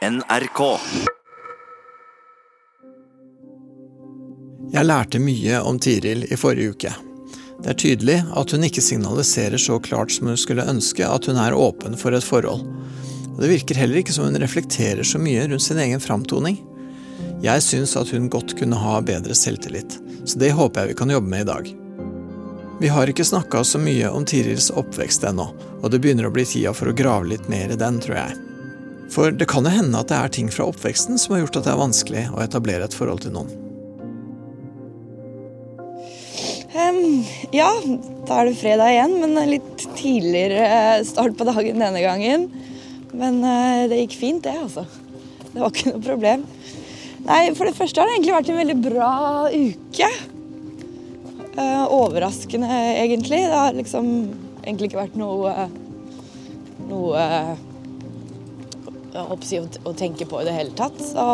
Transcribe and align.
NRK. 0.00 0.60
Jeg 4.72 4.86
lærte 4.86 5.20
mye 5.20 5.58
om 5.60 5.76
Tiril 5.76 6.24
i 6.24 6.38
forrige 6.40 6.72
uke. 6.72 6.92
Det 7.60 7.68
er 7.68 7.76
tydelig 7.82 8.16
at 8.32 8.54
hun 8.56 8.64
ikke 8.64 8.80
signaliserer 8.80 9.60
så 9.60 9.76
klart 9.84 10.14
som 10.14 10.30
hun 10.32 10.40
skulle 10.40 10.64
ønske 10.72 11.04
at 11.04 11.28
hun 11.28 11.36
er 11.36 11.52
åpen 11.52 12.00
for 12.00 12.16
et 12.16 12.24
forhold. 12.24 12.64
Og 13.34 13.44
Det 13.44 13.52
virker 13.52 13.82
heller 13.82 14.00
ikke 14.00 14.16
som 14.16 14.30
hun 14.30 14.40
reflekterer 14.40 15.04
så 15.04 15.20
mye 15.20 15.44
rundt 15.50 15.68
sin 15.68 15.84
egen 15.84 16.00
framtoning. 16.00 16.62
Jeg 17.44 17.68
syns 17.68 17.92
at 18.00 18.08
hun 18.16 18.32
godt 18.32 18.56
kunne 18.56 18.80
ha 18.80 19.02
bedre 19.04 19.36
selvtillit, 19.36 20.00
så 20.24 20.40
det 20.40 20.54
håper 20.56 20.80
jeg 20.80 20.94
vi 20.94 21.00
kan 21.04 21.12
jobbe 21.12 21.28
med 21.28 21.44
i 21.44 21.50
dag. 21.52 21.74
Vi 22.80 22.88
har 22.88 23.12
ikke 23.12 23.28
snakka 23.28 23.66
så 23.68 23.76
mye 23.76 24.08
om 24.08 24.24
Tirils 24.24 24.72
oppvekst 24.72 25.28
ennå, 25.28 25.52
og 25.82 25.90
det 25.92 26.00
begynner 26.00 26.30
å 26.30 26.32
bli 26.32 26.48
tida 26.48 26.72
for 26.72 26.88
å 26.88 26.96
grave 26.96 27.34
litt 27.34 27.52
mer 27.52 27.68
i 27.68 27.76
den, 27.76 28.00
tror 28.00 28.24
jeg. 28.24 28.46
For 29.10 29.34
det 29.34 29.48
kan 29.50 29.66
jo 29.66 29.72
hende 29.74 29.98
at 29.98 30.10
det 30.10 30.18
er 30.18 30.30
ting 30.34 30.50
fra 30.52 30.68
oppveksten 30.70 31.18
som 31.18 31.34
har 31.34 31.44
gjort 31.44 31.58
at 31.60 31.66
det 31.66 31.72
er 31.72 31.82
vanskelig 31.82 32.22
å 32.30 32.44
etablere 32.44 32.86
et 32.86 32.94
forhold 32.94 33.24
til 33.24 33.34
noen. 33.34 33.50
Um, 36.70 37.24
ja, 37.50 37.68
da 38.28 38.36
er 38.38 38.46
det 38.46 38.58
fredag 38.60 38.92
igjen, 38.94 39.16
men 39.18 39.50
litt 39.50 39.84
tidligere 39.98 41.02
start 41.06 41.34
på 41.38 41.46
dagen 41.48 41.82
denne 41.82 42.02
gangen. 42.04 42.46
Men 43.10 43.40
uh, 43.42 43.88
det 43.90 44.04
gikk 44.04 44.14
fint, 44.20 44.44
det, 44.46 44.54
altså. 44.54 44.86
Det 45.50 45.58
var 45.58 45.72
ikke 45.74 45.90
noe 45.90 46.04
problem. 46.04 46.44
Nei, 47.26 47.40
For 47.58 47.66
det 47.66 47.74
første 47.76 48.00
har 48.00 48.06
det 48.06 48.14
egentlig 48.20 48.36
vært 48.36 48.52
en 48.52 48.60
veldig 48.60 48.78
bra 48.84 49.14
uke. 49.50 50.12
Uh, 51.58 51.84
overraskende, 51.90 52.70
egentlig. 53.02 53.42
Det 53.50 53.58
har 53.58 53.74
liksom 53.74 54.12
egentlig 54.62 54.92
ikke 54.92 55.02
vært 55.02 55.18
noe 55.18 55.68
Noe 56.90 57.22
å, 59.14 59.36
å, 59.84 59.92
tenke 59.96 60.26
på 60.28 60.40
i 60.40 60.46
det 60.46 60.54
hele 60.54 60.74
tatt. 60.78 60.98
Så 61.02 61.24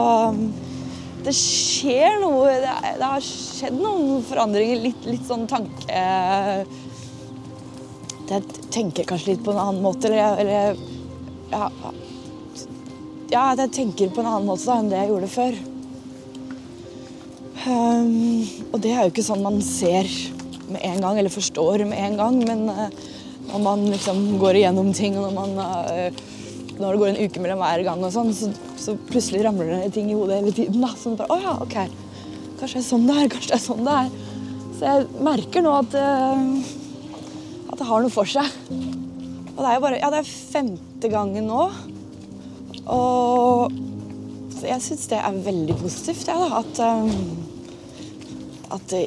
det 1.26 1.34
skjer 1.34 2.20
noe 2.22 2.52
Det, 2.62 2.74
det 3.00 3.08
har 3.10 3.24
skjedd 3.24 3.78
noen 3.80 4.22
forandringer. 4.26 4.82
Litt, 4.88 5.06
litt 5.08 5.24
sånn 5.26 5.46
tanke 5.50 6.02
Jeg 8.30 8.42
tenker 8.74 9.08
kanskje 9.08 9.34
litt 9.34 9.44
på 9.46 9.54
en 9.54 9.62
annen 9.62 9.82
måte, 9.84 10.10
eller, 10.10 10.38
eller 10.42 10.76
ja, 11.50 11.70
ja, 13.30 13.42
jeg 13.58 13.72
tenker 13.74 14.10
på 14.14 14.22
en 14.22 14.30
annen 14.30 14.46
måte 14.48 14.66
da, 14.66 14.78
enn 14.80 14.90
det 14.90 15.00
jeg 15.00 15.10
gjorde 15.12 15.30
før. 15.30 15.58
Um, 17.66 18.46
og 18.70 18.78
det 18.84 18.92
er 18.92 19.02
jo 19.02 19.10
ikke 19.10 19.26
sånn 19.26 19.42
man 19.42 19.58
ser 19.64 20.06
med 20.70 20.82
en 20.86 21.02
gang, 21.02 21.18
eller 21.18 21.32
forstår 21.34 21.82
med 21.90 21.98
en 21.98 22.18
gang, 22.20 22.38
men 22.46 22.66
uh, 22.70 22.86
når 23.48 23.62
man 23.64 23.82
liksom 23.90 24.20
går 24.42 24.60
igjennom 24.60 24.92
ting, 24.94 25.18
og 25.18 25.26
når 25.26 25.34
man 25.34 25.58
uh, 25.58 26.20
når 26.76 26.92
det 26.92 27.00
går 27.00 27.10
en 27.12 27.20
uke 27.24 27.42
mellom 27.42 27.62
hver 27.62 27.82
gang, 27.86 28.02
og 28.04 28.12
sånn, 28.12 28.32
så, 28.36 28.50
så, 28.80 28.94
plutselig 29.08 29.44
ramler 29.46 29.72
det 29.72 29.92
ting 29.96 30.10
i 30.12 30.16
hodet 30.16 30.40
hele 30.40 30.52
tiden. 30.56 30.82
da, 30.84 30.92
sånn 31.00 31.16
bare, 31.18 31.32
å 31.32 31.40
ja, 31.40 31.54
ok, 31.64 31.78
Kanskje 32.56 32.78
det 32.78 32.82
er 32.82 32.88
sånn 32.88 33.02
det 33.04 33.14
er, 33.20 33.26
kanskje 33.32 33.50
det 33.50 33.56
er 33.58 33.64
sånn 33.66 33.84
det 33.84 33.94
er. 34.00 34.12
Så 34.76 34.86
jeg 34.86 35.24
merker 35.24 35.64
nå 35.64 35.72
at, 35.76 35.96
uh, 36.00 37.66
at 37.68 37.80
det 37.80 37.88
har 37.88 38.04
noe 38.04 38.12
for 38.12 38.28
seg. 38.28 38.48
Og 38.70 39.58
det 39.60 39.66
er 39.68 39.76
jo 39.76 39.82
bare, 39.84 39.98
ja, 40.00 40.08
det 40.12 40.22
er 40.22 40.30
femte 40.30 41.10
gangen 41.12 41.50
nå. 41.50 41.66
Og 42.96 43.76
jeg 44.64 44.80
syns 44.86 45.04
det 45.12 45.20
er 45.20 45.44
veldig 45.44 45.76
positivt, 45.82 46.30
ja, 46.32 46.38
da, 46.40 46.62
at, 46.62 46.80
um, 46.80 47.12
at 48.78 48.88
det 48.94 49.04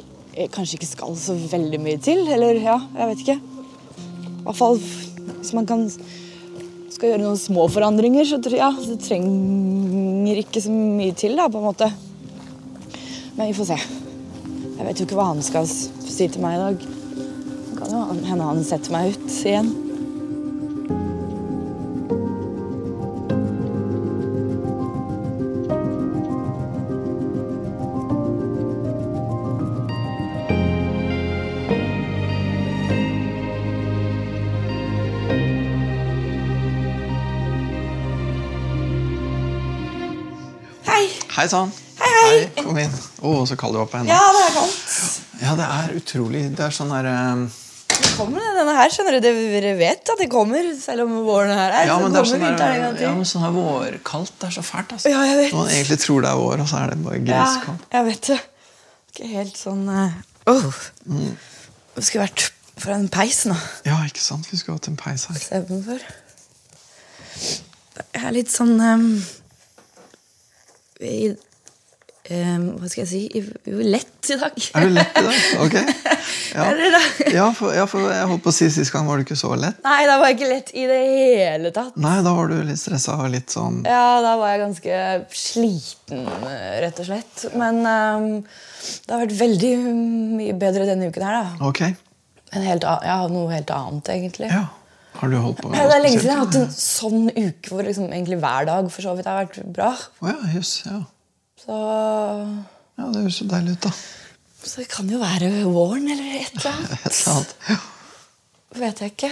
kanskje 0.54 0.78
ikke 0.78 0.94
skal 0.94 1.18
så 1.18 1.34
veldig 1.50 1.82
mye 1.82 2.02
til. 2.06 2.22
Eller 2.30 2.62
ja, 2.62 2.78
jeg 2.98 3.12
vet 3.14 3.26
ikke. 3.26 3.40
I 3.40 4.46
hvert 4.46 4.62
fall 4.62 4.78
hvis 5.40 5.54
man 5.58 5.68
kan 5.70 5.88
skal 7.00 7.14
gjøre 7.14 7.24
noen 7.24 7.40
små 7.40 7.66
forandringer, 7.72 8.26
så 8.28 8.38
ja, 8.52 8.68
det 8.76 8.98
trenger 9.06 10.40
ikke 10.42 10.60
så 10.60 10.74
mye 10.74 11.16
til, 11.16 11.38
da, 11.40 11.46
på 11.48 11.62
en 11.62 11.68
måte. 11.70 11.88
Men 13.38 13.48
vi 13.48 13.56
får 13.56 13.70
se. 13.70 13.78
Jeg 13.80 14.88
vet 14.88 15.00
jo 15.00 15.06
ikke 15.08 15.20
hva 15.20 15.30
han 15.30 15.40
skal 15.44 15.68
si 15.70 16.28
til 16.28 16.44
meg 16.44 16.58
i 16.58 16.64
dag. 16.66 16.84
Det 17.70 17.78
kan 17.80 17.96
jo 17.96 18.02
hende 18.28 18.50
han 18.50 18.66
setter 18.68 18.92
meg 18.92 19.14
ut 19.16 19.32
igjen. 19.48 19.72
Hei! 41.40 41.46
Hei 41.46 41.52
sann. 41.54 41.70
Hei, 41.96 42.08
hei. 42.20 42.40
Kom 42.66 42.76
inn. 42.82 42.92
Å, 43.24 43.30
så 43.48 43.56
kald 43.56 43.72
du 43.72 43.80
var 43.80 43.86
på 43.88 43.96
henne. 43.96 44.12
Ja, 44.12 44.20
det 44.36 44.40
er 44.44 44.50
kaldt. 44.58 44.80
Ja, 45.40 45.54
det 45.56 45.68
er 45.72 45.94
utrolig. 45.96 46.42
Det 46.52 46.66
er 46.66 46.74
sånn 46.76 46.92
der 46.92 47.08
uh... 47.08 47.46
Det 47.94 48.10
kommer, 48.18 48.44
denne 48.58 48.74
her, 48.76 48.92
skjønner 48.92 49.16
du. 49.16 49.28
Dere 49.56 49.72
vet 49.80 50.12
at 50.12 50.20
det 50.20 50.28
kommer, 50.34 50.68
selv 50.76 51.06
om 51.06 51.14
våren 51.24 51.56
her 51.56 51.78
er. 51.78 51.88
Ja, 51.88 51.96
men 52.04 52.12
det 52.12 52.20
er 52.20 52.28
sånn 52.34 52.44
der, 52.44 52.84
ja, 53.06 53.14
men 53.16 53.24
sånn 53.32 53.46
her 53.46 53.56
vårkaldt. 53.56 54.36
Det 54.36 54.50
er 54.50 54.58
så 54.58 54.66
fælt, 54.68 54.92
altså. 54.98 55.14
Ja, 55.16 55.24
jeg 55.30 55.40
vet. 55.40 55.56
Man 55.56 55.72
egentlig 55.78 56.02
tror 56.04 56.28
det 56.28 56.34
er 56.34 56.44
vår, 56.44 56.66
og 56.66 56.72
så 56.74 56.84
er 56.84 56.92
det 56.92 57.00
bare 57.08 57.24
Ja, 57.24 57.48
jeg 57.96 58.10
vet 58.10 58.32
det. 58.34 58.40
Ikke 59.14 59.32
helt 59.38 59.64
sånn 59.64 59.88
uh, 59.88 60.22
oh. 60.52 60.84
Det 61.08 62.04
skulle 62.04 62.28
vært 62.28 62.50
for 62.76 63.00
en 63.00 63.08
peis 63.16 63.46
nå. 63.48 63.56
Ja, 63.88 64.04
ikke 64.12 64.28
sant? 64.28 64.52
Vi 64.52 64.60
skulle 64.60 64.76
hatt 64.76 64.92
en 64.92 65.00
peis 65.00 65.30
her. 65.32 65.40
Jeg 68.12 68.28
er 68.28 68.36
litt 68.36 68.52
sånn 68.52 68.76
um, 68.76 69.14
i, 71.00 71.30
um, 72.30 72.66
Hva 72.80 72.90
skal 72.92 73.06
jeg 73.06 73.10
si 73.10 73.22
i, 73.40 73.42
Lett 73.88 74.30
i 74.30 74.38
dag. 74.40 74.58
Er 74.76 74.86
du 74.86 74.94
lett 74.94 75.20
i 75.20 75.26
dag? 75.26 75.38
Ok. 75.66 75.78
Ja. 76.50 76.66
Ja, 77.30 77.44
for, 77.54 77.70
ja, 77.78 77.84
for 77.86 78.08
jeg 78.10 78.26
holdt 78.26 78.42
på 78.42 78.50
å 78.50 78.54
si 78.56 78.66
Sist 78.74 78.90
gang 78.90 79.06
var 79.06 79.20
du 79.20 79.24
ikke 79.24 79.38
så 79.38 79.52
lett. 79.60 79.78
Nei, 79.86 80.00
da 80.10 80.16
var 80.18 80.32
jeg 80.32 80.40
ikke 80.40 80.48
lett 80.50 80.72
i 80.74 80.86
det 80.90 80.98
hele 81.06 81.70
tatt. 81.76 81.94
Nei, 82.02 82.16
da 82.26 82.34
var 82.34 82.50
du 82.50 82.56
litt 82.66 82.82
stressa 82.82 83.20
og 83.22 83.30
litt 83.34 83.54
sånn 83.54 83.84
Ja, 83.86 84.18
da 84.26 84.32
var 84.40 84.56
jeg 84.56 84.64
ganske 84.64 85.04
sliten, 85.38 86.26
rett 86.82 87.02
og 87.04 87.10
slett. 87.12 87.46
Men 87.54 87.80
um, 87.86 88.28
det 88.42 89.14
har 89.14 89.24
vært 89.28 89.38
veldig 89.40 89.72
mye 90.42 90.58
bedre 90.58 90.90
denne 90.90 91.12
uken 91.14 91.28
her, 91.28 91.38
da. 91.38 91.70
Ok. 91.70 91.84
En 92.50 92.66
helt, 92.66 92.90
ja, 93.06 93.20
noe 93.30 93.54
helt 93.54 93.70
annet, 93.78 94.10
egentlig. 94.16 94.50
Ja. 94.50 94.66
Har 95.20 95.32
du 95.32 95.36
holdt 95.44 95.60
på 95.62 95.70
med 95.72 95.80
Det 95.80 95.96
er 95.98 96.04
lenge 96.04 96.20
siden 96.22 96.30
jeg 96.32 96.38
har 96.40 96.46
hatt 96.46 96.58
en 96.62 96.72
sånn 96.76 97.26
uke 97.36 97.72
hvor 97.74 97.84
liksom 97.88 98.08
egentlig 98.10 98.38
hver 98.40 98.68
dag 98.70 98.88
for 98.94 99.04
så 99.06 99.16
vidt 99.18 99.28
har 99.28 99.42
vært 99.42 99.60
bra. 99.76 99.90
Oh, 100.24 100.30
ja, 100.32 100.38
yes, 100.56 100.74
Ja. 100.88 101.02
Så, 101.60 101.76
ja, 101.76 103.08
det 103.12 103.22
høres 103.26 103.38
så 103.42 103.46
deilig 103.52 103.74
ut, 103.76 103.84
da. 103.84 103.92
så 104.64 104.80
det 104.80 104.86
kan 104.94 105.10
jo 105.12 105.18
være 105.20 105.50
våren 105.68 106.08
eller 106.14 106.38
et 106.40 106.56
eller 106.56 106.72
annet. 106.78 106.94
Et 107.04 107.18
eller 107.18 107.34
annet. 107.34 107.56
Ja. 107.68 107.78
Vet 108.80 109.02
jeg 109.04 109.14
ikke. 109.18 109.32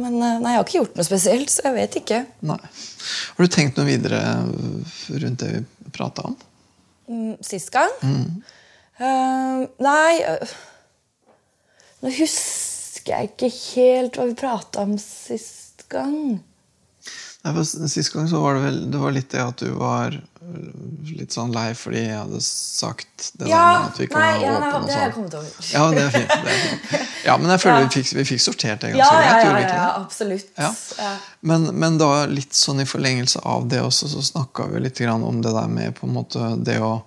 Men 0.00 0.16
eh, 0.18 0.38
nei, 0.42 0.54
jeg 0.54 0.58
har 0.58 0.66
ikke 0.66 0.78
gjort 0.80 0.98
noe 0.98 1.06
spesielt, 1.06 1.52
så 1.52 1.66
jeg 1.68 1.76
vet 1.76 1.98
ikke. 2.02 2.18
Nei. 2.48 2.58
Har 3.36 3.46
du 3.46 3.52
tenkt 3.54 3.78
noe 3.78 3.86
videre 3.86 4.20
rundt 5.22 5.44
det 5.44 5.50
vi 5.52 5.62
prata 5.94 6.26
om? 6.32 6.36
Mm, 7.12 7.32
Sist 7.44 7.70
gang? 7.74 7.92
Eh, 8.02 9.62
nei 9.82 10.12
øh, 10.26 10.52
Nå 12.02 12.10
husker 12.18 12.70
jeg 13.10 13.32
ikke 13.32 13.50
helt 13.74 14.16
hva 14.16 14.26
vi 14.30 14.34
prata 14.38 14.80
om 14.86 14.96
sist 14.98 15.84
gang. 15.92 16.40
Nei, 17.42 17.50
for 17.56 17.64
Sist 17.90 18.12
gang 18.14 18.28
så 18.30 18.38
var 18.38 18.54
det 18.54 18.60
vel 18.62 18.76
det 18.92 18.98
var 19.02 19.10
litt 19.16 19.32
det 19.34 19.40
at 19.42 19.58
du 19.58 19.72
var 19.74 20.12
øh, 20.14 20.66
litt 21.18 21.34
sånn 21.34 21.50
lei 21.50 21.72
fordi 21.74 22.04
jeg 22.04 22.14
hadde 22.20 22.38
sagt 22.46 23.32
det 23.40 23.48
der 23.48 23.50
med 23.50 23.88
at 23.88 23.98
vi 23.98 24.06
ikke 24.06 24.20
ja, 24.22 24.52
åpne 24.52 24.84
det 24.86 24.94
har 24.94 25.02
jeg 25.02 25.10
sånn. 25.10 25.16
kommet 25.16 25.34
over. 25.40 25.72
Ja, 25.72 25.82
det 25.90 26.04
er 26.04 26.12
fint. 26.14 26.36
Det 26.46 26.52
er 26.52 26.60
fint. 26.68 27.10
Ja, 27.26 27.34
men 27.42 27.50
jeg 27.50 27.60
føler 27.64 27.80
Ja. 27.80 27.88
vi, 27.88 27.90
fikk, 27.98 28.12
vi 28.20 28.24
fikk 28.30 28.44
sortert 28.46 28.80
det 28.86 28.92
Ja, 28.94 29.08
ganske 29.10 29.18
ja, 29.26 29.50
greit. 29.50 29.66
ja, 29.66 29.74
ja, 29.74 29.82
ja, 29.82 29.90
absolutt. 30.04 30.46
Ja. 30.54 30.70
Ja. 31.02 31.10
Men, 31.40 31.66
men 31.82 31.98
da 31.98 32.12
litt 32.30 32.54
sånn 32.54 32.84
i 32.84 32.86
forlengelse 32.86 33.42
av 33.42 33.66
det 33.74 33.82
også, 33.82 34.06
så 34.14 34.22
snakka 34.22 34.68
vi 34.70 34.84
litt 34.86 35.02
grann 35.02 35.26
om 35.26 35.42
det 35.42 35.50
der 35.58 35.66
med 35.70 35.98
på 35.98 36.06
en 36.06 36.14
måte 36.14 36.52
det 36.62 36.78
å 36.78 37.00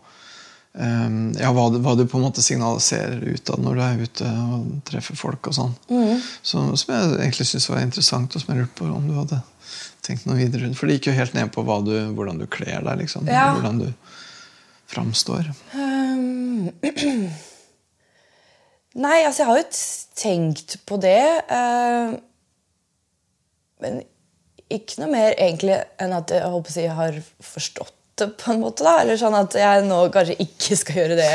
Ja, 0.75 1.53
hva 1.55 1.69
du, 1.71 1.77
hva 1.79 1.93
du 1.95 2.03
på 2.09 2.19
en 2.19 2.25
måte 2.25 2.43
signaliserer 2.43 3.21
utad 3.31 3.61
når 3.63 3.77
du 3.77 3.81
er 3.85 4.01
ute 4.03 4.27
og 4.27 4.65
treffer 4.87 5.15
folk 5.15 5.47
og 5.47 5.55
sånn. 5.55 5.75
Mm. 5.87 6.19
Så, 6.43 6.63
som 6.81 6.91
jeg 6.91 7.13
egentlig 7.15 7.47
syntes 7.47 7.69
var 7.71 7.83
interessant, 7.85 8.35
og 8.35 8.43
som 8.43 8.51
jeg 8.51 8.65
lurte 8.65 8.79
på 8.81 8.89
om 8.91 9.07
du 9.07 9.15
hadde 9.15 9.39
tenkt 10.05 10.27
noe 10.27 10.37
videre 10.39 10.65
rundt. 10.65 10.77
For 10.79 10.89
det 10.89 10.97
gikk 10.97 11.09
jo 11.09 11.17
helt 11.17 11.35
ned 11.37 11.51
på 11.55 11.63
du, 11.87 11.95
hvordan 12.17 12.41
du 12.41 12.47
kler 12.51 12.83
deg, 12.85 13.05
liksom. 13.05 13.29
Ja. 13.31 13.53
Hvordan 13.55 13.81
du 13.85 13.89
framstår. 14.91 15.49
Um, 15.73 16.69
Nei, 19.05 19.17
altså 19.25 19.43
jeg 19.43 19.49
har 19.49 19.59
jo 19.59 19.65
tenkt 20.15 20.77
på 20.87 20.99
det. 21.03 21.23
Uh, 21.49 22.15
men 23.83 24.03
ikke 24.71 25.01
noe 25.01 25.11
mer 25.11 25.35
egentlig 25.35 25.77
enn 26.01 26.15
at 26.15 26.31
jeg 26.33 26.53
håper 26.53 26.79
jeg 26.79 26.95
har 26.97 27.19
forstått 27.43 27.94
på 28.23 28.51
en 28.53 28.61
måte. 28.61 28.83
da, 28.85 28.99
Eller 29.01 29.17
sånn 29.19 29.35
at 29.37 29.55
jeg 29.59 29.83
nå 29.87 29.97
kanskje 30.13 30.37
ikke 30.45 30.77
skal 30.79 30.99
gjøre 31.01 31.17
det. 31.19 31.31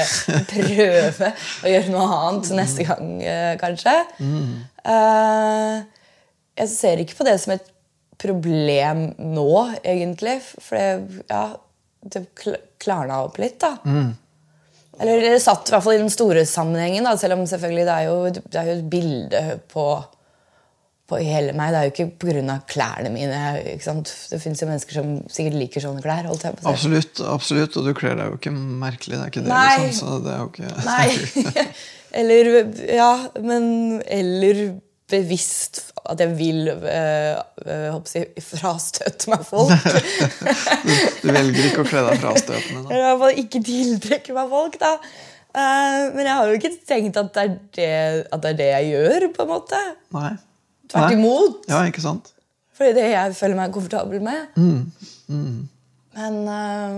Prøve 0.55 1.33
å 1.65 1.73
gjøre 1.75 1.93
noe 1.93 2.07
annet 2.21 2.51
neste 2.57 2.87
gang, 2.89 3.11
eh, 3.23 3.53
kanskje. 3.61 3.97
Eh, 4.85 5.83
jeg 6.61 6.69
ser 6.73 7.03
ikke 7.03 7.19
på 7.21 7.27
det 7.29 7.37
som 7.43 7.53
et 7.57 7.69
problem 8.21 9.07
nå, 9.19 9.51
egentlig. 9.85 10.39
For 10.61 10.77
det, 10.77 11.23
ja, 11.31 11.45
det 12.05 12.25
klarna 12.81 13.23
opp 13.27 13.39
litt, 13.41 13.59
da. 13.61 13.77
Eller 15.01 15.21
det 15.25 15.39
satt 15.41 15.69
i 15.69 15.73
hvert 15.73 15.85
fall 15.85 15.95
i 15.97 16.03
den 16.03 16.13
store 16.13 16.43
sammenhengen, 16.45 17.05
da, 17.09 17.15
selv 17.17 17.39
om 17.39 17.47
selvfølgelig 17.49 17.85
det 17.89 17.95
er 17.95 18.09
jo, 18.11 18.17
det 18.37 18.59
er 18.61 18.67
jo 18.69 18.75
et 18.79 18.89
bilde 18.93 19.41
på, 19.73 19.85
på 21.11 21.21
hele 21.21 21.55
meg. 21.57 21.73
Det 21.73 21.81
er 21.81 21.89
jo 21.89 21.95
ikke 21.95 22.09
pga. 22.23 22.59
klærne 22.71 23.13
mine. 23.15 23.41
Det 23.71 24.41
fins 24.43 24.63
mennesker 24.67 25.01
som 25.01 25.15
sikkert 25.31 25.59
liker 25.59 25.85
sånne 25.85 26.05
klær. 26.05 26.29
Absolutt, 26.31 27.23
absolutt, 27.27 27.79
og 27.79 27.89
du 27.89 27.95
kler 27.99 28.19
deg 28.19 28.31
jo 28.31 28.39
ikke 28.39 28.55
merkelig. 28.55 29.17
Det 29.17 29.25
er 29.25 29.33
ikke 29.33 29.47
det, 29.47 29.55
Nei. 29.55 29.89
liksom. 29.89 30.13
Så 30.13 30.21
det 30.27 30.37
ikke 30.47 30.71
Nei. 30.87 31.67
eller 32.21 32.53
Ja, 32.91 33.13
men 33.43 33.65
Eller 34.07 34.63
bevisst 35.11 35.89
at 36.07 36.21
jeg 36.23 36.37
vil 36.39 36.69
øh, 36.71 37.39
øh, 37.67 37.97
si, 38.07 38.23
frastøte 38.43 39.31
meg 39.31 39.43
folk. 39.47 39.73
Du 41.23 41.27
velger 41.29 41.67
ikke 41.67 41.83
å 41.83 41.89
kle 41.89 42.05
deg 42.07 42.23
frastøtende, 42.23 42.85
da. 42.85 42.93
Eller 42.93 43.03
i 43.03 43.09
hvert 43.09 43.21
fall 43.25 43.43
ikke 43.43 43.63
tiltrekke 43.67 44.37
meg 44.37 44.55
folk, 44.55 44.79
da. 44.81 44.95
Uh, 45.51 46.15
men 46.15 46.23
jeg 46.23 46.35
har 46.39 46.47
jo 46.47 46.59
ikke 46.61 46.71
tenkt 46.87 47.19
at 47.19 47.33
det, 47.35 47.47
det, 47.75 47.91
at 48.31 48.43
det 48.45 48.53
er 48.53 48.59
det 48.61 48.69
jeg 48.71 48.91
gjør, 48.93 49.29
på 49.35 49.45
en 49.45 49.51
måte. 49.51 49.81
Nei. 50.15 50.33
Tvert 50.91 51.15
imot. 51.15 51.67
Ja, 51.71 51.83
ikke 51.89 52.03
sant? 52.05 52.33
Fordi 52.77 52.95
det 52.97 53.11
jeg 53.13 53.35
føler 53.37 53.59
meg 53.59 53.75
komfortabel 53.75 54.23
med. 54.25 54.57
Men 56.17 56.39
eh, 56.49 56.97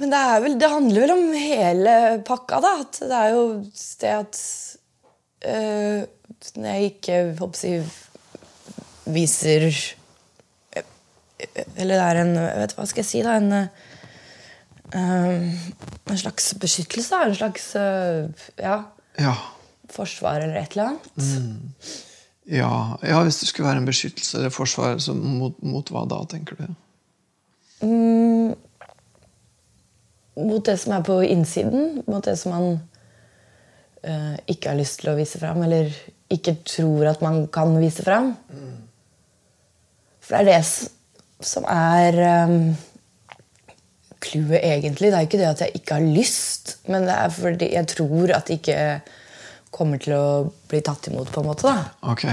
Men 0.00 0.14
det, 0.14 0.18
er 0.18 0.40
vel, 0.40 0.56
det 0.58 0.70
handler 0.72 1.04
vel 1.04 1.12
om 1.12 1.26
hele 1.36 1.94
pakka, 2.26 2.60
da. 2.64 2.72
At 2.86 3.00
det 3.04 3.18
er 3.18 3.34
jo 3.36 3.42
det 4.00 4.14
at 4.16 4.40
uh, 5.44 6.00
Når 6.56 6.68
jeg 6.70 6.90
ikke 6.94 7.18
jeg, 7.68 7.84
viser 9.04 9.68
Eller 11.76 11.94
det 11.94 12.06
er 12.06 12.20
en 12.24 12.34
vet 12.62 12.74
Hva 12.78 12.88
skal 12.88 13.04
jeg 13.04 13.10
si, 13.10 13.22
da? 13.26 13.36
En, 13.36 13.52
eh, 14.96 15.62
en 16.10 16.18
slags 16.24 16.54
beskyttelse. 16.60 17.20
En 17.28 17.36
slags 17.36 17.74
eh, 17.76 18.48
ja, 18.58 18.82
Ja. 19.20 19.36
Forsvar 19.94 20.44
eller 20.44 20.60
et 20.60 20.76
eller 20.76 20.92
annet. 20.92 21.96
Ja, 22.50 22.98
ja, 23.06 23.22
hvis 23.22 23.40
det 23.42 23.50
skulle 23.50 23.68
være 23.68 23.82
en 23.82 23.88
beskyttelse 23.88 24.38
eller 24.38 24.54
forsvar, 24.54 24.98
så 24.98 25.14
mot, 25.14 25.58
mot 25.62 25.90
hva 25.92 26.06
da, 26.10 26.22
tenker 26.30 26.58
du? 26.58 26.70
mot 30.40 30.64
det 30.66 30.76
som 30.80 30.94
er 30.96 31.04
på 31.06 31.20
innsiden. 31.26 32.02
Mot 32.08 32.24
det 32.24 32.36
som 32.40 32.54
man 32.54 32.68
uh, 34.06 34.36
ikke 34.50 34.72
har 34.72 34.80
lyst 34.80 35.02
til 35.02 35.12
å 35.12 35.18
vise 35.18 35.40
fram, 35.40 35.62
eller 35.66 35.92
ikke 36.30 36.58
tror 36.66 37.10
at 37.10 37.24
man 37.24 37.42
kan 37.52 37.74
vise 37.80 38.04
fram. 38.06 38.34
For 40.20 40.36
det 40.36 40.40
er 40.40 40.60
det 40.60 41.46
som 41.46 41.66
er 41.70 42.20
um, 42.46 42.58
clouet, 44.22 44.60
egentlig. 44.60 45.10
Det 45.10 45.18
er 45.18 45.28
ikke 45.28 45.40
det 45.40 45.48
at 45.50 45.64
jeg 45.64 45.80
ikke 45.80 45.98
har 45.98 46.12
lyst, 46.18 46.76
men 46.90 47.08
det 47.08 47.16
er 47.16 47.34
fordi 47.34 47.72
jeg 47.74 47.90
tror 47.96 48.36
at 48.36 48.50
det 48.50 48.60
ikke 48.60 48.82
kommer 49.74 50.00
til 50.02 50.14
å 50.16 50.26
bli 50.70 50.80
tatt 50.84 51.08
imot, 51.10 51.30
på 51.32 51.42
en 51.42 51.48
måte. 51.50 51.70
da. 51.70 51.90
Ok. 52.10 52.26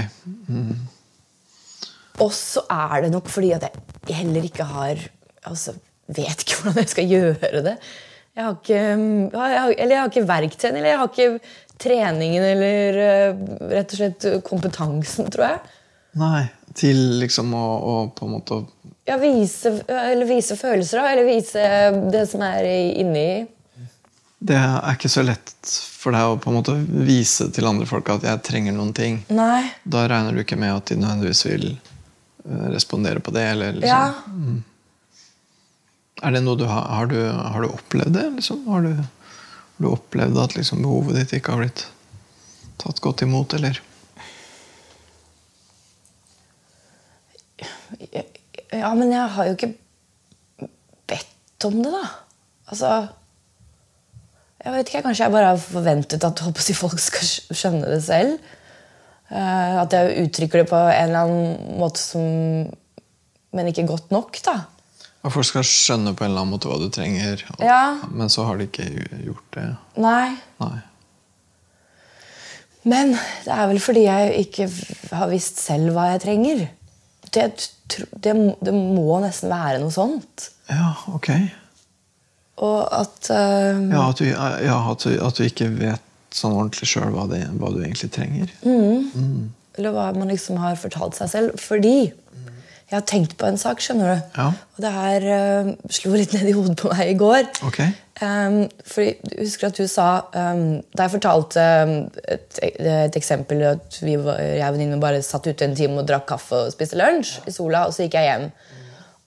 Og 2.24 2.32
så 2.34 2.64
er 2.74 3.04
det 3.04 3.12
nok 3.14 3.30
fordi 3.30 3.52
at 3.54 3.68
jeg 4.08 4.16
heller 4.24 4.46
ikke 4.48 4.66
har 4.66 5.04
altså, 5.46 5.76
Vet 6.08 6.40
ikke 6.40 6.54
hvordan 6.56 6.78
jeg 6.80 6.88
skal 6.88 7.10
gjøre 7.12 7.60
det. 7.66 7.74
Jeg 8.32 8.44
har 8.46 8.54
ikke, 8.54 8.78
jeg 8.78 9.58
har, 9.58 9.72
eller 9.74 9.92
jeg 9.92 10.00
har 10.00 10.08
ikke 10.08 10.28
verktøyene, 10.30 10.78
eller 10.78 10.88
jeg 10.88 11.00
har 11.02 11.10
ikke 11.10 11.26
treningen 11.84 12.46
eller 12.48 12.98
eh, 13.02 13.42
rett 13.74 13.92
og 13.92 14.00
slett 14.00 14.26
kompetansen, 14.46 15.28
tror 15.34 15.44
jeg. 15.50 15.74
Nei. 16.22 16.46
Til 16.78 16.98
liksom 17.18 17.52
å, 17.56 17.66
å 17.76 17.94
på 18.14 18.26
en 18.26 18.34
måte 18.36 18.58
Ja, 19.08 19.16
vise, 19.20 19.72
eller 19.88 20.28
vise 20.28 20.56
følelser, 20.56 21.00
da. 21.00 21.12
Eller 21.12 21.26
vise 21.26 21.62
det 22.12 22.24
som 22.30 22.44
er 22.46 22.68
inni. 22.70 23.28
Det 24.38 24.54
er 24.54 24.94
ikke 24.94 25.10
så 25.10 25.24
lett 25.26 25.50
for 25.98 26.14
deg 26.14 26.30
å 26.30 26.38
på 26.38 26.52
en 26.52 26.56
måte 26.60 26.74
vise 26.78 27.48
til 27.54 27.66
andre 27.66 27.88
folk 27.90 28.06
at 28.14 28.26
jeg 28.26 28.42
trenger 28.46 28.76
noen 28.76 28.92
ting. 28.94 29.18
Nei. 29.34 29.66
Da 29.82 30.04
regner 30.10 30.36
du 30.36 30.44
ikke 30.44 30.58
med 30.60 30.76
at 30.76 30.92
de 30.92 30.98
nødvendigvis 31.00 31.42
vil 31.48 31.66
eh, 31.72 32.68
respondere 32.70 33.22
på 33.24 33.34
det? 33.34 33.44
Eller 33.56 33.80
liksom. 33.80 33.90
Ja. 33.90 34.62
Er 36.22 36.34
det 36.34 36.44
noe 36.46 36.58
du 36.58 36.64
har, 36.70 36.86
har, 36.86 37.10
du, 37.10 37.18
har 37.26 37.66
du 37.66 37.68
opplevd 37.72 38.14
det? 38.14 38.26
Liksom? 38.38 38.62
Har, 38.70 38.86
du, 38.86 38.94
har 39.02 39.82
du 39.82 39.90
opplevd 39.90 40.38
at 40.44 40.54
liksom 40.58 40.86
behovet 40.86 41.18
ditt 41.18 41.34
ikke 41.40 41.56
har 41.56 41.66
blitt 41.66 41.84
tatt 42.78 43.02
godt 43.02 43.26
imot, 43.26 43.58
eller? 43.58 43.82
Ja, 48.70 48.94
men 48.94 49.10
jeg 49.10 49.34
har 49.34 49.50
jo 49.50 49.58
ikke 49.58 49.74
bedt 51.10 51.66
om 51.66 51.82
det, 51.82 51.90
da. 51.90 52.06
Altså 52.70 52.90
Jeg 54.64 54.74
vet 54.74 54.88
ikke, 54.90 55.02
Kanskje 55.06 55.26
jeg 55.28 55.34
bare 55.34 55.52
har 55.52 55.60
forventet 55.62 56.24
at 56.26 56.40
håper 56.42 56.74
folk 56.74 56.98
skal 57.02 57.54
skjønne 57.54 57.86
det 57.92 58.00
selv. 58.06 58.38
Uh, 59.28 59.84
at 59.84 59.92
jeg 59.92 60.24
uttrykker 60.24 60.62
det 60.62 60.70
på 60.70 60.78
en 60.78 61.02
eller 61.04 61.26
annen 61.28 61.78
måte 61.78 62.00
som 62.00 62.24
Men 63.52 63.68
ikke 63.68 63.84
godt 63.88 64.10
nok, 64.12 64.38
da. 64.44 64.54
At 65.24 65.32
folk 65.34 65.46
skal 65.48 65.64
skjønne 65.66 66.14
på 66.16 66.24
en 66.24 66.30
eller 66.30 66.44
annen 66.44 66.54
måte 66.56 66.68
hva 66.70 66.76
du 66.80 66.88
trenger, 66.92 67.40
og, 67.54 67.62
Ja. 67.64 67.96
men 68.12 68.28
så 68.28 68.44
har 68.46 68.58
de 68.58 68.66
ikke 68.68 68.86
gjort 69.24 69.46
det. 69.56 69.64
Nei. 69.96 70.36
Nei. 70.60 70.76
Men 72.88 73.14
det 73.44 73.52
er 73.52 73.66
vel 73.70 73.80
fordi 73.82 74.04
jeg 74.04 74.34
ikke 74.46 74.68
har 75.16 75.32
visst 75.32 75.58
selv 75.60 75.92
hva 75.96 76.10
jeg 76.12 76.22
trenger. 76.24 76.62
Det, 77.34 77.48
det, 78.24 78.34
det 78.64 78.74
må 78.76 79.18
nesten 79.24 79.50
være 79.52 79.80
noe 79.82 79.92
sånt. 79.92 80.50
Ja, 80.70 80.92
ok. 81.12 81.32
Og 82.64 82.80
at 82.94 83.30
eh, 83.30 83.82
Ja, 83.92 84.08
at 84.08 84.20
du, 84.20 84.26
ja, 84.28 84.78
at 84.90 85.04
du, 85.04 85.12
at 85.24 85.38
du 85.38 85.46
ikke 85.46 85.70
vet 85.78 86.04
sånn 86.34 86.56
ordentlig 86.56 86.88
sjøl 86.90 87.14
hva, 87.14 87.26
hva 87.28 87.72
du 87.72 87.80
egentlig 87.80 88.10
trenger. 88.14 88.52
Eller 89.78 89.94
hva 89.94 90.10
man 90.16 90.32
liksom 90.32 90.58
har 90.60 90.78
fortalt 90.80 91.16
seg 91.18 91.30
selv. 91.32 91.60
Fordi 91.62 92.10
jeg 92.88 92.96
har 92.96 93.04
tenkt 93.04 93.34
på 93.36 93.44
en 93.44 93.58
sak, 93.60 93.82
skjønner 93.84 94.14
du. 94.14 94.28
Ja. 94.38 94.46
Og 94.76 94.80
det 94.80 94.90
her 94.94 95.24
uh, 95.28 95.72
slo 95.92 96.14
litt 96.16 96.32
ned 96.32 96.48
i 96.48 96.54
hodet 96.56 96.78
på 96.80 96.88
meg 96.88 97.10
i 97.12 97.16
går. 97.20 97.50
Okay. 97.68 97.92
Um, 98.18 98.62
fordi, 98.88 99.10
jeg 99.28 99.44
husker 99.44 99.68
at 99.68 99.76
du 99.78 99.84
sa 99.86 100.06
um, 100.32 100.80
Da 100.90 101.04
jeg 101.04 101.12
fortalte 101.12 101.66
um, 101.86 101.92
et, 102.26 102.56
et 102.64 103.18
eksempel 103.20 103.60
at 103.68 103.98
vi 104.02 104.16
jeg 104.16 104.64
og 104.64 104.74
venninnen 104.74 104.98
bare 104.98 105.20
satt 105.22 105.46
ute 105.46 105.68
en 105.68 105.76
time 105.78 106.00
og 106.00 106.08
drakk 106.08 106.26
kaffe 106.32 106.64
og 106.64 106.72
spiste 106.74 106.98
lunsj 106.98 107.36
i 107.46 107.54
sola, 107.54 107.84
og 107.86 107.94
så 107.94 108.08
gikk 108.08 108.16
jeg 108.18 108.32
hjem. 108.32 108.48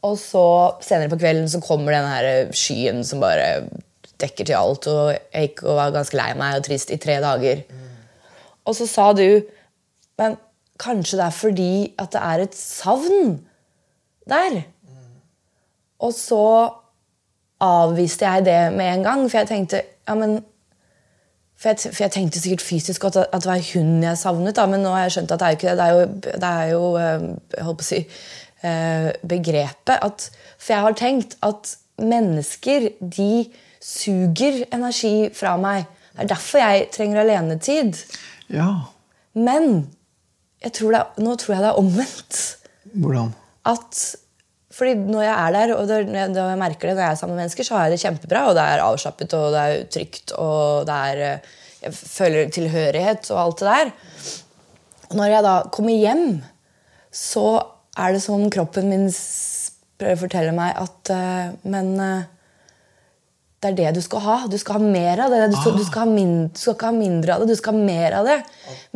Og 0.07 0.17
så 0.17 0.43
senere 0.81 1.11
på 1.11 1.19
kvelden 1.21 1.49
så 1.49 1.61
kommer 1.61 1.93
den 1.93 2.07
her 2.09 2.53
skyen 2.57 3.03
som 3.05 3.21
bare 3.21 3.67
dekker 4.21 4.49
til 4.49 4.57
alt. 4.57 4.87
Og 4.89 5.11
jeg 5.13 5.51
gikk 5.51 5.63
og 5.65 5.77
var 5.77 5.95
ganske 5.95 6.17
lei 6.17 6.31
meg 6.39 6.57
og 6.57 6.65
trist 6.65 6.93
i 6.93 6.99
tre 7.01 7.19
dager. 7.23 7.63
Og 8.65 8.77
så 8.77 8.87
sa 8.89 9.11
du 9.17 9.41
Men 10.19 10.35
kanskje 10.77 11.17
det 11.17 11.25
er 11.25 11.33
fordi 11.33 11.73
at 11.97 12.11
det 12.13 12.21
er 12.21 12.43
et 12.43 12.55
savn 12.57 13.39
der. 14.29 14.61
Og 16.01 16.13
så 16.13 16.69
avviste 17.61 18.25
jeg 18.25 18.45
det 18.45 18.73
med 18.73 18.93
en 18.93 19.03
gang, 19.03 19.23
for 19.31 19.37
jeg 19.37 19.47
tenkte 19.47 19.81
ja, 19.81 20.13
men 20.13 20.43
for 21.61 21.69
jeg, 21.69 21.93
for 21.93 22.03
jeg 22.03 22.11
tenkte 22.11 22.39
sikkert 22.41 22.61
fysisk 22.61 23.03
at, 23.05 23.17
at 23.17 23.43
det 23.43 23.45
var 23.45 23.65
hun 23.73 24.03
jeg 24.03 24.17
savnet, 24.17 24.55
da, 24.57 24.65
men 24.65 24.81
nå 24.81 24.93
har 24.95 25.05
jeg 25.05 25.11
skjønt 25.15 25.33
at 25.35 25.39
det 25.39 25.45
er 25.45 25.51
jo 25.51 25.57
ikke 25.59 25.69
det. 25.69 25.77
Det 25.77 25.85
er 25.85 25.91
jo, 25.93 26.05
det 26.25 26.49
er 26.49 26.63
jo 26.71 26.81
eh, 26.97 27.25
jeg 27.57 27.65
holdt 27.67 27.81
på 27.81 27.85
å 27.85 27.89
si, 27.91 27.99
eh, 28.01 28.40
begrepet 29.27 29.97
at 30.01 30.29
For 30.61 30.73
jeg 30.73 30.81
har 30.85 30.93
tenkt 30.99 31.35
at 31.43 31.75
mennesker, 32.01 32.89
de 33.01 33.49
suger 33.81 34.63
energi 34.73 35.29
fra 35.33 35.55
meg. 35.57 35.85
Det 36.13 36.25
er 36.25 36.29
derfor 36.35 36.61
jeg 36.61 36.89
trenger 36.93 37.21
alenetid. 37.23 37.97
Ja. 38.53 38.67
Men 39.33 39.87
jeg 40.61 40.73
tror 40.77 40.91
det, 40.93 40.99
er- 41.01 41.23
nå 41.25 41.35
tror 41.39 41.55
jeg 41.55 41.63
det 41.63 41.69
er 41.71 41.79
omvendt 41.81 42.41
Hvordan? 42.93 43.31
at 43.65 44.01
fordi 44.71 44.93
når 44.95 45.21
jeg 45.25 45.35
er 45.35 45.51
der, 45.51 45.73
og 45.75 45.87
når 45.87 46.49
jeg- 46.49 46.57
merker 46.59 46.87
det 46.87 46.95
når 46.95 47.01
jeg 47.03 47.11
er 47.11 47.15
sammen 47.15 47.35
med 47.35 47.41
mennesker, 47.43 47.63
så 47.63 47.75
har 47.75 47.83
jeg 47.89 47.91
det 47.97 47.99
kjempebra, 48.05 48.47
og 48.47 48.55
det 48.55 48.63
er 48.63 48.81
avslappet, 48.85 49.33
og 49.33 49.51
det 49.51 49.59
er 49.61 49.83
trygt, 49.91 50.31
og 50.31 50.85
det 50.85 50.93
er 50.95 51.33
eh, 51.33 51.39
Jeg 51.83 51.93
føler 51.93 52.49
tilhørighet 52.49 53.31
og 53.31 53.39
alt 53.41 53.59
det 53.59 53.67
der. 53.67 53.91
Når 55.17 55.25
jeg 55.25 55.43
da 55.43 55.53
kommer 55.71 55.91
hjem, 55.97 56.43
så 57.11 57.63
er 57.99 58.13
det 58.15 58.21
som 58.23 58.43
kroppen 58.53 58.91
min 58.91 59.09
prøver 59.99 60.17
å 60.17 60.23
fortelle 60.23 60.53
meg 60.55 60.77
at 60.79 61.11
uh, 61.13 61.51
Men 61.67 61.91
uh, 61.99 62.29
det 63.61 63.69
er 63.69 63.75
det 63.77 63.89
du 63.99 64.01
skal 64.01 64.23
ha. 64.25 64.35
Du 64.49 64.55
skal 64.57 64.79
ha 64.79 64.81
mer 64.81 65.19
av 65.21 65.29
det. 65.29 65.43
Du 65.51 65.55
skal, 65.59 65.75
du 65.77 65.83
skal, 65.85 66.07
ha, 66.07 66.09
min, 66.09 66.47
du 66.49 66.57
skal 66.57 66.73
ikke 66.73 66.87
ha 66.89 66.95
mindre 66.95 67.35
av 67.35 67.43
det, 67.43 67.53
du 67.53 67.59
skal 67.59 67.75
ha 67.77 67.81
mer 67.85 68.15
av 68.17 68.25
det. 68.25 68.37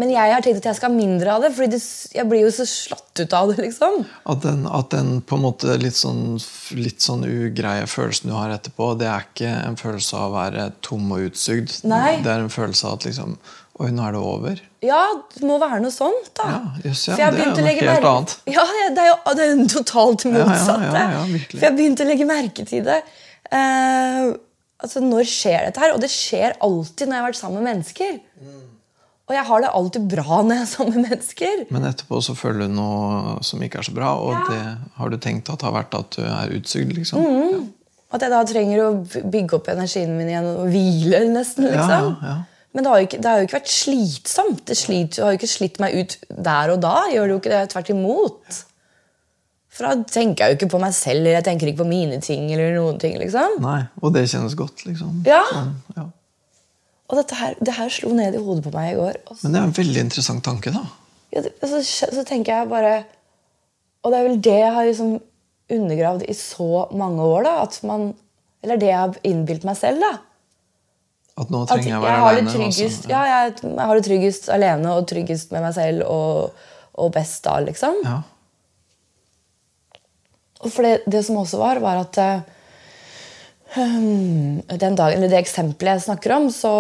Men 0.02 0.10
jeg 0.10 0.32
har 0.34 0.42
tenkt 0.42 0.64
at 0.64 0.70
jeg 0.72 0.80
skal 0.80 0.90
ha 0.90 0.96
mindre 0.96 1.36
av 1.36 1.46
det, 1.46 1.52
Fordi 1.54 1.78
jeg 2.18 2.26
blir 2.32 2.42
jo 2.48 2.54
så 2.56 2.66
slått 2.66 3.22
ut 3.22 3.36
av 3.38 3.52
det. 3.52 3.60
liksom. 3.62 4.00
At 4.34 4.42
den, 4.42 4.64
at 4.66 4.90
den 4.96 5.20
på 5.22 5.38
en 5.38 5.44
måte 5.46 5.76
litt 5.78 6.00
sånn, 6.00 6.40
litt 6.82 7.06
sånn 7.06 7.28
ugreie 7.30 7.86
følelsen 7.86 8.32
du 8.32 8.34
har 8.40 8.56
etterpå, 8.56 8.96
det 8.98 9.12
er 9.12 9.28
ikke 9.30 9.54
en 9.68 9.78
følelse 9.78 10.18
av 10.18 10.32
å 10.32 10.36
være 10.40 10.66
tom 10.90 11.14
og 11.14 11.30
utsugd. 11.30 11.78
Nei. 11.86 12.18
Det 12.26 12.34
er 12.34 12.48
en 12.48 12.54
følelse 12.58 12.90
av 12.90 12.98
at 12.98 13.08
liksom 13.12 13.38
Oi, 13.76 13.90
nå 13.92 14.06
er 14.08 14.14
det 14.16 14.20
over? 14.24 14.60
Ja, 14.86 15.02
det 15.36 15.42
må 15.44 15.58
være 15.60 15.82
noe 15.84 15.92
sånt, 15.92 16.30
da. 16.38 16.46
Ja, 16.48 16.60
jøss, 16.86 17.02
ja, 17.12 17.16
det 17.34 17.42
er 17.44 17.50
jo 17.50 17.56
noe 17.60 17.74
helt 17.76 18.06
annet. 18.08 18.36
Ja, 18.48 18.64
ja, 18.80 18.86
det 18.96 19.04
er 19.04 19.10
jo 19.10 19.34
det 19.36 19.48
er 19.50 19.64
totalt 19.74 20.24
ja, 20.24 20.32
ja, 20.32 20.46
motsatte. 20.48 21.02
ja, 21.16 21.24
virkelig. 21.28 21.60
For 21.60 21.68
jeg 21.68 21.76
begynte 21.80 22.06
å 22.06 22.08
legge 22.08 22.28
merke 22.30 22.66
til 22.70 22.86
det. 22.88 23.02
Uh, 23.52 24.32
altså, 24.80 25.04
Når 25.04 25.28
skjer 25.28 25.68
dette 25.68 25.84
her? 25.84 25.92
Og 25.98 26.00
det 26.06 26.12
skjer 26.14 26.56
alltid 26.64 27.12
når 27.12 27.18
jeg 27.18 27.26
har 27.26 27.30
vært 27.34 27.42
sammen 27.42 27.60
med 27.60 27.70
mennesker. 27.74 28.16
Og 29.26 29.34
jeg 29.34 29.46
har 29.50 29.62
det 29.66 29.70
alltid 29.82 30.08
bra 30.16 30.40
når 30.46 30.54
jeg 30.54 30.64
er 30.64 30.72
sammen 30.72 30.96
med 30.96 31.10
mennesker. 31.10 31.62
Men 31.76 31.88
etterpå 31.92 32.24
så 32.24 32.36
føler 32.38 32.70
du 32.70 32.76
noe 32.80 33.38
som 33.44 33.64
ikke 33.66 33.82
er 33.82 33.88
så 33.90 33.96
bra, 33.98 34.16
og 34.22 34.36
Ja. 34.38 34.44
det 34.54 34.98
har 35.02 35.12
du 35.12 35.18
tenkt 35.20 35.50
at 35.52 35.66
har 35.66 35.74
vært 35.76 35.98
at 35.98 36.16
du 36.16 36.22
er 36.24 36.54
utsugd, 36.62 36.94
liksom? 36.96 37.26
Mm. 37.26 37.72
At 38.14 38.22
jeg 38.24 38.32
da 38.32 38.44
trenger 38.48 38.84
å 38.86 38.92
bygge 39.04 39.58
opp 39.58 39.68
energien 39.74 40.14
min 40.16 40.30
igjen 40.30 40.52
og 40.54 40.68
hvile, 40.72 41.26
nesten. 41.34 41.66
liksom. 41.74 42.12
Ja, 42.22 42.30
ja. 42.32 42.36
Men 42.76 42.84
det 42.84 42.92
har, 42.92 43.04
ikke, 43.06 43.18
det 43.24 43.30
har 43.32 43.40
jo 43.40 43.48
ikke 43.48 43.56
vært 43.62 43.72
slitsomt. 43.72 44.62
Det 44.68 44.76
sliter, 44.76 45.24
har 45.24 45.32
jo 45.32 45.40
ikke 45.40 45.48
slitt 45.48 45.78
meg 45.80 45.94
ut 45.96 46.16
der 46.44 46.74
og 46.74 46.82
da. 46.84 46.96
Gjør 47.14 47.30
det 47.30 47.36
jo 47.38 47.38
ikke 47.40 47.54
det, 47.54 47.62
tvert 47.72 47.92
imot. 47.94 48.58
For 49.76 49.88
da 49.88 50.04
tenker 50.12 50.44
jeg 50.44 50.52
jo 50.54 50.58
ikke 50.60 50.70
på 50.76 50.82
meg 50.84 50.94
selv, 50.96 51.22
eller 51.24 51.38
jeg 51.38 51.46
tenker 51.48 51.68
ikke 51.72 51.82
på 51.84 51.88
mine 51.90 52.20
ting. 52.24 52.46
eller 52.52 52.76
noen 52.76 53.00
ting, 53.00 53.16
liksom. 53.20 53.58
Nei, 53.64 53.80
Og 54.04 54.14
det 54.16 54.26
kjennes 54.32 54.56
godt, 54.60 54.84
liksom? 54.88 55.22
Ja. 55.28 55.42
Sånn, 55.52 55.74
ja. 55.96 56.06
Og 57.06 57.20
dette 57.20 57.36
her, 57.38 57.56
det 57.62 57.74
her 57.78 57.90
slo 57.94 58.12
ned 58.18 58.34
i 58.36 58.42
hodet 58.44 58.64
på 58.66 58.72
meg 58.76 58.94
i 58.94 59.00
går. 59.00 59.20
Og 59.30 59.36
så, 59.38 59.44
Men 59.46 59.52
det 59.56 59.60
er 59.62 59.68
en 59.70 59.76
veldig 59.80 60.04
interessant 60.08 60.44
tanke, 60.48 60.72
da. 60.76 60.84
ja, 61.36 61.42
det- 61.48 61.54
så, 61.64 61.82
så 61.84 62.24
tenker 62.28 62.54
jeg 62.60 62.70
bare 62.72 63.06
Og 64.04 64.12
det 64.12 64.20
er 64.20 64.28
vel 64.28 64.40
det 64.42 64.60
jeg 64.60 64.74
har 64.74 64.86
liksom 64.86 65.16
undergravd 65.72 66.24
i 66.30 66.34
så 66.34 66.88
mange 66.94 67.22
år. 67.22 67.44
da, 67.44 67.62
at 67.64 67.80
man, 67.84 68.14
Eller 68.64 68.78
det 68.78 68.88
jeg 68.92 68.98
har 68.98 69.16
innbilt 69.24 69.64
meg 69.66 69.78
selv. 69.78 70.00
da, 70.02 70.18
At 71.36 71.50
nå 71.52 71.66
At 71.66 71.74
trenger 71.74 71.90
jeg 71.90 72.00
å 72.00 72.04
være 72.06 72.28
alene? 72.30 72.52
tryggest, 72.54 73.10
ja, 73.12 73.22
jeg, 73.28 73.56
jeg 73.68 73.90
har 73.90 73.98
det 73.98 74.06
tryggest 74.08 74.48
alene 74.56 74.94
og 74.96 75.08
tryggest 75.10 75.52
med 75.52 75.66
meg 75.66 75.76
selv 75.76 76.08
og, 76.08 76.68
og 76.96 77.12
best 77.16 77.44
da, 77.44 77.58
liksom. 77.66 78.00
Ja. 78.08 78.22
For 80.64 80.86
det, 80.86 80.94
det 81.12 81.26
som 81.28 81.42
også 81.42 81.60
var, 81.60 81.82
var 81.84 82.00
at 82.06 82.20
eh, 82.24 82.38
hmm, 83.76 84.64
den 84.80 84.96
dagen, 84.98 85.20
eller 85.20 85.32
det 85.32 85.42
eksempelet 85.44 86.00
jeg 86.00 86.06
snakker 86.08 86.38
om, 86.38 86.48
så, 86.54 86.72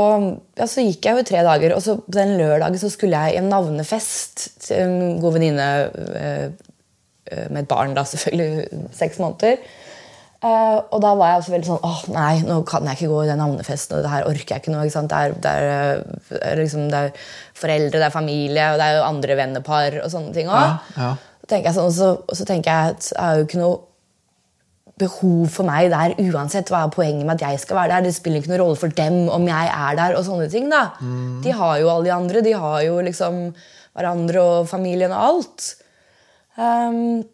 ja, 0.58 0.68
så 0.72 0.86
gikk 0.86 1.06
jeg 1.06 1.18
jo 1.18 1.26
i 1.26 1.28
tre 1.28 1.44
dager. 1.46 1.76
Og 1.76 1.84
så 1.84 1.98
på 2.00 2.16
den 2.16 2.38
lørdagen 2.40 2.80
så 2.82 2.92
skulle 2.94 3.20
jeg 3.26 3.36
i 3.36 3.42
en 3.42 3.52
navnefest 3.52 4.48
til 4.66 4.86
en 4.86 5.20
god 5.24 5.36
venninne 5.36 5.68
eh, 6.16 6.46
eh, 7.28 7.48
med 7.52 7.66
et 7.66 7.72
barn, 7.72 7.96
da 7.98 8.08
selvfølgelig, 8.14 8.88
seks 8.96 9.20
måneder. 9.20 9.60
Eh, 10.46 10.80
og 10.94 11.00
da 11.02 11.14
var 11.18 11.32
jeg 11.32 11.42
også 11.42 11.54
veldig 11.56 11.70
sånn 11.72 11.86
åh 11.88 12.02
nei, 12.14 12.34
nå 12.46 12.60
kan 12.70 12.86
jeg 12.86 13.00
ikke 13.00 13.10
gå 13.10 13.24
i 13.24 13.30
den 13.32 13.40
navnefesten. 13.42 13.98
og 13.98 14.06
det 14.06 14.12
her 14.12 14.28
orker 14.30 14.54
jeg 14.54 14.62
ikke 14.62 14.74
noe, 14.76 14.86
ikke? 14.86 15.06
Det 15.10 15.22
er, 15.22 15.34
det, 15.42 15.54
er, 16.38 16.60
liksom, 16.60 16.86
det 16.92 17.00
er 17.02 17.26
foreldre, 17.58 17.98
det 17.98 18.10
er 18.10 18.14
familie, 18.14 18.68
og 18.72 18.82
det 18.82 18.86
er 18.86 19.00
jo 19.00 19.08
andre 19.08 19.40
vennepar 19.40 20.00
og 20.04 20.12
sånne 20.14 20.36
ting 20.36 20.52
òg. 20.52 20.68
Ja, 21.00 21.02
ja. 21.02 21.16
Så 21.46 21.62
sånn, 21.78 21.90
og 21.90 21.94
så, 21.94 22.12
og 22.26 22.38
så 22.38 22.46
tenker 22.48 22.72
jeg 22.72 22.96
at 22.96 23.08
det 23.10 23.20
er 23.22 23.40
jo 23.40 23.46
ikke 23.46 23.62
noe 23.62 23.76
behov 25.02 25.50
for 25.52 25.68
meg 25.68 25.90
der 25.92 26.16
uansett. 26.24 26.70
Hva 26.72 26.86
er 26.86 26.94
poenget 26.94 27.26
med 27.26 27.36
at 27.36 27.46
jeg 27.50 27.62
skal 27.62 27.80
være 27.82 27.96
der? 27.96 28.06
Det 28.08 28.16
spiller 28.16 28.42
ikke 28.42 28.54
noen 28.54 28.62
rolle 28.64 28.80
for 28.80 28.96
dem 29.02 29.18
om 29.34 29.48
jeg 29.50 29.72
er 29.72 29.98
der. 30.00 30.18
og 30.18 30.26
sånne 30.28 30.48
ting 30.52 30.70
da. 30.72 30.84
De 31.44 31.56
har 31.58 31.80
jo 31.82 31.90
alle 31.92 32.08
de 32.08 32.14
andre. 32.16 32.44
De 32.46 32.54
har 32.54 32.86
jo 32.86 33.02
liksom 33.06 33.42
hverandre 33.96 34.42
og 34.44 34.70
familien 34.70 35.14
og 35.16 35.26
alt. 35.30 35.68
Ehm, 36.56 37.26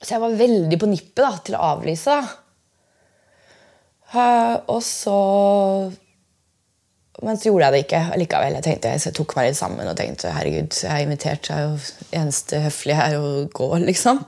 så 0.00 0.14
jeg 0.14 0.22
var 0.22 0.36
veldig 0.38 0.78
på 0.80 0.88
nippet 0.88 1.20
da, 1.20 1.32
til 1.44 1.56
å 1.58 1.64
avlyse. 1.74 2.14
Uh, 4.10 4.56
og 4.66 4.80
så 4.82 5.16
Men 7.22 7.36
så 7.38 7.50
gjorde 7.50 7.68
jeg 7.68 7.74
det 7.74 7.80
ikke 7.84 8.18
likevel. 8.18 8.56
Jeg 8.58 8.64
tenkte, 8.64 8.94
jeg 8.96 9.14
tok 9.14 9.34
meg 9.36 9.50
litt 9.50 9.58
sammen 9.58 9.90
og 9.90 9.98
tenkte 9.98 10.32
herregud, 10.34 10.72
jeg 10.72 10.90
er 10.90 11.04
invitert. 11.04 11.50
jeg 11.50 11.56
er 11.58 11.66
jo 11.68 12.14
eneste 12.16 12.62
høflige 12.64 12.96
her 12.96 13.18
å 13.20 13.26
gå, 13.52 13.68
liksom. 13.84 14.22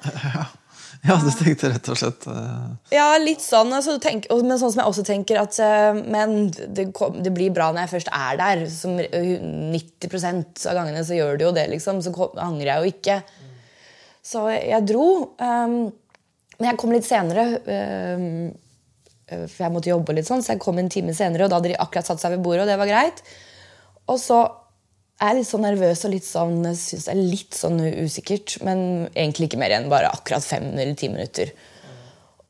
ja, 1.09 1.17
du 1.17 1.31
tenkte 1.33 1.73
rett 1.73 1.89
og 1.89 1.99
slett 1.99 2.29
uh... 2.29 2.69
Ja, 2.93 3.09
litt 3.17 3.41
sånn. 3.41 3.73
Altså, 3.73 3.97
tenk, 4.03 4.29
men 4.29 4.61
sånn 4.61 4.75
som 4.75 4.85
jeg 4.85 4.93
også 4.93 5.07
tenker 5.09 5.41
at 5.41 5.57
uh, 5.65 5.97
Men 5.97 6.53
det, 6.53 6.91
kom, 6.93 7.17
det 7.25 7.33
blir 7.33 7.55
bra 7.57 7.71
når 7.73 7.87
jeg 7.87 7.95
først 7.97 8.13
er 8.13 8.43
der. 8.43 8.67
Som 8.71 9.01
90% 9.01 10.69
av 10.69 10.83
gangene 10.83 11.07
så 11.09 11.17
gjør 11.17 11.41
det 11.41 11.49
jo 11.49 11.57
det, 11.57 11.71
liksom. 11.73 12.05
Så 12.05 12.13
angrer 12.37 12.75
jeg 12.75 12.77
jo 12.77 12.93
ikke. 12.93 13.23
Så 14.23 14.47
jeg 14.55 14.87
dro. 14.87 15.35
ehm, 15.43 15.93
men 16.59 16.69
jeg 16.71 16.79
kom 16.79 16.93
litt 16.95 17.09
senere. 17.09 17.47
ehm, 17.67 18.53
for 19.33 19.65
jeg 19.65 19.73
måtte 19.73 19.89
jobbe 19.89 20.13
litt 20.13 20.29
sånn, 20.29 20.43
så 20.45 20.53
jeg 20.53 20.61
kom 20.61 20.79
en 20.79 20.91
time 20.93 21.15
senere, 21.17 21.47
og 21.47 21.51
da 21.51 21.57
hadde 21.57 21.73
de 21.73 21.81
akkurat 21.81 22.05
satt 22.05 22.21
seg 22.21 22.35
ved 22.35 22.43
bordet, 22.45 22.67
og 22.67 22.69
det 22.69 22.77
var 22.77 22.91
greit. 22.91 23.23
Og 24.13 24.19
så 24.21 24.43
er 25.23 25.33
jeg 25.33 25.39
litt 25.39 25.49
sånn 25.49 25.65
nervøs 25.65 26.05
og 26.05 26.13
litt 26.13 26.27
sånn, 26.27 26.57
synes 26.77 27.07
det 27.07 27.13
er 27.15 27.21
litt 27.21 27.57
sånn 27.57 27.79
usikkert, 28.03 28.59
men 28.67 29.09
egentlig 29.15 29.49
ikke 29.49 29.61
mer 29.63 29.75
enn 29.77 29.89
bare 29.93 30.11
akkurat 30.13 30.45
fem 30.45 30.73
eller 30.75 30.97
ti 30.99 31.09
minutter. 31.13 31.53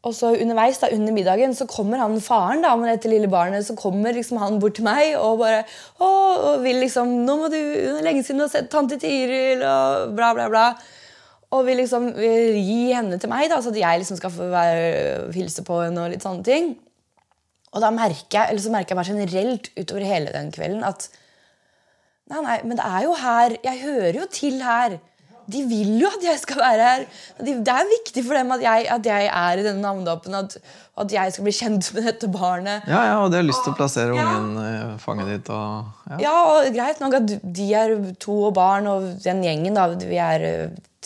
Og 0.02 0.14
så 0.16 0.32
underveis 0.34 0.80
da, 0.82 0.88
under 0.90 1.14
middagen 1.14 1.52
så 1.54 1.68
kommer 1.70 2.00
han 2.02 2.16
faren 2.24 2.64
da, 2.64 2.72
med 2.74 2.90
dette 2.90 3.10
lille 3.10 3.28
barnet 3.30 3.62
så 3.68 3.76
kommer 3.78 4.16
liksom 4.16 4.40
han 4.42 4.58
bort 4.62 4.74
til 4.80 4.88
meg 4.88 5.12
og 5.14 5.38
bare 5.44 5.60
å, 6.02 6.08
og 6.08 6.64
vil 6.64 6.80
liksom, 6.82 7.20
nå 7.22 7.36
må 7.38 7.50
du, 7.52 7.60
lenge 8.02 8.24
siden 8.26 8.42
du 8.42 8.48
har 8.48 8.50
sett 8.56 8.72
tante 8.72 8.98
Tiril 8.98 9.62
og 9.62 10.16
bla 10.18 10.32
bla 10.34 10.48
bla. 10.50 10.64
Og 11.52 11.66
vil 11.66 11.76
liksom 11.82 12.10
gi 12.16 12.92
henne 12.96 13.18
til 13.20 13.28
meg, 13.32 13.50
da, 13.52 13.58
så 13.60 13.72
at 13.74 13.76
jeg 13.82 14.00
liksom 14.00 14.16
skal 14.20 14.32
få 14.32 14.46
være, 14.52 15.32
hilse 15.36 15.64
på 15.66 15.82
henne. 15.84 16.00
Og 16.06 16.14
litt 16.14 16.24
sånne 16.24 16.46
ting. 16.46 16.72
Og 17.72 17.80
da 17.84 17.90
merker 17.92 18.38
jeg, 18.38 18.48
eller 18.52 18.62
så 18.64 18.72
merker 18.72 18.92
jeg 18.94 19.00
bare 19.00 19.12
generelt 19.12 19.68
utover 19.78 20.04
hele 20.08 20.32
den 20.34 20.50
kvelden 20.54 20.84
at 20.88 21.10
Nei, 22.32 22.38
nei, 22.46 22.58
men 22.64 22.78
det 22.78 22.84
er 22.86 23.02
jo 23.04 23.14
her. 23.18 23.52
Jeg 23.66 23.80
hører 23.82 24.16
jo 24.22 24.26
til 24.32 24.60
her. 24.64 24.94
De 25.52 25.58
vil 25.68 25.96
jo 26.00 26.06
at 26.06 26.22
jeg 26.24 26.38
skal 26.40 26.60
være 26.62 26.84
her. 26.86 27.02
Det 27.44 27.56
er 27.68 27.88
viktig 27.90 28.22
for 28.24 28.38
dem 28.38 28.52
at 28.54 28.62
jeg, 28.62 28.86
at 28.94 29.08
jeg 29.10 29.26
er 29.26 29.58
i 29.60 29.64
denne 29.66 29.82
navnedåpen. 29.82 30.36
At, 30.38 30.54
at 31.02 31.12
jeg 31.12 31.34
skal 31.34 31.44
bli 31.48 31.54
kjent 31.58 31.90
med 31.96 32.06
dette 32.08 32.30
barnet. 32.32 32.86
Ja, 32.88 33.02
ja, 33.10 33.16
og 33.24 33.32
de 33.34 33.40
har 33.40 33.44
lyst 33.44 33.66
til 33.66 33.74
å 33.74 33.76
plassere 33.76 34.14
Ja. 34.16 34.28
ungen 34.38 34.62
i 34.62 35.02
fanget 35.02 35.28
ditt. 35.32 35.50
Og, 35.52 35.90
ja. 36.14 36.20
Ja, 36.22 36.36
og 36.54 36.70
greit 36.78 37.02
nok 37.02 37.18
at 37.18 37.34
de 37.42 37.68
er 37.82 37.96
to 38.22 38.38
og 38.46 38.54
barn, 38.56 38.86
og 38.88 39.10
den 39.26 39.42
gjengen, 39.44 39.76
da, 39.76 39.88
vi 39.98 40.22
er, 40.22 40.46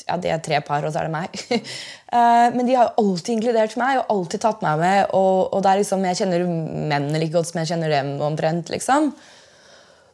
ja, 0.06 0.16
det 0.20 0.30
er 0.34 0.40
tre 0.44 0.60
par, 0.66 0.84
og 0.84 0.92
så 0.94 1.00
er 1.02 1.08
det 1.10 1.14
meg. 1.16 1.40
Eh, 2.16 2.48
Men 2.54 2.68
de 2.68 2.74
har 2.78 2.86
jo 2.86 3.02
alltid 3.02 3.32
inkludert 3.34 3.72
meg 3.80 3.96
og 3.98 4.10
alltid 4.14 4.40
tatt 4.44 4.60
meg 4.62 4.78
med. 4.78 5.08
Og, 5.18 5.48
og 5.56 5.66
er 5.66 5.80
liksom, 5.80 6.04
jeg 6.06 6.16
kjenner 6.20 6.44
mennene 6.46 7.18
like 7.18 7.34
godt 7.34 7.48
som 7.50 7.58
jeg 7.60 7.68
kjenner 7.72 7.90
dem 7.90 8.12
omtrent. 8.22 8.70
liksom. 8.70 9.08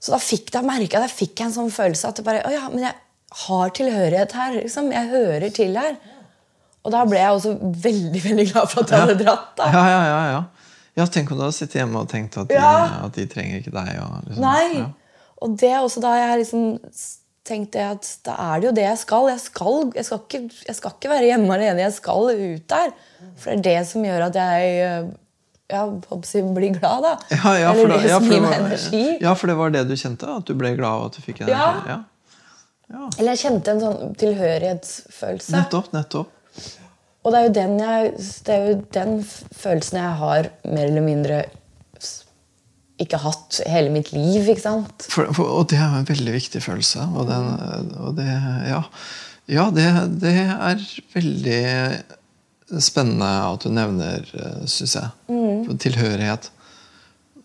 Så 0.00 0.14
da 0.14 0.18
fikk 0.18 0.48
da 0.54 0.62
merke 0.66 0.88
jeg, 0.96 1.02
da 1.04 1.10
fikk 1.12 1.36
jeg 1.38 1.50
en 1.50 1.54
sånn 1.58 1.68
følelse 1.70 2.08
at 2.08 2.16
det 2.18 2.24
bare, 2.26 2.40
å 2.48 2.50
ja, 2.54 2.64
men 2.72 2.86
jeg 2.88 2.96
har 3.44 3.74
tilhørighet 3.76 4.32
her. 4.40 4.56
liksom, 4.62 4.88
Jeg 4.96 5.12
hører 5.12 5.52
til 5.54 5.76
her. 5.78 5.94
Og 6.82 6.96
da 6.96 7.04
ble 7.06 7.20
jeg 7.20 7.36
også 7.36 7.52
veldig 7.84 8.22
veldig 8.24 8.46
glad 8.54 8.72
for 8.72 8.82
at 8.82 8.90
jeg 8.96 9.04
hadde 9.04 9.18
dratt. 9.20 9.52
da. 9.60 9.68
Ja, 9.76 9.84
ja, 9.92 10.02
ja, 10.08 10.22
ja. 10.32 10.42
ja, 11.02 11.06
Tenk 11.12 11.30
om 11.30 11.38
du 11.38 11.44
hadde 11.44 11.58
sittet 11.60 11.82
hjemme 11.82 12.02
og 12.02 12.08
tenkt 12.10 12.40
at 12.40 12.48
de, 12.50 12.56
Ja. 12.56 12.72
at 13.04 13.14
de 13.20 13.28
trenger 13.30 13.60
ikke 13.60 13.76
deg. 13.76 13.92
Og, 14.00 14.16
liksom, 14.32 14.42
Nei. 14.48 14.86
Og 15.44 15.54
det 15.60 15.70
er 15.76 15.84
også 15.84 16.02
da 16.02 16.16
jeg 16.18 16.40
liksom 16.46 16.66
tenkte 17.44 17.80
jeg 17.80 17.96
at 17.96 18.10
da 18.26 18.34
er 18.38 18.60
det 18.62 18.68
jo 18.68 18.74
det 18.76 18.84
jeg 18.86 18.98
skal. 19.00 19.28
Jeg 19.32 19.40
skal, 19.42 19.80
jeg 19.96 20.04
skal, 20.06 20.20
ikke, 20.26 20.42
jeg 20.68 20.76
skal 20.78 20.92
ikke 20.96 21.10
være 21.10 21.26
hjemme 21.32 21.54
alene, 21.56 21.82
jeg 21.86 21.92
skal 21.96 22.30
ut 22.30 22.68
der. 22.70 22.92
For 23.36 23.50
det 23.50 23.58
er 23.58 23.64
det 23.66 23.88
som 23.90 24.04
gjør 24.06 24.28
at 24.28 24.38
jeg 24.38 25.10
ja, 25.72 25.82
blir 25.88 26.74
glad, 26.78 27.02
da. 27.06 27.12
Ja, 27.32 27.52
ja, 27.58 27.72
Eller 27.72 27.88
da- 27.88 27.96
det 28.02 28.10
ja, 28.10 28.18
som 28.18 28.26
for 28.26 28.34
gir 28.34 28.40
det 28.40 28.42
meg 28.42 28.50
var- 28.60 28.66
energi. 28.66 29.18
Ja, 29.24 29.34
for 29.34 29.46
det 29.46 29.56
var 29.56 29.70
det 29.70 29.84
du 29.88 29.94
kjente? 29.96 30.28
At 30.36 30.44
du 30.46 30.54
ble 30.54 30.74
glad 30.76 30.90
av 30.92 31.06
at 31.06 31.12
du 31.18 31.22
fikk 31.24 31.40
energi? 31.46 31.88
Ja. 31.88 31.98
ja. 32.92 33.08
Eller 33.18 33.32
jeg 33.32 33.40
kjente 33.46 33.72
en 33.72 33.80
sånn 33.80 34.14
tilhørighetsfølelse. 34.20 35.54
Nettopp. 35.56 35.92
nettopp. 35.96 36.28
Og 37.24 37.32
det 37.32 37.38
er 37.38 37.44
jo 37.46 37.52
den, 37.56 37.74
jeg, 37.78 38.12
det 38.46 38.54
er 38.54 38.64
jo 38.68 38.78
den 38.92 39.12
følelsen 39.54 39.98
jeg 40.00 40.14
har 40.18 40.48
mer 40.66 40.84
eller 40.88 41.04
mindre 41.06 41.42
ikke 43.04 43.20
hatt 43.22 43.60
hele 43.68 43.90
mitt 43.94 44.12
liv. 44.14 44.48
ikke 44.52 44.62
sant? 44.64 45.06
For, 45.10 45.28
for, 45.36 45.50
og 45.60 45.68
det 45.72 45.78
er 45.82 45.98
en 46.00 46.08
veldig 46.08 46.32
viktig 46.38 46.62
følelse. 46.64 47.04
Og, 47.12 47.26
den, 47.28 47.92
og 48.00 48.16
det 48.18 48.26
Ja, 48.70 48.82
ja 49.50 49.68
det, 49.74 49.86
det 50.22 50.34
er 50.46 50.82
veldig 51.14 51.62
spennende 52.80 53.28
at 53.52 53.64
du 53.66 53.70
nevner, 53.74 54.24
syns 54.70 54.94
jeg, 54.96 55.10
Mm. 55.28 55.78
tilhørighet 55.78 56.50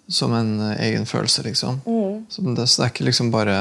som 0.09 0.31
en 0.33 0.53
eh, 0.71 0.77
egen 0.87 1.05
følelse, 1.05 1.43
liksom. 1.43 1.81
Som 2.31 2.53
det, 2.55 2.67
så 2.69 2.81
det 2.81 2.85
er 2.85 2.93
ikke 2.93 3.07
liksom 3.09 3.31
bare 3.33 3.57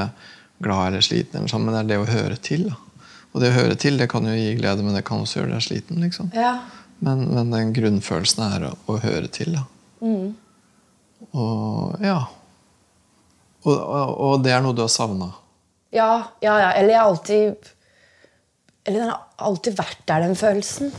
glad 0.62 0.92
eller 0.92 1.02
sliten, 1.02 1.40
eller 1.40 1.50
sånn, 1.50 1.64
men 1.66 1.74
det 1.74 1.80
er 1.80 1.88
det 1.90 1.98
å 2.04 2.06
høre 2.12 2.36
til. 2.38 2.68
Da. 2.70 2.76
Og 3.34 3.42
det 3.42 3.50
å 3.50 3.56
høre 3.58 3.74
til 3.76 3.98
det 3.98 4.06
kan 4.08 4.24
jo 4.24 4.32
gi 4.36 4.54
glede, 4.56 4.84
men 4.86 4.94
det 4.94 5.02
kan 5.04 5.20
også 5.24 5.40
gjøre 5.40 5.56
deg 5.56 5.64
sliten. 5.66 5.98
liksom. 6.00 6.30
Ja. 6.38 6.54
Men, 7.04 7.26
men 7.34 7.50
den 7.52 7.72
grunnfølelsen 7.76 8.44
er 8.46 8.68
å, 8.70 8.74
å 8.88 9.00
høre 9.02 9.26
til. 9.28 9.58
Da. 9.58 9.66
Og 11.36 12.04
ja. 12.04 12.18
Og, 13.66 13.74
og, 13.74 14.12
og 14.28 14.44
det 14.44 14.54
er 14.54 14.62
noe 14.64 14.76
du 14.76 14.84
har 14.84 14.92
savna. 14.92 15.30
Ja, 15.94 16.10
ja, 16.44 16.54
ja. 16.62 16.70
Eller 16.76 16.92
jeg 16.94 17.00
har 17.00 17.10
alltid 17.10 17.72
Eller 18.86 19.00
den 19.00 19.10
har 19.10 19.22
alltid 19.48 19.78
vært 19.78 20.02
der, 20.06 20.26
den 20.26 20.38
følelsen. 20.38 20.92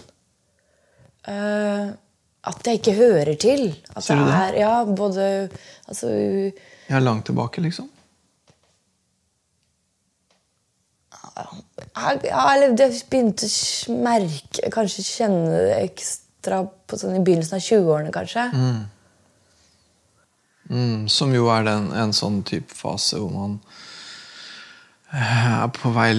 Uh, 1.27 1.93
at 2.47 2.67
jeg 2.67 2.79
ikke 2.79 2.95
hører 2.95 3.35
til. 3.39 3.69
At 3.95 4.05
Sier 4.05 4.19
du 4.19 4.25
det 4.25 4.31
det? 4.31 4.41
er 4.41 4.59
Ja, 4.61 4.73
både 4.85 5.27
Altså 5.87 6.11
Ja, 6.89 6.99
langt 6.99 7.25
tilbake, 7.27 7.61
liksom. 7.61 7.89
Ja, 11.97 12.53
eller 12.53 12.73
det 12.77 12.87
begynte 13.09 13.45
å 13.45 13.95
merke 14.01 14.71
Kanskje 14.73 15.03
kjenne 15.05 15.59
det 15.67 15.75
ekstra 15.83 16.63
på 16.87 16.97
sånn 16.97 17.17
i 17.17 17.23
begynnelsen 17.25 17.57
av 17.57 17.63
20-årene, 17.65 18.13
kanskje. 18.15 18.45
Mm, 18.53 18.79
som 21.07 21.31
jo 21.35 21.47
er 21.53 21.63
den, 21.67 21.91
en 21.95 22.13
sånn 22.15 22.41
type 22.47 22.75
fase 22.75 23.19
hvor 23.21 23.31
man 23.31 23.53
eh, 25.13 25.45
er 25.63 25.69
på 25.75 25.91
vei 25.95 26.11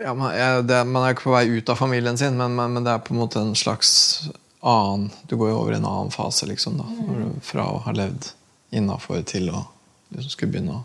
ja, 0.00 0.14
man, 0.14 0.30
er, 0.32 0.62
det, 0.62 0.84
man 0.88 1.04
er 1.04 1.14
ikke 1.14 1.26
på 1.28 1.34
vei 1.34 1.46
ut 1.50 1.68
av 1.68 1.80
familien 1.80 2.18
sin, 2.18 2.36
men, 2.38 2.54
men, 2.56 2.72
men, 2.76 2.86
det 2.86 2.94
er 2.94 3.02
på 3.04 3.14
en 3.14 3.20
måte 3.20 3.40
en 3.42 3.56
slags 3.58 4.30
annen 4.60 5.10
Du 5.28 5.36
går 5.40 5.50
jo 5.50 5.58
over 5.58 5.74
i 5.74 5.80
en 5.80 5.88
annen 5.88 6.12
fase, 6.14 6.46
liksom. 6.46 6.78
da, 6.80 6.86
du, 6.86 7.40
Fra 7.44 7.66
å 7.72 7.82
ha 7.86 7.96
levd 7.96 8.30
innafor 8.76 9.24
til 9.26 9.50
å 9.50 9.64
liksom 10.14 10.34
skulle 10.34 10.54
begynne 10.54 10.78
å 10.78 10.84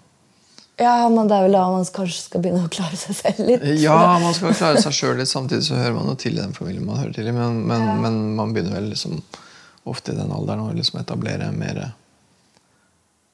Ja, 0.81 1.07
men 1.11 1.29
det 1.29 1.37
er 1.37 1.45
vel 1.45 1.55
da 1.55 1.65
man 1.71 1.85
kanskje 1.85 2.25
skal 2.25 2.43
begynne 2.43 2.65
å 2.65 2.71
klare 2.71 2.97
seg 2.99 3.15
selv 3.15 3.45
litt. 3.47 3.61
Ja, 3.79 4.17
man 4.19 4.33
skal 4.35 4.55
klare 4.57 4.81
seg 4.83 4.95
sjøl 4.97 5.21
litt. 5.21 5.31
Samtidig 5.31 5.69
så 5.69 5.77
hører 5.79 5.95
man 5.95 6.09
jo 6.11 6.17
til 6.19 6.35
i 6.35 6.41
den 6.41 6.55
familien 6.57 6.83
man 6.83 6.99
hører 6.99 7.13
til 7.15 7.29
i. 7.29 7.35
Men, 7.35 7.61
men, 7.69 7.85
ja. 7.87 7.93
men 8.01 8.17
man 8.35 8.51
begynner 8.51 8.75
vel 8.75 8.89
liksom 8.91 9.21
ofte 9.87 10.11
i 10.11 10.17
den 10.17 10.33
alderen 10.35 10.65
å 10.65 10.73
liksom 10.75 10.99
etablere 10.99 11.47
mer 11.55 11.79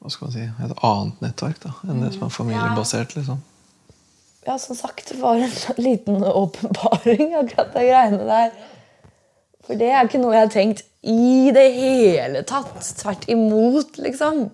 hva 0.02 0.12
skal 0.12 0.28
man 0.28 0.36
si, 0.36 0.44
et 0.66 0.84
annet 0.88 1.24
nettverk 1.24 1.62
da, 1.64 1.72
enn 1.86 2.04
det 2.04 2.12
som 2.16 2.28
er 2.28 2.34
familiebasert. 2.34 3.16
liksom. 3.18 3.42
Ja, 4.48 4.56
som 4.58 4.76
sagt, 4.76 5.12
det 5.12 5.20
var 5.22 5.38
en 5.38 5.52
liten 5.86 6.24
åpenbaring, 6.26 7.36
akkurat 7.38 7.76
de 7.76 7.86
greiene 7.86 8.24
der. 8.26 8.56
For 9.62 9.78
det 9.78 9.92
er 9.94 10.08
ikke 10.10 10.24
noe 10.24 10.34
jeg 10.34 10.48
har 10.48 10.56
tenkt 10.56 10.88
i 11.06 11.52
det 11.54 11.68
hele 11.76 12.42
tatt. 12.50 12.82
Tvert 12.98 13.30
imot, 13.30 14.02
liksom 14.02 14.50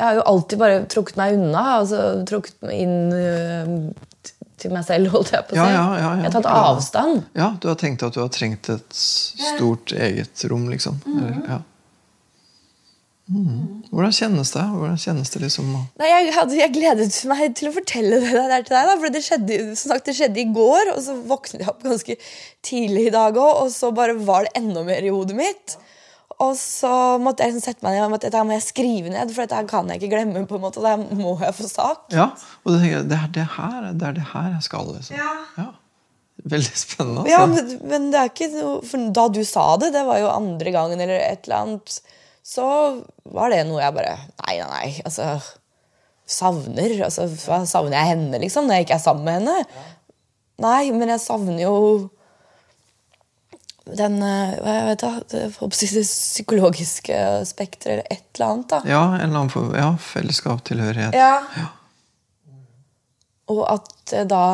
jeg 0.00 0.08
har 0.08 0.16
jo 0.16 0.22
alltid 0.32 0.60
bare 0.60 0.76
trukket 0.88 1.18
meg 1.20 1.34
unna. 1.36 1.62
altså 1.80 2.04
Trukket 2.28 2.56
meg 2.64 2.78
inn 2.86 2.94
uh, 3.12 4.30
til 4.60 4.72
meg 4.72 4.86
selv, 4.88 5.10
holdt 5.12 5.32
jeg 5.34 5.44
på 5.48 5.56
å 5.56 5.58
si. 5.58 5.60
Ja, 5.60 5.66
ja, 5.74 5.82
ja, 6.00 6.12
jeg 6.20 6.26
har 6.28 6.36
tatt 6.38 6.48
avstand. 6.52 7.26
Ja, 7.36 7.50
Du 7.60 7.68
har 7.68 7.76
tenkt 7.80 8.04
at 8.06 8.16
du 8.16 8.22
har 8.22 8.30
trengt 8.32 8.70
et 8.72 8.96
stort 8.96 9.92
eget 9.92 10.44
rom, 10.48 10.68
liksom? 10.72 11.00
Mm. 11.04 11.18
Eller, 11.18 11.36
ja. 11.52 11.60
Mm. 13.30 13.82
Hvordan 13.92 14.14
kjennes 14.14 14.50
det? 14.56 14.62
Hvordan 14.74 14.96
kjennes 14.98 15.30
det 15.30 15.42
liksom? 15.44 15.68
Nei, 16.00 16.08
jeg, 16.10 16.32
hadde, 16.34 16.56
jeg, 16.58 16.72
gledet 16.74 17.08
meg 17.30 17.54
til 17.58 17.70
å 17.70 17.74
fortelle 17.76 18.18
det 18.24 18.32
der 18.34 18.64
til 18.66 18.74
deg. 18.74 18.88
Da, 18.88 18.96
for 18.98 19.14
det 19.14 19.22
skjedde, 19.22 19.60
som 19.78 19.94
sagt, 19.94 20.08
det 20.08 20.16
skjedde 20.18 20.42
i 20.42 20.48
går, 20.50 20.90
og 20.96 20.98
så 21.04 21.14
våknet 21.30 21.62
jeg 21.62 21.70
opp 21.70 21.84
ganske 21.86 22.16
tidlig 22.66 23.06
i 23.08 23.14
dag 23.14 23.38
òg, 23.38 23.62
og 23.64 23.70
så 23.74 23.92
bare 23.94 24.18
var 24.18 24.48
det 24.48 24.54
enda 24.58 24.82
mer 24.86 25.06
i 25.06 25.14
hodet 25.14 25.38
mitt. 25.38 25.78
Og 26.40 26.54
så 26.56 26.90
måtte 27.20 27.44
jeg 27.44 27.52
liksom 27.52 27.66
sette 27.66 27.84
meg 27.84 27.98
ned 27.98 28.06
og 28.16 28.22
dette 28.22 28.42
må 28.48 28.54
jeg 28.56 28.64
skrive 28.64 29.12
ned, 29.12 29.32
for 29.34 29.44
dette 29.44 29.60
kan 29.68 29.90
jeg 29.92 30.00
ikke 30.00 30.14
glemme. 30.14 30.46
på 30.48 30.56
en 30.56 30.64
måte, 30.64 30.80
Det 30.80 31.18
må 31.18 31.36
jeg 31.42 31.56
få 31.58 31.68
sak. 31.68 32.06
Ja, 32.16 32.30
og 32.64 32.72
det, 32.74 33.04
det, 33.10 33.18
er, 33.18 33.28
det, 33.34 33.46
her, 33.58 33.90
det 33.92 34.06
er 34.08 34.16
det 34.16 34.30
her 34.32 34.54
jeg 34.56 34.64
skal. 34.66 34.94
liksom. 34.96 35.20
Ja. 35.20 35.34
ja. 35.60 35.68
Veldig 36.50 36.78
spennende. 36.80 37.26
Altså. 37.26 37.34
Ja, 37.34 37.42
men, 37.46 37.74
men, 37.90 38.08
det 38.12 38.22
er 38.22 38.32
ikke 38.32 38.48
noe, 38.54 38.80
for 38.88 39.10
Da 39.12 39.26
du 39.28 39.42
sa 39.44 39.66
det, 39.82 39.92
det 39.92 40.06
var 40.08 40.22
jo 40.22 40.32
andre 40.32 40.72
gangen, 40.72 41.02
eller 41.02 41.20
et 41.20 41.44
eller 41.44 41.58
annet, 41.60 42.00
så 42.46 42.66
var 43.30 43.52
det 43.52 43.64
noe 43.68 43.82
jeg 43.82 43.94
bare 43.94 44.14
Nei, 44.42 44.56
nei, 44.58 44.68
nei. 44.70 44.92
altså, 45.04 45.32
Savner. 46.30 46.94
altså, 47.06 47.26
savner 47.66 47.96
jeg 47.98 48.12
henne, 48.12 48.38
liksom, 48.42 48.68
når 48.68 48.80
jeg 48.80 48.86
ikke 48.86 48.96
er 49.00 49.02
sammen 49.02 49.26
med 49.26 49.40
henne? 49.40 49.58
Ja. 49.66 49.90
Nei, 50.60 50.90
men 50.94 51.10
jeg 51.10 51.22
savner 51.22 51.62
jo 51.62 51.76
den 53.90 54.20
eh, 54.22 54.56
hva 54.60 54.74
jeg 54.76 54.86
vet 54.86 55.02
da, 55.02 55.12
det 55.32 55.46
psykologiske 56.04 57.20
spekteret 57.48 57.92
eller 57.94 58.12
et 58.12 58.26
eller 58.36 58.46
annet. 58.46 58.68
da. 58.70 58.80
Ja, 58.86 59.02
en 59.16 59.24
eller 59.24 59.40
annen 59.40 59.52
for, 59.52 59.72
ja, 59.76 59.90
fellesskap, 59.98 60.62
tilhørighet. 60.68 61.16
Ja. 61.16 61.40
ja. 61.56 61.70
Og 63.50 63.64
at 63.66 64.14
da 64.30 64.44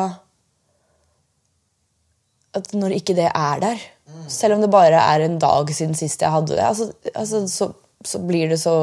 At 2.57 2.71
når 2.73 2.95
ikke 2.95 3.13
det 3.13 3.27
er 3.29 3.59
der, 3.61 3.81
selv 4.31 4.55
om 4.55 4.63
det 4.63 4.71
bare 4.73 4.97
er 4.97 5.21
en 5.21 5.35
dag 5.37 5.69
siden 5.69 5.93
sist 5.97 6.23
jeg 6.23 6.33
hadde 6.33 6.55
det, 6.55 6.63
altså, 6.63 6.87
altså, 7.13 7.43
så, 7.51 7.67
så, 8.07 8.21
blir 8.23 8.49
det 8.51 8.59
så 8.61 8.75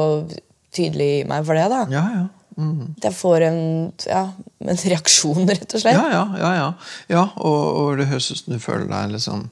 tydelig 0.75 1.09
i 1.19 1.27
meg 1.29 1.45
for 1.47 1.57
det. 1.57 1.67
da. 1.71 1.83
Ja, 1.93 2.05
ja. 2.13 2.25
Mm. 2.55 2.95
Jeg 3.03 3.11
får 3.11 3.43
en, 3.49 3.59
ja, 4.07 4.21
en 4.63 4.77
reaksjon, 4.79 5.43
rett 5.49 5.73
og 5.75 5.81
slett. 5.81 5.97
Ja, 5.97 6.07
ja, 6.13 6.23
ja, 6.39 6.51
ja. 6.55 6.67
ja 7.11 7.23
og, 7.35 7.63
og, 7.81 7.89
det 7.99 8.07
høres 8.11 8.31
ut 8.31 8.39
som 8.39 8.55
du 8.55 8.63
føler 8.63 8.87
deg 8.91 9.15
liksom 9.17 9.49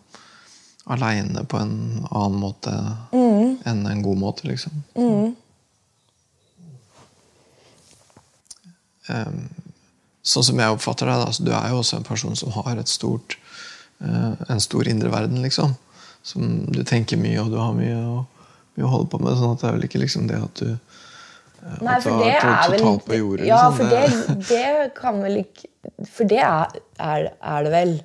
aleine 0.93 1.43
på 1.47 1.59
en 1.59 1.75
annen 2.09 2.39
måte 2.39 2.71
mm. 3.11 3.63
enn 3.67 3.85
en 3.87 4.03
god 4.03 4.19
måte, 4.19 4.47
liksom. 4.47 4.83
Mm. 4.99 5.35
Um, 9.07 9.39
sånn 10.23 10.47
som 10.47 10.59
jeg 10.59 10.75
oppfatter 10.75 11.07
deg, 11.07 11.25
altså, 11.27 11.43
du 11.43 11.51
er 11.55 11.71
jo 11.71 11.79
også 11.81 11.99
en 11.99 12.07
person 12.07 12.35
som 12.39 12.55
har 12.55 12.79
et 12.79 12.91
stort, 12.91 13.37
uh, 14.03 14.35
en 14.47 14.63
stor 14.63 14.87
indre 14.91 15.11
verden, 15.11 15.43
liksom. 15.43 15.75
Som 16.23 16.63
du 16.71 16.85
tenker 16.87 17.19
mye, 17.19 17.41
og 17.43 17.51
du 17.51 17.59
har 17.59 17.75
mye 17.75 17.99
å, 17.99 18.19
mye 18.77 18.87
å 18.87 18.93
holde 18.93 19.11
på 19.11 19.21
med. 19.21 19.35
sånn 19.39 19.55
at 19.55 19.63
det 19.63 19.69
er 19.69 19.75
vel 19.77 19.87
ikke 19.89 20.01
liksom 20.03 20.29
det 20.31 20.39
at 20.41 20.63
du 20.63 20.71
uh, 20.71 21.77
Nei, 21.83 21.99
for 22.03 22.23
det 22.23 22.31
er 22.37 22.71
vel 22.73 23.19
jordet, 23.19 23.45
Ja, 23.47 23.61
liksom. 23.67 23.77
for 23.77 23.93
det, 23.93 24.39
det, 24.49 24.89
kan 24.97 25.21
vel 25.23 25.43
ikke 25.45 25.69
For 26.09 26.27
det 26.29 26.41
er, 26.43 26.81
er, 26.99 27.29
er 27.39 27.67
det 27.67 27.77
vel 27.77 27.95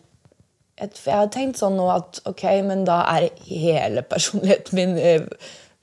jeg 0.79 1.11
har 1.11 1.27
tenkt 1.35 1.59
sånn 1.59 1.75
nå 1.75 1.89
at 1.91 2.21
ok, 2.31 2.45
men 2.63 2.85
da 2.87 3.01
er 3.17 3.25
hele 3.49 4.05
personligheten 4.07 4.79
min 4.79 4.93
eh, 5.03 5.25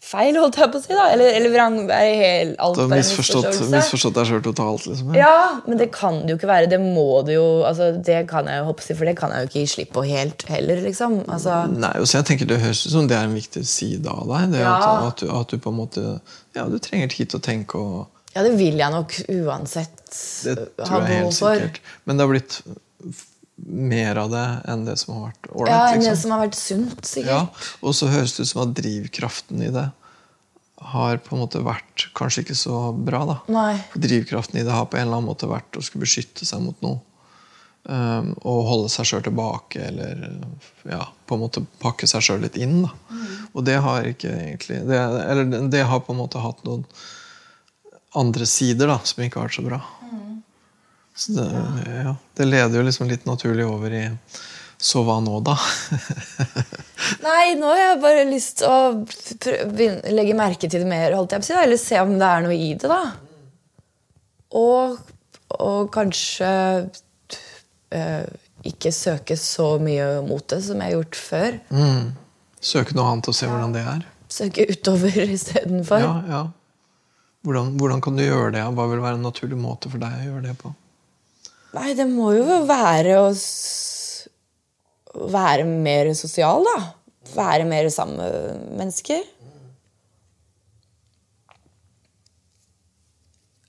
feil, 0.06 0.38
holdt 0.39 0.60
jeg 0.60 0.72
på 0.72 0.80
å 0.80 0.84
si. 0.84 0.94
da 0.96 1.08
Eller, 1.13 1.32
eller 1.38 1.54
vrang, 1.54 1.78
er 1.94 2.12
hel, 2.20 2.54
alt 2.62 2.78
Du 2.78 2.84
har 2.84 2.91
misforstått, 2.91 3.60
misforstått 3.72 4.18
deg 4.18 4.30
sjøl 4.30 4.44
totalt? 4.46 4.86
liksom 4.89 5.18
ja. 5.18 5.26
ja. 5.26 5.44
men 5.65 5.82
det 5.82 5.89
kan 5.96 6.22
det 6.24 6.36
jo 6.36 6.39
ikke 6.39 6.52
være. 6.52 6.70
Det 6.72 6.80
må 6.84 7.08
det 7.28 7.38
jo 7.38 7.48
altså, 7.68 7.91
Det 8.10 8.22
kan 8.30 8.50
jeg 8.52 8.62
jo 8.62 8.70
hoppe 8.70 8.86
for 8.86 9.10
det 9.10 9.15
kan 9.20 9.34
jeg 9.34 9.44
jo 9.46 9.52
ikke 9.52 9.63
gi 9.63 9.72
slipp 9.76 9.94
på 9.98 10.06
helt 10.08 10.48
heller. 10.52 10.82
liksom 10.86 11.20
altså, 11.26 11.63
Nei, 11.72 11.94
så 12.04 12.20
jeg 12.20 12.30
tenker 12.32 12.52
Det 12.52 12.62
høres 12.63 12.86
ut 12.86 12.96
som 12.96 13.10
det 13.12 13.20
er 13.20 13.30
en 13.30 13.38
viktig 13.38 13.65
side 13.68 14.12
av 14.12 14.26
deg. 14.32 14.56
Det 14.56 14.63
ja. 14.63 14.76
at, 14.76 15.08
at, 15.10 15.24
du, 15.24 15.30
at, 15.41 15.54
du, 15.54 15.62
på 15.62 15.74
en 15.74 15.80
måte 15.82 16.06
Ja, 16.56 16.68
du 16.70 16.80
trenger 16.80 17.12
tid 17.13 17.34
til 17.34 17.41
å 17.41 17.46
tenke 17.52 17.82
og 17.82 18.02
Ja, 18.36 18.44
det 18.46 18.56
vil 18.60 18.80
jeg 18.82 18.91
nok 18.94 19.20
uansett 19.32 20.02
det 20.46 20.56
tror 20.80 21.04
jeg 21.04 21.24
helt 21.26 21.36
sikkert. 21.36 21.80
Men 22.06 22.15
det 22.15 22.24
har 22.24 22.32
blitt 22.32 22.60
mer 23.56 24.20
av 24.20 24.32
det 24.34 24.46
enn 24.72 24.84
det 24.88 24.98
som 25.00 25.15
har 25.15 25.30
vært 25.30 25.50
ålreit. 25.52 25.72
Ja, 25.72 25.84
enn 25.88 26.02
liksom. 26.02 26.12
det 26.12 26.22
som 26.22 26.34
har 26.36 26.41
vært 26.44 26.58
sunt, 26.60 27.06
sikkert. 27.08 27.32
Ja, 27.32 27.78
og 27.82 27.96
så 27.96 28.10
høres 28.12 28.36
det 28.36 28.46
ut 28.46 28.52
som 28.52 28.63
at 28.65 28.76
drivkraften 28.78 29.63
i 29.63 29.72
det 29.74 29.88
har 30.86 31.18
på 31.24 31.36
en 31.36 31.41
måte 31.46 31.63
vært 31.63 32.10
kanskje 32.18 32.44
ikke 32.44 32.58
så 32.60 32.80
bra. 32.91 33.24
da. 33.26 33.38
Nei. 33.52 33.74
Drivkraften 33.96 34.60
i 34.60 34.65
det 34.68 34.76
har 34.76 34.88
på 34.91 35.00
en 35.00 35.08
eller 35.08 35.22
annen 35.22 35.32
måte 35.32 35.50
vært 35.50 35.80
å 35.80 35.84
skulle 35.86 36.04
beskytte 36.06 36.48
seg 36.48 36.63
mot 36.65 36.82
noe. 36.86 37.00
Um, 37.86 38.32
og 38.41 38.63
holde 38.65 38.89
seg 38.89 39.06
sjøl 39.06 39.22
tilbake, 39.28 39.78
eller 39.78 40.24
ja, 40.89 41.04
på 41.30 41.36
en 41.38 41.44
måte 41.44 41.62
pakke 41.84 42.08
seg 42.10 42.24
sjøl 42.26 42.41
litt 42.41 42.58
inn. 42.58 42.80
da. 42.82 42.91
Mm. 43.13 43.28
Og 43.54 43.68
det 43.68 43.76
har 43.86 44.10
ikke 44.10 44.32
egentlig 44.34 44.80
det, 44.89 44.98
Eller 44.98 45.68
det 45.70 45.84
har 45.86 46.02
på 46.04 46.15
en 46.15 46.20
måte 46.24 46.41
hatt 46.41 46.63
noen 46.65 46.84
andre 48.18 48.48
sider 48.50 48.89
da, 48.89 48.98
som 49.06 49.22
ikke 49.24 49.39
har 49.39 49.48
vært 49.48 49.60
så 49.60 49.65
bra. 49.68 49.80
Mm. 50.02 50.25
Så 51.15 51.32
det, 51.32 51.47
ja, 52.04 52.15
det 52.36 52.45
leder 52.45 52.80
jo 52.80 52.84
liksom 52.84 53.08
litt 53.08 53.25
naturlig 53.28 53.65
over 53.67 53.93
i 53.95 54.04
Så 54.78 55.06
hva 55.08 55.21
nå, 55.23 55.39
da? 55.45 55.56
Nei, 57.25 57.56
nå 57.56 57.69
har 57.71 57.80
jeg 57.80 58.01
bare 58.04 58.25
lyst 58.28 58.60
til 58.60 58.67
å 58.67 59.69
legge 60.12 60.36
merke 60.36 60.67
til 60.67 60.84
det 60.84 60.89
mer, 60.89 61.15
holdt 61.15 61.32
jeg 61.32 61.41
på 61.43 61.47
å 61.47 61.49
si, 61.54 61.56
eller 61.62 61.80
se 61.80 62.01
om 62.04 62.17
det 62.19 62.28
er 62.28 62.43
noe 62.43 62.58
i 62.58 62.73
det. 62.75 62.91
da. 62.91 62.99
Og, 64.60 64.99
og 65.56 65.88
kanskje 65.95 66.51
øh, 67.95 68.28
ikke 68.67 68.91
søke 68.91 69.39
så 69.39 69.75
mye 69.82 70.19
mot 70.28 70.43
det 70.51 70.62
som 70.67 70.84
jeg 70.84 70.91
har 70.91 70.97
gjort 70.99 71.19
før. 71.23 71.60
Mm. 71.71 72.13
Søke 72.65 72.95
noe 72.97 73.08
annet 73.13 73.32
og 73.32 73.38
se 73.38 73.49
hvordan 73.49 73.75
det 73.75 73.88
er? 73.88 74.06
Søke 74.36 74.67
utover 74.67 75.19
istedenfor. 75.23 76.04
Ja, 76.04 76.15
ja. 76.28 76.45
Hvordan, 77.45 77.75
hvordan, 77.80 78.01
kan 78.01 78.17
du 78.17 78.25
gjøre 78.25 78.56
det? 78.56 78.63
Hva 78.75 78.88
vil 78.89 79.04
være 79.04 79.19
en 79.19 79.28
naturlig 79.28 79.58
måte 79.60 79.91
for 79.91 80.01
deg 80.01 80.17
å 80.17 80.32
gjøre 80.32 80.47
det 80.47 80.56
på? 80.60 80.71
Nei, 81.76 81.92
det 81.98 82.06
må 82.08 82.32
jo 82.38 82.62
være 82.68 83.18
å 83.20 83.32
være 85.32 85.66
mer 85.68 86.12
sosial, 86.18 86.64
da. 86.64 86.78
Være 87.36 87.66
mer 87.68 87.90
sammen 87.92 88.20
med 88.22 88.62
mennesker. 88.80 89.24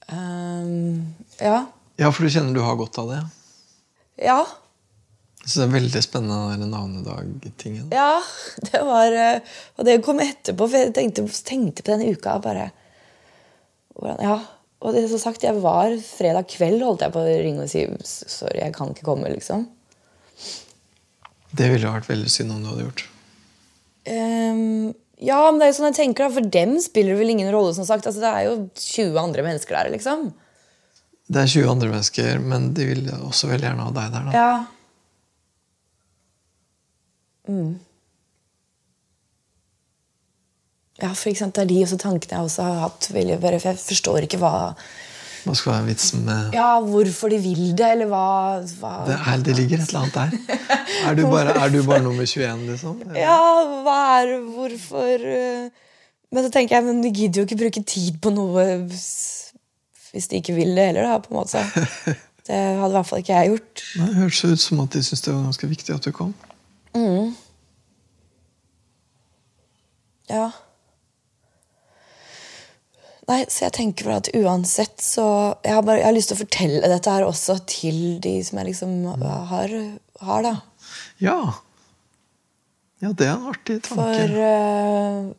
Um, 0.06 1.14
ja. 1.40 1.64
Ja, 1.98 2.12
for 2.12 2.22
du 2.22 2.30
kjenner 2.30 2.54
du 2.54 2.62
har 2.62 2.78
godt 2.78 2.98
av 3.02 3.10
det? 3.10 3.22
Ja. 4.22 4.38
Så 5.46 5.60
det 5.60 5.66
er 5.66 5.76
veldig 5.76 6.02
spennende 6.02 6.58
den 6.60 6.72
navnedag-tingen. 6.74 7.88
Ja, 7.94 8.20
det 8.70 8.82
var 8.86 9.14
eh, 9.14 9.56
Og 9.78 9.86
det 9.86 10.00
kom 10.06 10.18
etterpå, 10.22 10.66
for 10.66 10.78
jeg 10.78 10.94
tenkte, 10.96 11.26
tenkte 11.46 11.84
på 11.86 11.94
denne 11.94 12.10
uka 12.14 12.38
bare 12.42 12.70
hvordan, 13.96 14.22
Ja, 14.26 14.38
og 14.86 14.94
det 14.94 15.08
som 15.10 15.18
sagt, 15.18 15.42
jeg 15.42 15.58
var 15.64 15.96
fredag 15.98 16.46
kveld 16.52 16.84
holdt 16.86 17.02
jeg 17.02 17.14
på 17.14 17.24
å 17.24 17.34
ringe 17.42 17.64
og 17.64 17.70
si 17.72 17.82
sorry, 18.06 18.60
jeg 18.62 18.74
kan 18.76 18.92
ikke 18.92 19.08
komme. 19.08 19.32
liksom. 19.32 19.66
Det 21.56 21.72
ville 21.72 21.90
vært 21.90 22.08
veldig 22.10 22.30
synd 22.30 22.54
om 22.54 22.62
du 22.62 22.70
hadde 22.70 22.86
gjort. 22.86 23.04
Um, 24.06 24.94
ja, 25.18 25.40
men 25.48 25.58
det 25.58 25.66
er 25.66 25.72
jo 25.72 25.76
sånn 25.80 25.88
jeg 25.88 25.96
tenker 25.98 26.26
da, 26.26 26.34
For 26.36 26.44
dem 26.54 26.76
spiller 26.84 27.16
det 27.16 27.22
vel 27.22 27.32
ingen 27.32 27.50
rolle. 27.50 27.72
som 27.74 27.86
sagt. 27.88 28.06
Altså, 28.06 28.22
det 28.22 28.30
er 28.30 28.46
jo 28.46 28.54
20 28.78 29.18
andre 29.22 29.42
mennesker 29.46 29.78
der. 29.78 29.90
liksom. 29.96 30.28
Det 31.26 31.42
er 31.42 31.50
20 31.50 31.70
andre 31.72 31.90
mennesker, 31.90 32.38
men 32.38 32.70
de 32.76 32.86
vil 32.92 33.10
også 33.16 33.50
veldig 33.50 33.66
gjerne 33.66 33.86
ha 33.88 33.94
deg 33.96 34.14
der. 34.14 34.28
da. 34.28 34.32
Ja. 34.36 34.52
Mm. 37.50 37.72
Ja, 41.02 41.10
for 41.12 41.28
det 41.28 41.60
er 41.60 41.68
de 41.68 41.82
også 41.84 41.98
tankene 42.00 42.38
jeg 42.38 42.48
også 42.48 42.64
har 42.64 42.78
hatt. 42.86 43.08
veldig, 43.12 43.40
bare, 43.40 43.60
for 43.60 43.68
Jeg 43.68 43.82
forstår 43.82 44.24
ikke 44.24 44.38
hva 44.40 44.52
Hva 45.46 45.54
skal 45.54 45.72
være 45.74 45.86
vitsen 45.90 46.24
med 46.26 46.54
Ja, 46.56 46.80
hvorfor 46.80 47.30
de 47.30 47.40
vil 47.42 47.74
det, 47.76 47.90
eller 47.96 48.08
hva, 48.10 48.22
hva 48.80 48.92
det, 49.06 49.18
er, 49.18 49.42
det 49.44 49.56
ligger 49.60 49.82
et 49.82 49.92
eller 49.92 50.06
annet 50.06 50.16
der. 50.16 50.62
Er 51.06 51.18
du 51.18 51.22
bare, 51.28 51.52
er 51.52 51.74
du 51.74 51.82
bare 51.86 52.02
nummer 52.02 52.24
21, 52.24 52.64
liksom? 52.70 53.02
Ja, 53.26 53.36
hva 53.84 53.98
er 54.22 54.32
Hvorfor 54.56 55.26
øh, 55.36 55.68
Men 56.32 56.46
så 56.46 56.50
tenker 56.50 56.78
jeg, 56.78 56.84
men 56.88 57.04
de 57.04 57.12
gidder 57.12 57.42
jo 57.42 57.46
ikke 57.46 57.60
bruke 57.66 57.84
tid 57.86 58.16
på 58.22 58.32
noe 58.34 58.66
hvis 60.16 60.30
de 60.30 60.38
ikke 60.40 60.54
vil 60.56 60.70
det 60.72 60.86
heller, 60.88 61.04
da, 61.04 61.18
på 61.20 61.28
en 61.28 61.36
måte. 61.42 61.60
Det 62.46 62.54
hadde 62.54 62.88
i 62.88 62.94
hvert 62.94 63.08
fall 63.08 63.20
ikke 63.20 63.34
jeg 63.34 63.50
gjort. 63.50 63.80
Nei, 63.98 64.06
Det 64.06 64.20
hørtes 64.22 64.44
ut 64.44 64.60
som 64.62 64.80
at 64.84 64.94
de 64.94 65.02
syntes 65.02 65.24
det 65.24 65.32
var 65.34 65.42
ganske 65.44 65.68
viktig 65.68 65.92
at 65.96 66.06
du 66.06 66.12
kom. 66.14 66.30
Ja. 70.30 70.46
Nei, 73.26 73.40
så 73.50 73.64
jeg 73.66 73.74
tenker 73.74 74.12
at 74.14 74.28
uansett 74.38 75.02
så 75.02 75.26
jeg 75.64 75.74
har, 75.74 75.82
bare, 75.82 75.98
jeg 75.98 76.06
har 76.06 76.14
lyst 76.14 76.30
til 76.30 76.38
å 76.38 76.42
fortelle 76.44 76.90
dette 76.92 77.14
her 77.16 77.26
også 77.26 77.58
til 77.66 78.20
de 78.22 78.36
som 78.46 78.60
jeg 78.60 78.68
liksom 78.68 78.92
har, 79.50 79.72
har 80.28 80.44
da. 80.46 80.52
Ja. 81.22 81.40
Ja, 83.02 83.10
det 83.10 83.26
er 83.26 83.34
en 83.34 83.50
artig 83.50 83.80
tanke. 83.84 83.96
For 83.98 84.36
uh, 84.38 85.34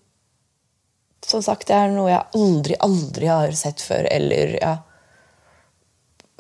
som 1.28 1.44
sagt, 1.44 1.68
det 1.70 1.78
er 1.78 1.96
noe 1.96 2.12
jeg 2.12 2.28
aldri, 2.38 2.76
aldri 2.84 3.32
har 3.32 3.56
sett 3.58 3.82
før 3.84 4.08
eller 4.12 4.54
ja, 4.60 4.76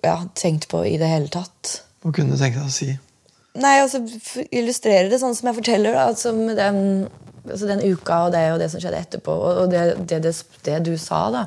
ja, 0.06 0.18
tenkt 0.38 0.68
på 0.72 0.84
i 0.88 0.96
det 1.00 1.10
hele 1.12 1.32
tatt. 1.32 1.82
Hva 2.04 2.14
kunne 2.16 2.36
du 2.36 2.40
tenke 2.40 2.60
deg 2.62 2.70
å 2.70 2.76
si? 2.76 2.92
Nei, 3.58 3.80
altså 3.82 4.04
illustrere 4.54 5.10
det 5.10 5.20
sånn 5.22 5.36
som 5.36 5.50
jeg 5.50 5.58
forteller, 5.58 5.96
da. 5.96 6.06
Altså 6.12 6.34
med 6.38 6.60
den, 6.60 7.08
altså 7.50 7.70
den 7.70 7.84
uka 7.86 8.24
og 8.28 8.34
det 8.36 8.44
og 8.54 8.60
det 8.62 8.70
som 8.72 8.82
skjedde 8.84 9.04
etterpå, 9.06 9.36
og 9.64 9.72
det, 9.72 9.84
det, 10.10 10.22
det, 10.26 10.34
det 10.68 10.80
du 10.86 10.94
sa, 11.02 11.28
da. 11.34 11.46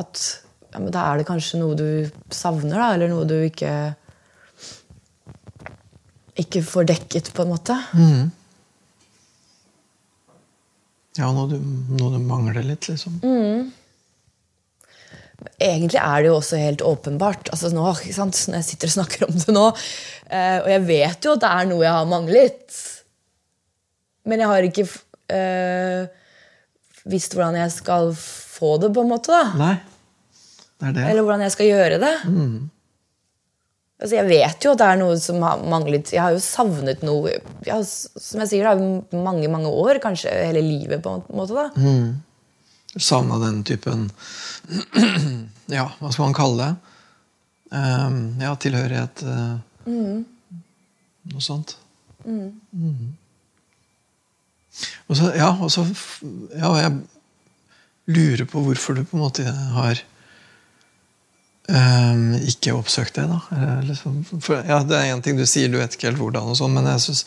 At 0.00 0.22
ja, 0.70 0.78
men 0.78 0.92
da 0.94 1.06
er 1.10 1.20
det 1.20 1.26
kanskje 1.28 1.58
noe 1.60 1.74
du 1.78 1.88
savner, 2.34 2.76
da, 2.78 2.92
eller 2.94 3.10
noe 3.10 3.26
du 3.28 3.38
ikke 3.42 3.72
ikke 6.40 6.62
får 6.64 6.86
dekket, 6.88 7.32
på 7.36 7.44
en 7.44 7.50
måte. 7.52 7.74
Ja, 11.18 11.28
noe 11.34 11.50
du, 11.50 11.58
noe 11.98 12.14
du 12.14 12.22
mangler 12.22 12.64
litt, 12.64 12.86
liksom. 12.88 13.18
Egentlig 15.60 15.98
er 16.00 16.22
det 16.22 16.30
jo 16.30 16.36
også 16.38 16.60
helt 16.60 16.84
åpenbart. 16.86 17.50
Altså 17.52 17.70
nå, 17.74 17.84
ikke 17.98 18.16
sant? 18.16 18.38
Når 18.48 18.60
jeg 18.60 18.68
sitter 18.70 18.90
og 18.90 18.94
snakker 18.94 19.26
om 19.26 19.36
det 19.40 19.54
nå. 19.56 19.66
eh, 20.30 20.58
og 20.62 20.70
jeg 20.70 20.86
vet 20.88 21.28
jo 21.28 21.34
at 21.36 21.44
det 21.44 21.50
er 21.50 21.68
noe 21.70 21.84
jeg 21.84 21.96
har 21.96 22.08
manglet. 22.08 22.80
Men 24.28 24.42
jeg 24.42 24.48
har 24.50 24.66
ikke 24.66 24.84
øh, 24.86 26.08
visst 27.10 27.32
hvordan 27.36 27.56
jeg 27.62 27.72
skal 27.72 28.12
få 28.16 28.74
det, 28.82 28.92
på 28.94 29.04
en 29.04 29.12
måte. 29.14 29.32
da. 29.32 29.54
Nei, 29.60 29.76
det 30.80 30.88
er 30.90 30.98
det. 30.98 31.06
Eller 31.10 31.24
hvordan 31.24 31.46
jeg 31.46 31.54
skal 31.56 31.70
gjøre 31.70 32.00
det. 32.02 32.14
Altså, 34.00 34.14
jeg 34.16 34.28
vet 34.30 34.64
jo 34.64 34.72
at 34.72 34.80
det 34.80 34.88
er 34.88 34.98
noe 35.00 35.16
som 35.20 35.42
har 35.44 35.60
manglet. 35.68 36.12
Jeg 36.14 36.22
har 36.24 36.32
jo 36.32 36.40
savnet 36.40 37.02
noe 37.04 37.34
har, 37.66 37.82
som 37.84 38.40
jeg 38.44 38.48
sier, 38.52 38.68
da, 38.68 39.18
mange 39.20 39.48
mange 39.52 39.68
år. 39.68 40.00
Kanskje 40.00 40.32
hele 40.32 40.62
livet, 40.64 41.02
på 41.04 41.18
en 41.18 41.24
måte. 41.36 41.56
da. 41.56 41.68
Savna 42.96 43.36
den 43.38 43.60
typen 43.62 44.08
Ja, 45.70 45.84
hva 46.00 46.10
skal 46.10 46.24
man 46.24 46.34
kalle 46.34 46.64
det? 46.64 46.72
Um, 47.70 48.16
ja, 48.42 48.50
tilhørighet 48.58 49.20
eh, 49.22 49.52
Noe 51.30 51.44
sånt. 51.44 51.76
Mhm. 52.24 53.12
Og 55.08 55.16
så, 55.18 55.32
ja, 55.36 55.50
og 55.60 55.70
så 55.74 55.84
Ja, 56.56 56.70
jeg 56.80 57.00
lurer 58.10 58.46
på 58.50 58.62
hvorfor 58.64 58.96
du 58.98 59.04
på 59.06 59.16
en 59.18 59.22
måte 59.22 59.44
har 59.46 60.00
um, 61.70 62.32
ikke 62.40 62.72
oppsøkt 62.74 63.14
det, 63.18 63.26
da. 63.30 63.38
Liksom, 63.86 64.20
for, 64.42 64.62
ja, 64.66 64.80
det 64.86 64.96
er 64.98 65.12
én 65.14 65.22
ting 65.24 65.38
du 65.38 65.44
sier, 65.46 65.70
du 65.70 65.78
vet 65.78 65.94
ikke 65.94 66.08
helt 66.10 66.18
hvordan, 66.22 66.48
og 66.50 66.58
sånn, 66.58 66.74
men 66.74 66.88
jeg, 66.90 67.02
synes, 67.06 67.24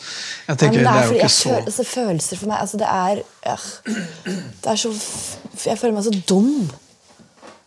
jeg 0.48 0.60
tenker 0.60 0.82
ja, 0.82 0.84
det 0.84 0.94
er 0.94 1.04
jo 1.04 1.12
fordi 1.12 1.20
ikke 1.20 1.28
jeg 1.28 1.36
så 1.36 1.52
føl- 1.54 1.68
altså, 1.70 1.86
Følelser 1.94 2.40
for 2.42 2.50
meg 2.52 2.64
altså, 2.64 2.80
Det 2.82 2.90
er 2.90 3.22
øh, 3.54 3.68
Det 4.64 4.72
er 4.74 4.82
så 4.82 4.92
Jeg 5.70 5.78
føler 5.80 5.94
meg 5.96 6.04
så 6.08 6.14
dum. 6.28 6.50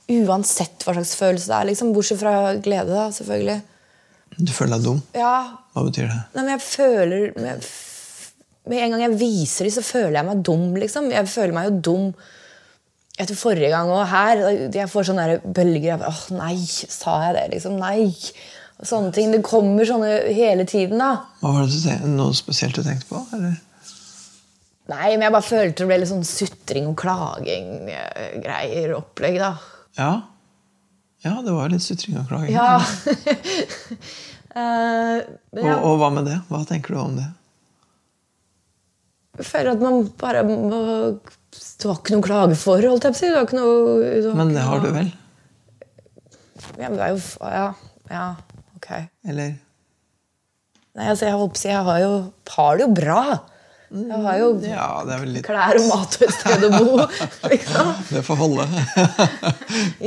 Uansett 0.08 0.86
hva 0.86 0.93
slags 0.95 1.15
følelse 1.19 1.50
det 1.50 1.56
er. 1.58 1.65
Liksom, 1.71 1.89
bortsett 1.95 2.21
fra 2.21 2.36
glede, 2.63 2.93
da, 2.93 3.08
selvfølgelig. 3.12 3.58
Du 4.38 4.52
føler 4.54 4.78
deg 4.78 4.86
dum? 4.86 5.02
Ja, 5.17 5.34
Hva 5.73 5.84
betyr 5.88 6.08
det? 6.12 6.19
Nei, 6.36 6.43
men 6.45 6.54
jeg 6.54 6.62
føler 6.63 7.26
Med, 7.41 7.65
f- 7.65 7.87
med 8.70 8.84
en 8.84 8.96
gang 8.96 9.06
jeg 9.08 9.20
viser 9.20 9.68
dem, 9.68 9.76
så 9.78 9.86
føler 9.86 10.20
jeg 10.20 10.28
meg 10.30 10.44
dum. 10.50 10.68
liksom. 10.76 11.10
Jeg 11.14 11.32
føler 11.32 11.56
meg 11.56 11.70
jo 11.70 11.80
dum 11.90 12.10
etter 13.18 13.38
forrige 13.38 13.72
gang 13.74 13.90
og 13.90 14.06
her. 14.12 14.44
Jeg 14.74 14.92
får 14.92 15.10
sånne 15.10 15.40
bølger 15.44 15.96
av 15.98 16.06
åh, 16.12 16.22
nei, 16.38 16.56
sa 16.68 17.18
jeg 17.28 17.38
det? 17.40 17.48
liksom, 17.56 17.80
Nei. 17.82 18.12
Sånne 18.86 19.10
ting. 19.10 19.32
Det 19.34 19.42
kommer 19.42 19.88
sånne 19.90 20.12
hele 20.38 20.66
tiden. 20.70 21.00
da. 21.02 21.24
Hva 21.42 21.56
var 21.56 21.66
det 21.66 21.80
du 21.82 22.12
Noe 22.14 22.36
spesielt 22.38 22.78
du 22.78 22.84
tenkte 22.86 23.10
på? 23.10 23.24
Eller? 23.34 23.56
Nei, 24.88 25.10
men 25.18 25.26
jeg 25.26 25.34
bare 25.34 25.44
følte 25.44 25.84
det 25.84 25.88
ble 25.90 25.98
litt 26.04 26.12
sånn 26.12 26.28
sutring 26.28 26.86
og 26.92 26.96
klaging. 27.02 27.90
eh, 27.92 28.94
opplegg, 28.96 29.40
da. 29.42 29.50
Ja. 29.98 30.12
ja, 31.26 31.34
det 31.44 31.56
var 31.58 31.74
litt 31.74 31.84
sutring 31.84 32.20
og 32.22 32.30
klaging. 32.30 32.54
Ja. 32.56 32.78
uh, 34.56 35.18
ja. 35.58 35.74
Og, 35.82 35.90
og 35.90 36.00
hva 36.00 36.12
med 36.14 36.30
det? 36.30 36.38
Hva 36.48 36.62
tenker 36.70 36.94
du 36.96 37.02
om 37.02 37.18
det? 37.18 37.28
Føler 39.45 39.73
at 39.73 39.84
man 39.84 40.08
bare 40.19 40.43
må 40.47 40.82
Det 41.54 41.86
var 41.86 42.00
ikke 42.00 42.15
noe 42.15 42.26
klageforhold, 42.26 42.89
holdt 42.91 43.08
jeg 43.08 43.13
på 43.13 43.17
å 43.17 43.21
si. 43.21 43.30
Det 43.30 43.38
var 43.38 43.47
ikke 43.47 43.60
noe, 43.60 44.00
det 44.02 44.26
var 44.30 44.39
Men 44.41 44.56
det 44.56 44.65
har 44.65 44.84
du 44.84 44.89
vel? 44.95 45.12
Ja, 46.78 46.89
men 46.89 46.97
det 46.97 47.06
er 47.06 47.13
jo 47.13 47.52
Ja. 47.52 47.67
ja 48.12 48.28
ok. 48.78 48.89
Eller? 49.28 49.56
Nei, 50.97 51.12
altså, 51.12 51.28
jeg 51.28 51.38
holdt 51.38 51.54
på 51.54 51.60
å 51.60 51.62
si, 51.62 51.69
jeg 51.69 51.86
har 51.86 52.02
jo 52.02 52.13
har 52.56 52.78
det 52.78 52.88
jo 52.88 52.93
bra. 52.97 53.21
Jeg 53.88 54.21
har 54.23 54.39
jo 54.41 54.47
Ja, 54.65 54.88
det 55.08 55.13
er 55.15 55.21
vel 55.21 55.36
litt 55.38 55.45
klær 55.47 55.78
og 55.80 55.86
mat 55.88 56.17
og 56.17 56.23
et 56.26 56.34
sted 56.36 56.65
å 56.67 56.71
bo. 56.73 57.06
liksom. 57.54 57.91
Det 58.13 58.23
får 58.26 58.41
holde. 58.41 58.65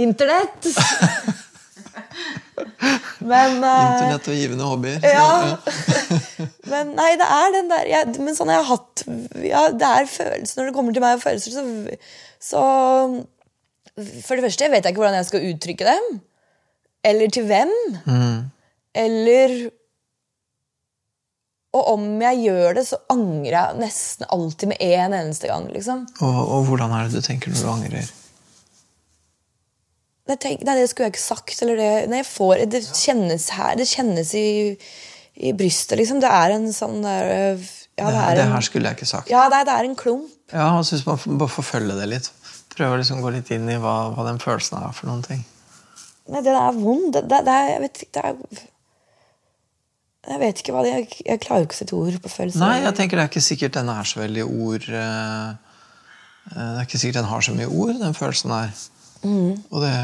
Internett. 0.07 0.69
Men 3.21 3.59
uh, 3.61 3.81
Internett 3.95 4.29
og 4.31 4.39
givende 4.39 4.69
hobbyer. 4.69 5.01
Ja. 5.05 5.57
men 6.73 6.95
nei, 6.97 7.11
det 7.21 7.27
er 7.27 7.57
den 7.57 7.71
der 7.73 7.91
jeg, 7.91 8.15
Men 8.21 8.37
sånn 8.37 8.53
jeg 8.53 8.63
har 8.63 8.71
hatt 8.71 9.03
ja, 9.45 9.67
Det 9.77 9.91
er 9.91 10.09
følelser 10.11 10.61
når 10.61 10.71
det 10.71 10.77
kommer 10.77 10.97
til 10.97 11.05
meg 11.05 11.19
og 11.19 11.25
følelser, 11.25 11.57
så, 11.57 11.65
så 12.41 12.63
For 14.25 14.39
det 14.39 14.47
første 14.47 14.67
jeg 14.67 14.73
vet 14.73 14.87
jeg 14.87 14.95
ikke 14.95 15.05
hvordan 15.05 15.19
jeg 15.21 15.29
skal 15.33 15.51
uttrykke 15.51 15.91
dem. 15.91 16.09
Eller 17.11 17.33
til 17.33 17.47
hvem. 17.49 17.75
Eller 19.01 19.59
Og 21.77 21.93
om 21.95 22.07
jeg 22.25 22.43
gjør 22.45 22.81
det, 22.81 22.87
så 22.89 22.99
angrer 23.13 23.53
jeg 23.55 23.83
nesten 23.85 24.27
alltid 24.35 24.73
med 24.73 24.83
en 24.85 25.19
eneste 25.21 25.49
gang. 25.53 25.69
liksom. 25.73 26.07
Og, 26.21 26.41
og 26.57 26.65
hvordan 26.69 26.97
er 26.97 27.07
det 27.07 27.21
du 27.21 27.25
tenker 27.25 27.53
når 27.53 27.63
du 27.63 27.71
angrer? 27.75 28.11
Nei, 30.31 30.37
tenk, 30.39 30.63
nei, 30.67 30.77
det 30.79 30.87
skulle 30.93 31.09
jeg 31.09 31.17
ikke 31.17 31.23
sagt. 31.27 31.57
Eller 31.67 31.81
det, 31.81 31.91
nei, 32.13 32.21
jeg 32.23 32.29
får, 32.31 32.65
det 32.71 32.85
kjennes 32.87 33.49
her, 33.57 33.75
det 33.81 33.89
kjennes 33.91 34.31
i, 34.39 34.47
i 35.43 35.53
brystet, 35.59 35.99
liksom. 35.99 36.21
Det 36.23 36.31
er 36.31 36.55
en 36.57 36.69
sånn 36.77 37.01
der 37.03 37.31
øh, 37.35 37.65
ja, 37.99 38.07
Det, 38.15 38.21
er 38.23 38.37
det 38.39 38.45
en, 38.47 38.53
her 38.55 38.65
skulle 38.69 38.89
jeg 38.93 39.01
ikke 39.01 39.11
sagt. 39.11 39.29
ja, 39.33 39.45
det, 39.53 39.65
det 39.69 39.75
er 39.77 39.89
en 39.91 39.97
klump. 39.99 40.31
Ja, 40.55 40.69
og 40.79 40.85
så 40.87 40.95
hvis 40.97 41.07
man 41.09 41.19
f- 41.21 41.29
bare 41.41 41.53
forfølger 41.53 41.99
det 42.01 42.07
litt. 42.15 42.31
Prøve 42.71 42.95
å 42.97 43.01
liksom 43.03 43.21
gå 43.25 43.33
litt 43.35 43.51
inn 43.53 43.67
i 43.69 43.77
hva, 43.83 43.97
hva 44.15 44.25
den 44.31 44.39
følelsen 44.43 44.79
er 44.81 44.95
for 44.97 45.11
noen 45.11 45.25
ting. 45.27 45.43
Nei, 46.31 46.41
den 46.47 46.55
er 46.55 46.77
vond. 46.79 47.11
Det, 47.17 47.25
det, 47.29 47.41
er, 47.51 47.73
jeg 47.75 47.83
vet 47.89 48.05
ikke 48.05 48.15
det 48.21 48.29
er, 48.31 48.69
Jeg 50.31 50.41
vet 50.45 50.61
ikke 50.63 50.75
hva 50.77 50.83
det 50.87 50.93
er. 50.95 51.05
Jeg, 51.27 51.41
klarer 51.43 51.67
ikke 51.67 51.75
å 51.77 51.81
sette 51.81 51.97
ord 51.99 52.19
på 52.23 52.31
følelser. 52.31 52.63
Nei, 52.63 52.77
jeg 52.85 52.95
tenker 53.01 53.19
det 53.19 53.25
er 53.27 53.33
ikke 53.33 53.43
sikkert 53.49 53.77
den 53.81 53.91
er 53.93 54.07
så 54.09 54.21
veldig 54.23 54.45
ord 54.47 54.87
eh, 54.93 55.51
eh, 55.51 56.55
Det 56.55 56.79
er 56.79 56.87
ikke 56.87 57.01
sikkert 57.03 57.19
den 57.23 57.31
har 57.33 57.47
så 57.49 57.55
mye 57.57 57.71
ord, 57.73 57.97
den 58.05 58.17
følelsen 58.19 58.55
der. 59.23 59.57
Og 59.71 59.83
det 59.85 59.95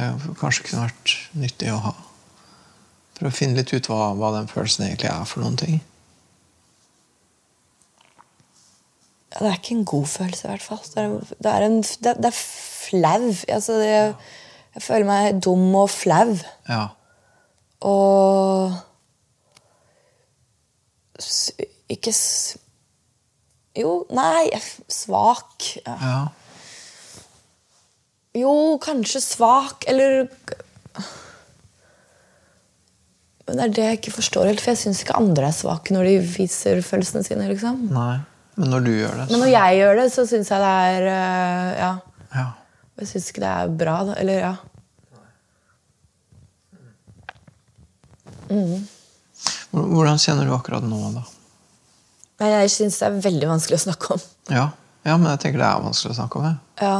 kanskje 0.41 0.67
kunne 0.69 0.87
vært 0.87 1.17
nyttig 1.39 1.73
å 1.73 1.83
ha. 1.89 1.93
For 3.17 3.29
å 3.29 3.35
finne 3.35 3.57
litt 3.57 3.73
ut 3.73 3.89
hva, 3.89 4.11
hva 4.17 4.33
den 4.35 4.49
følelsen 4.51 4.89
egentlig 4.89 5.11
er 5.13 5.29
for 5.29 5.45
noen 5.45 5.57
ting. 5.61 5.79
Ja, 9.33 9.45
det 9.45 9.49
er 9.51 9.59
ikke 9.61 9.75
en 9.77 9.89
god 9.89 10.07
følelse, 10.09 10.47
i 10.47 10.51
hvert 10.51 10.65
fall. 10.65 10.83
Det 10.93 11.03
er, 11.03 11.37
det 11.45 11.53
er, 11.53 11.65
en, 11.67 11.79
det, 11.83 12.13
det 12.25 12.31
er 12.31 12.37
flau. 12.37 13.33
Altså, 13.57 13.79
det, 13.81 13.91
jeg 14.77 14.85
føler 14.85 15.09
meg 15.09 15.41
dum 15.45 15.75
og 15.77 15.91
flau. 15.93 16.37
Ja. 16.69 16.87
Og 17.85 18.73
Ikke. 21.93 22.13
Jo, 23.77 23.93
nei 24.17 24.49
Svak. 24.89 25.69
Ja. 25.85 25.97
ja. 26.01 26.19
Jo, 28.37 28.53
kanskje 28.83 29.23
svak, 29.25 29.87
eller 29.89 30.27
Men 33.47 33.57
det 33.61 33.63
er 33.65 33.75
det 33.77 33.85
jeg 33.85 33.99
ikke 34.01 34.17
forstår 34.17 34.49
helt, 34.51 34.61
for 34.61 34.73
jeg 34.75 34.81
syns 34.81 35.01
ikke 35.05 35.17
andre 35.21 35.47
er 35.49 35.55
svake 35.55 35.95
når 35.95 36.09
de 36.09 36.15
viser 36.35 36.81
følelsene 36.83 37.23
sine. 37.25 37.47
liksom. 37.47 37.85
Nei. 37.95 38.17
Men 38.57 38.73
når 38.73 38.87
du 38.87 38.91
gjør 38.91 39.21
det, 39.21 39.27
Men 39.31 39.43
når 39.45 39.53
jeg 39.53 39.77
gjør 39.79 40.01
det, 40.01 40.07
så 40.13 40.25
syns 40.27 40.51
jeg 40.51 40.65
det 40.65 40.73
er 40.91 41.07
eh, 41.13 41.69
Ja. 41.79 41.93
Ja. 42.35 42.47
Jeg 42.99 43.09
syns 43.13 43.29
ikke 43.31 43.45
det 43.45 43.53
er 43.53 43.69
bra. 43.85 43.97
da. 44.09 44.17
Eller 44.19 44.41
ja. 44.41 44.55
Hvordan 49.71 50.19
kjenner 50.23 50.49
du 50.49 50.55
akkurat 50.57 50.85
nå, 50.87 50.99
da? 51.15 51.23
Jeg 52.47 52.73
syns 52.73 52.99
det 53.01 53.07
er 53.09 53.21
veldig 53.25 53.49
vanskelig 53.49 53.79
å 53.79 53.85
snakke 53.87 54.17
om. 54.17 54.25
Ja. 54.53 54.67
ja, 55.07 55.17
men 55.17 55.31
jeg 55.33 55.43
tenker 55.45 55.63
det 55.63 55.69
er 55.69 55.85
vanskelig 55.87 56.13
å 56.15 56.19
snakke 56.19 56.41
om. 56.41 56.49
Jeg. 56.51 56.59
Ja. 56.83 56.99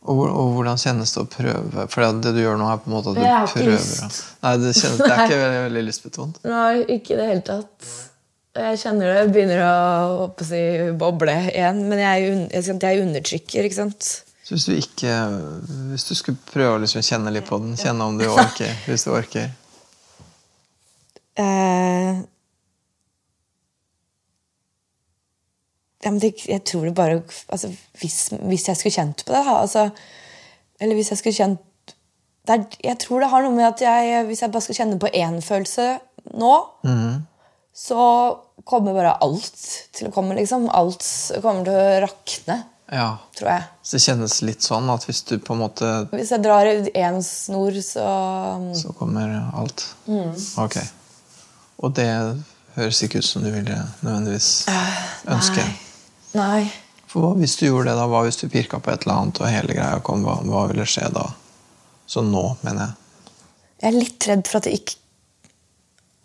Og, 0.00 0.20
og 0.24 0.54
hvordan 0.56 0.78
kjennes 0.80 1.10
det 1.12 1.20
å 1.20 1.26
prøve? 1.28 1.84
For 1.92 2.20
det, 2.24 2.32
du 2.32 2.40
gjør 2.40 2.56
nå, 2.56 2.68
er 2.72 2.78
på 2.80 2.88
en 2.88 2.94
måte 2.94 3.12
at 3.12 3.18
du 3.18 3.20
Jeg 3.20 3.34
har 3.34 3.50
ikke 3.50 3.58
prøver 3.58 3.74
lyst. 3.74 4.22
Nei, 4.40 4.54
det, 4.62 4.70
kjennes, 4.78 5.02
det 5.02 5.10
er 5.10 5.20
ikke 5.26 5.40
veldig, 5.42 5.60
veldig 5.66 5.82
lystbetont. 5.90 6.40
Nei, 6.48 6.70
ikke 6.96 7.14
i 7.14 7.18
det 7.18 7.28
hele 7.28 7.44
tatt. 7.50 7.90
Jeg 8.60 8.80
kjenner 8.80 9.12
det 9.12 9.26
begynner 9.34 9.60
å 9.62 9.68
å 10.32 10.46
si, 10.48 10.62
boble 10.98 11.36
igjen. 11.52 11.84
Men 11.92 12.02
jeg, 12.02 12.32
jeg, 12.48 12.80
jeg 12.80 13.04
undertrykker, 13.04 13.68
ikke 13.68 13.80
sant. 13.82 14.10
Så 14.40 14.56
hvis 14.56 14.66
du 14.66 14.72
ikke 14.74 15.14
Hvis 15.92 16.08
du 16.08 16.16
skulle 16.18 16.40
prøve 16.48 16.78
å 16.78 16.82
liksom 16.82 17.04
kjenne 17.06 17.30
litt 17.30 17.46
på 17.46 17.60
den, 17.62 17.76
kjenne 17.78 18.08
om 18.08 18.16
du 18.18 18.24
orker, 18.26 18.72
hvis 18.88 19.06
du 19.06 19.12
orker 19.14 19.52
Eh, 21.40 22.16
ja, 26.04 26.10
men 26.10 26.18
det, 26.22 26.30
jeg 26.48 26.62
tror 26.64 26.84
det 26.88 26.94
bare 26.96 27.18
altså, 27.52 27.68
hvis, 28.00 28.30
hvis 28.48 28.68
jeg 28.68 28.76
skulle 28.80 28.94
kjent 28.94 29.24
på 29.26 29.34
det 29.34 29.42
altså, 29.52 29.90
Eller 30.80 30.96
hvis 30.96 31.10
jeg 31.12 31.18
skulle 31.20 31.36
kjent 31.36 31.92
er, 32.48 32.62
Jeg 32.82 32.96
tror 33.02 33.20
det 33.20 33.28
har 33.30 33.42
noe 33.44 33.52
med 33.52 33.66
at 33.68 33.82
jeg, 33.84 34.24
hvis 34.26 34.40
jeg 34.42 34.50
bare 34.54 34.64
skal 34.64 34.78
kjenne 34.78 34.98
på 35.02 35.10
én 35.12 35.36
følelse 35.44 35.98
nå, 36.40 36.54
så 37.76 37.98
kommer 38.64 38.94
bare 38.96 39.12
alt 39.24 39.60
til 39.96 40.08
å 40.08 40.12
komme, 40.12 40.34
liksom. 40.36 40.66
Alt 40.74 41.04
kommer 41.42 41.64
til 41.64 41.76
å 41.76 42.00
rakne, 42.04 42.56
Ja. 42.92 43.18
tror 43.38 43.48
jeg. 43.52 43.62
Så 43.82 43.96
det 43.96 44.02
kjennes 44.04 44.42
litt 44.42 44.66
sånn 44.66 44.90
at 44.92 45.06
hvis 45.06 45.22
du 45.28 45.38
på 45.38 45.54
en 45.54 45.62
måte 45.62 45.90
Hvis 46.12 46.32
jeg 46.34 46.42
drar 46.42 46.66
én 46.66 47.20
snor, 47.22 47.72
så 47.80 48.74
Så 48.76 48.92
kommer 48.98 49.52
alt. 49.54 49.86
Mm. 50.06 50.34
Ok. 50.58 50.76
Og 51.82 51.94
det 51.94 52.08
høres 52.76 53.02
ikke 53.02 53.18
ut 53.18 53.24
som 53.24 53.42
du 53.42 53.50
ville 53.50 53.78
nødvendigvis 54.02 54.66
ønske. 55.28 55.64
Nei. 55.64 55.89
Nei. 56.36 56.70
For 57.10 57.24
hva 57.24 57.32
hvis 57.40 57.56
du 57.58 57.66
gjorde 57.66 57.90
det, 57.90 57.96
da? 57.98 58.06
Hva 58.10 58.22
hvis 58.26 58.38
du 58.38 58.46
pirka 58.52 58.78
på 58.78 58.92
et 58.92 59.02
eller 59.06 59.16
annet, 59.18 59.40
og 59.42 59.50
hele 59.50 59.74
greia 59.74 59.98
kom? 60.06 60.22
Hva, 60.26 60.36
hva 60.46 60.66
ville 60.70 60.86
skje 60.86 61.08
da? 61.14 61.26
Så 62.10 62.22
nå, 62.26 62.44
mener 62.62 62.84
jeg. 62.84 62.96
Jeg 63.80 63.88
er 63.90 63.96
litt 63.96 64.26
redd 64.28 64.48
for 64.50 64.60
at 64.60 64.66
det 64.68 64.76
ikke 64.76 64.96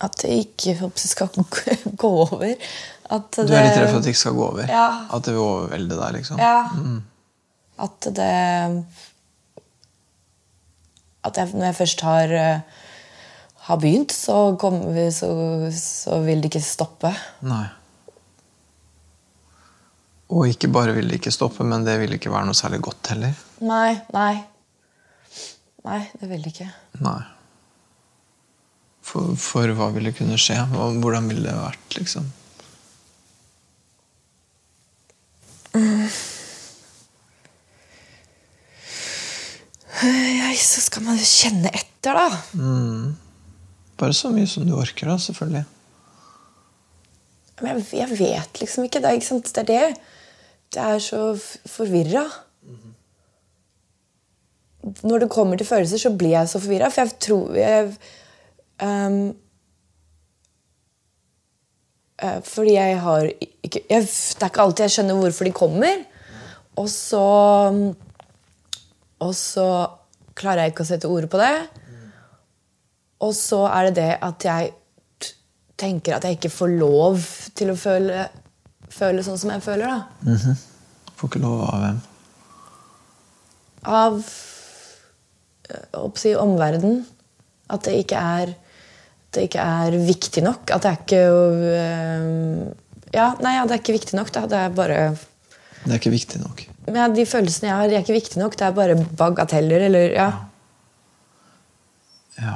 At 0.06 0.18
det 0.22 0.34
ikke 0.44 0.90
skal 1.00 1.30
gå 2.04 2.10
over. 2.26 2.56
At 3.16 3.38
Du 3.38 3.54
er 3.54 3.68
litt 3.70 3.78
redd 3.80 3.90
for 3.92 4.00
at 4.02 4.06
det 4.06 4.14
ikke 4.14 4.24
skal 4.26 4.38
gå 4.38 4.48
over? 4.50 4.70
Ja. 4.70 4.88
At 5.14 5.26
det 5.28 5.34
vil 5.36 5.44
overvelde 5.46 6.00
deg? 6.02 6.18
liksom? 6.20 6.42
Ja. 6.42 6.58
At 7.86 8.10
det 8.18 8.32
At 11.26 11.40
jeg, 11.40 11.54
når 11.54 11.66
jeg 11.72 11.78
først 11.80 12.02
har, 12.06 12.34
eh, 12.38 12.84
har 13.70 13.80
begynt, 13.82 14.14
så, 14.14 14.56
kommer 14.62 15.10
så, 15.10 15.32
så 15.74 16.20
vil 16.22 16.44
det 16.44 16.52
ikke 16.52 16.62
stoppe. 16.62 17.10
Nei. 17.42 17.64
Og 20.34 20.50
ikke 20.50 20.72
bare 20.74 20.96
vil 20.96 21.10
det 21.10 21.20
ikke 21.20 21.34
stoppe, 21.34 21.66
men 21.68 21.86
det 21.86 22.00
vil 22.02 22.16
ikke 22.18 22.32
være 22.34 22.48
noe 22.50 22.58
særlig 22.58 22.82
godt 22.88 23.12
heller. 23.14 23.36
Nei, 23.62 23.94
nei. 24.16 24.34
Nei, 25.86 26.00
det 26.18 26.30
vil 26.32 26.42
det 26.42 26.56
ikke. 26.56 26.70
Nei. 27.06 27.20
For, 29.06 29.36
for 29.38 29.70
hva 29.78 29.92
ville 29.94 30.16
kunne 30.18 30.40
skje? 30.42 30.58
Hvordan 30.74 31.30
ville 31.30 31.46
det 31.46 31.54
vært, 31.60 32.00
liksom? 32.00 32.26
Nei, 40.06 40.56
så 40.58 40.82
skal 40.84 41.06
man 41.06 41.20
jo 41.20 41.28
kjenne 41.30 41.70
etter, 41.70 42.18
da. 42.18 42.28
Bare 44.00 44.18
så 44.18 44.34
mye 44.34 44.50
som 44.50 44.66
du 44.66 44.74
orker, 44.76 45.08
da, 45.12 45.20
selvfølgelig. 45.22 45.64
Men 47.62 47.72
jeg, 47.72 47.86
jeg 48.02 48.18
vet 48.20 48.60
liksom 48.62 48.90
ikke. 48.90 49.00
Det 49.04 49.10
er, 49.12 49.20
ikke 49.20 49.30
sant? 49.30 49.54
det 49.56 49.64
er 49.64 49.70
det. 49.70 50.15
Det 50.74 50.82
er 50.82 51.00
så 51.00 51.22
forvirra. 51.70 52.26
Når 55.04 55.24
det 55.24 55.30
kommer 55.34 55.58
til 55.58 55.68
følelser, 55.68 55.98
så 55.98 56.12
blir 56.18 56.36
jeg 56.36 56.50
så 56.50 56.60
forvirra. 56.62 56.92
For 56.94 57.02
jeg 57.02 57.20
tror 57.20 57.56
jeg, 57.58 57.94
eh, 58.82 59.34
Fordi 62.44 62.74
jeg 62.74 63.00
har 63.02 63.26
ikke 63.64 63.82
jeg, 63.90 64.02
Det 64.02 64.44
er 64.44 64.46
ikke 64.46 64.62
alltid 64.62 64.84
jeg 64.84 64.92
skjønner 64.92 65.16
hvorfor 65.20 65.44
de 65.44 65.52
kommer. 65.52 66.06
Og 66.76 66.90
så 66.90 67.96
Og 69.20 69.36
så 69.36 69.88
klarer 70.36 70.62
jeg 70.62 70.72
ikke 70.72 70.84
å 70.84 70.86
sette 70.86 71.08
ord 71.08 71.28
på 71.32 71.38
det. 71.38 71.70
Og 73.20 73.34
så 73.36 73.66
er 73.72 73.88
det 73.88 73.96
det 73.96 74.18
at 74.22 74.46
jeg 74.46 74.74
tenker 75.80 76.16
at 76.16 76.24
jeg 76.24 76.38
ikke 76.38 76.52
får 76.52 76.74
lov 76.80 77.22
til 77.56 77.72
å 77.72 77.78
føle, 77.80 78.26
føle 78.94 79.24
sånn 79.26 79.38
som 79.42 79.52
jeg 79.54 79.64
føler. 79.66 79.88
da. 79.88 80.56
Får 81.16 81.30
ikke 81.32 81.42
lov 81.44 81.62
av 81.70 81.80
hvem. 81.84 82.00
Av 83.86 84.20
øh, 85.72 85.88
oppsi, 86.02 86.36
omverdenen. 86.40 87.04
At 87.70 87.86
det 87.88 87.96
ikke 88.04 88.20
er 88.22 88.54
det 89.36 89.50
ikke 89.50 89.64
er 89.68 89.96
viktig 90.08 90.44
nok. 90.46 90.72
At 90.72 90.84
det 90.86 90.92
er 90.92 91.00
ikke 91.04 91.24
øh, 91.30 92.74
Ja, 93.16 93.30
nei, 93.40 93.54
ja, 93.56 93.64
det 93.68 93.76
er 93.78 93.82
ikke 93.82 93.96
viktig 93.96 94.16
nok. 94.18 94.32
Da. 94.36 94.46
Det 94.52 94.60
er 94.60 94.70
bare 94.76 95.00
Det 95.86 95.92
er 95.92 96.00
ikke 96.00 96.14
viktig 96.16 96.42
nok. 96.42 96.64
ja, 96.88 97.08
De 97.08 97.26
følelsene 97.26 97.70
jeg 97.70 97.76
har, 97.78 97.88
de 97.88 97.96
er 97.96 98.04
ikke 98.06 98.14
viktige 98.20 98.40
nok. 98.44 98.56
Det 98.60 98.68
er 98.68 98.72
bare 98.76 98.96
bagateller. 99.18 99.86
Eller, 99.90 100.12
ja. 100.16 100.32
Ja. 102.42 102.56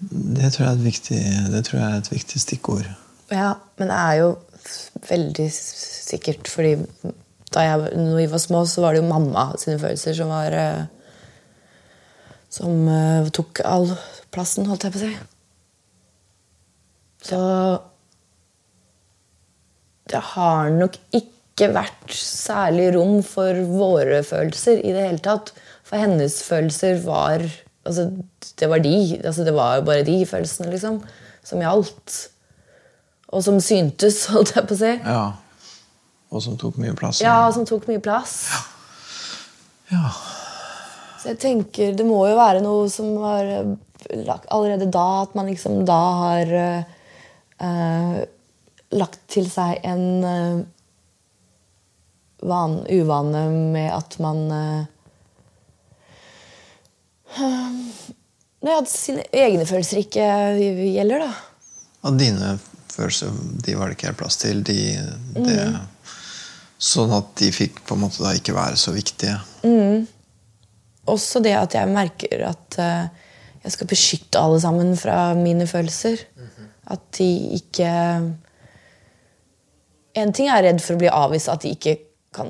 Det 0.00 0.52
tror 0.52 0.64
jeg 0.64 0.72
er 0.72 0.76
et 0.78 0.84
viktig, 0.84 1.20
det 1.52 1.64
tror 1.66 1.78
jeg 1.80 1.90
er 1.90 2.02
et 2.02 2.10
viktig 2.12 2.40
stikkord. 2.40 2.86
Ja, 3.28 3.54
men 3.76 3.90
det 3.90 3.96
er 3.96 4.18
jo 4.22 4.28
veldig 5.08 5.48
sikkert 5.52 6.48
fordi 6.48 6.76
da 7.52 7.64
jeg, 7.64 7.90
når 7.96 8.16
vi 8.18 8.28
var 8.32 8.40
små, 8.42 8.62
så 8.68 8.84
var 8.84 8.94
det 8.94 9.02
jo 9.02 9.08
mamma 9.08 9.50
sine 9.60 9.78
følelser 9.80 10.16
som 10.16 10.32
var 10.32 10.56
eh, 10.56 10.86
Som 12.52 12.88
eh, 12.88 13.28
tok 13.32 13.60
all 13.64 13.90
plassen, 14.32 14.68
holdt 14.68 14.86
jeg 14.86 14.94
på 14.94 15.00
å 15.00 15.02
si. 15.02 15.12
Så 17.28 17.40
det 20.08 20.20
har 20.32 20.70
nok 20.72 20.96
ikke 21.12 21.68
vært 21.74 22.14
særlig 22.16 22.92
rom 22.96 23.18
for 23.26 23.60
våre 23.68 24.22
følelser 24.24 24.80
i 24.80 24.94
det 24.96 25.04
hele 25.04 25.24
tatt. 25.24 25.52
For 25.84 26.00
hennes 26.00 26.40
følelser 26.44 27.02
var 27.04 27.44
altså, 27.84 28.08
Det 28.60 28.68
var 28.68 28.80
de. 28.84 29.20
Altså, 29.22 29.44
det 29.44 29.54
var 29.56 29.76
jo 29.78 29.86
bare 29.88 30.06
de 30.08 30.18
følelsene, 30.28 30.72
liksom, 30.72 31.02
som 31.44 31.64
gjaldt. 31.64 32.18
Og 33.28 33.44
som 33.44 33.58
syntes, 33.60 34.22
holdt 34.32 34.54
jeg 34.56 34.68
på 34.68 34.76
å 34.76 34.80
si. 34.80 34.94
Ja. 35.02 35.24
Og 36.28 36.44
som 36.44 36.56
tok 36.60 36.76
mye 36.80 36.94
plass. 36.96 37.22
Ja, 37.24 37.46
og 37.46 37.54
som 37.56 37.64
tok 37.68 37.86
mye 37.88 38.00
plass. 38.04 38.40
Ja. 39.92 40.12
Så 41.18 41.32
jeg 41.32 41.40
tenker 41.42 41.94
det 41.96 42.06
må 42.06 42.20
jo 42.28 42.36
være 42.38 42.60
noe 42.64 42.88
som 42.92 43.14
var 43.20 43.44
eh, 43.48 43.70
lagt 44.26 44.48
allerede 44.54 44.86
da, 44.92 45.22
at 45.24 45.34
man 45.36 45.48
liksom 45.50 45.84
da 45.88 46.02
har 46.22 46.52
eh, 46.62 46.82
eh, 47.64 48.18
lagt 48.96 49.20
til 49.28 49.48
seg 49.50 49.82
en 49.84 50.24
uh, 50.24 50.60
van, 52.40 52.78
uvane 52.88 53.42
med 53.74 53.90
at 53.92 54.16
man 54.22 54.38
uh, 54.52 54.84
Nei, 58.58 58.72
At 58.72 58.88
sine 58.90 59.22
egne 59.28 59.66
følelser 59.68 60.00
ikke 60.00 60.24
gjelder, 60.56 61.26
da. 61.26 61.32
At 62.08 62.16
dine 62.18 62.56
følelser 62.92 63.32
de 63.64 63.74
var 63.78 63.88
det 63.90 63.98
ikke 63.98 64.08
helt 64.10 64.20
plass 64.20 64.36
til. 64.40 64.62
De, 64.66 64.78
det, 65.36 65.58
Sånn 66.78 67.10
at 67.10 67.32
de 67.40 67.48
fikk 67.50 67.80
på 67.88 67.96
en 67.96 68.04
måte 68.04 68.22
da 68.22 68.30
ikke 68.38 68.54
være 68.54 68.76
så 68.78 68.92
viktige. 68.94 69.34
Også 71.08 71.40
det 71.42 71.56
at 71.58 71.74
jeg 71.74 71.90
merker 71.90 72.44
at 72.50 72.76
uh, 72.78 73.08
jeg 73.64 73.74
skal 73.74 73.88
beskytte 73.90 74.38
alle 74.40 74.60
sammen 74.62 74.92
fra 74.96 75.32
mine 75.34 75.66
følelser. 75.66 76.20
At 76.88 77.02
de 77.18 77.26
ikke 77.58 77.88
En 80.18 80.32
ting 80.34 80.48
er 80.50 80.62
redd 80.64 80.80
for 80.82 80.96
å 80.96 81.00
bli 81.02 81.10
avvist, 81.12 81.50
at 81.52 81.62
de 81.62 81.74
ikke 81.74 81.98
kan 82.34 82.48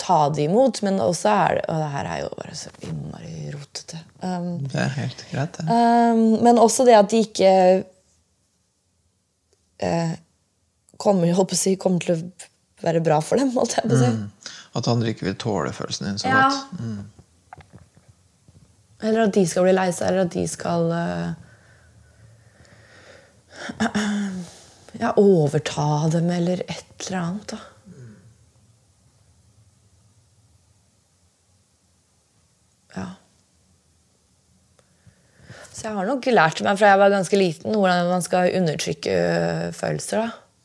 ta 0.00 0.26
det 0.34 0.48
imot, 0.48 0.82
men 0.84 0.98
også 1.00 1.30
er 1.32 1.54
det 1.56 1.62
Og 1.72 1.78
det 1.80 1.90
her 1.92 2.08
er 2.10 2.18
jo 2.24 2.32
bare 2.36 2.56
så 2.58 2.72
innmari 2.84 3.52
rotete. 3.54 4.00
Um, 4.20 4.48
Det 4.66 4.80
er 4.82 4.90
helt 4.96 5.22
greit, 5.30 5.56
det. 5.60 5.68
um, 5.70 6.24
men 6.44 6.58
også 6.60 6.84
det 6.88 6.96
at 6.98 7.08
de 7.12 7.22
ikke 7.28 7.52
eh, 9.78 10.14
kommer, 10.98 11.54
si, 11.54 11.76
kommer 11.76 12.00
til 12.00 12.14
å 12.16 12.20
være 12.84 13.00
bra 13.04 13.20
for 13.24 13.36
dem, 13.40 13.50
holdt 13.56 13.76
jeg 13.76 13.88
på 13.88 13.96
å 13.96 14.00
si. 14.00 14.10
At 14.76 14.88
andre 14.92 15.12
ikke 15.12 15.26
vil 15.30 15.38
tåle 15.40 15.72
følelsen 15.72 16.06
din 16.10 16.18
så 16.20 16.28
Ja. 16.28 16.42
godt. 16.42 16.56
Eller 19.02 19.20
at 19.26 19.32
de 19.36 19.46
skal 19.46 19.62
bli 19.66 19.72
lei 19.76 19.90
seg, 19.92 20.08
eller 20.08 20.24
at 20.24 20.32
de 20.32 20.46
skal 20.48 20.86
uh, 20.88 21.34
ja, 25.02 25.10
overta 25.20 26.08
dem, 26.12 26.30
eller 26.30 26.62
et 26.68 27.06
eller 27.08 27.18
annet. 27.20 27.46
da. 27.52 27.58
Ja. 32.96 33.06
Så 35.86 35.92
jeg 35.92 36.00
har 36.00 36.08
nok 36.08 36.24
lært 36.34 36.58
meg 36.66 36.78
fra 36.80 36.88
jeg 36.90 36.98
var 36.98 37.12
ganske 37.12 37.38
liten, 37.38 37.74
hvordan 37.78 38.08
man 38.10 38.22
skal 38.24 38.48
undertrykke 38.58 39.12
øh, 39.14 39.66
følelser. 39.70 40.24
da. 40.24 40.64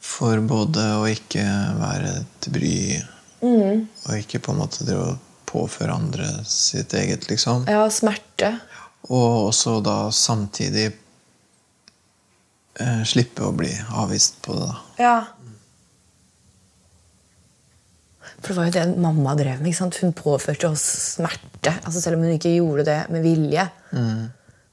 For 0.00 0.40
både 0.40 0.84
å 0.96 1.02
ikke 1.04 1.42
være 1.76 2.14
til 2.40 2.54
bry 2.54 2.78
og 3.44 4.14
ikke 4.16 4.40
på 4.40 4.54
en 4.54 4.62
måte 4.62 4.86
drive 4.88 5.02
og 5.10 5.18
påføre 5.52 5.92
andre 5.92 6.30
sitt 6.48 6.96
eget, 6.96 7.26
liksom. 7.28 7.66
Ja, 7.68 7.82
smerte. 7.92 8.54
Og 9.12 9.50
også 9.50 9.74
da 9.84 9.98
samtidig 10.16 10.86
eh, 12.80 13.04
slippe 13.04 13.44
å 13.44 13.52
bli 13.52 13.74
avvist 14.00 14.40
på 14.48 14.56
det, 14.56 14.64
da. 14.64 14.80
Ja. 14.96 15.18
For 18.38 18.54
det 18.54 18.58
var 18.62 18.72
jo 18.72 18.76
det 18.78 19.04
mamma 19.04 19.36
drev 19.36 19.60
med. 19.60 19.76
Hun 20.00 20.16
påførte 20.16 20.72
oss 20.72 20.88
smerte. 21.18 21.76
altså 21.84 22.00
Selv 22.00 22.16
om 22.16 22.24
hun 22.24 22.38
ikke 22.38 22.56
gjorde 22.56 22.88
det 22.88 22.98
med 23.12 23.28
vilje. 23.28 23.68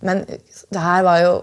Men 0.06 0.24
det 0.28 0.82
her 0.82 1.06
var 1.08 1.22
jo 1.24 1.36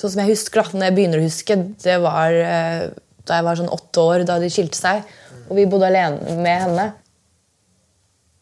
Sånn 0.00 0.12
som 0.14 0.20
jeg 0.22 0.30
husker 0.30 0.62
da, 0.62 0.78
når 0.78 0.86
jeg 0.86 0.94
begynner 0.96 1.18
å 1.18 1.24
huske, 1.26 1.54
det 1.82 1.96
var 2.00 2.32
eh, 2.32 2.84
da 3.26 3.40
jeg 3.40 3.44
var 3.44 3.58
sånn 3.58 3.72
åtte 3.74 4.04
år, 4.06 4.22
da 4.24 4.36
de 4.40 4.48
skilte 4.52 4.78
seg. 4.78 5.02
Og 5.50 5.58
vi 5.58 5.66
bodde 5.68 5.88
alene 5.90 6.36
med 6.38 6.62
henne. 6.62 6.84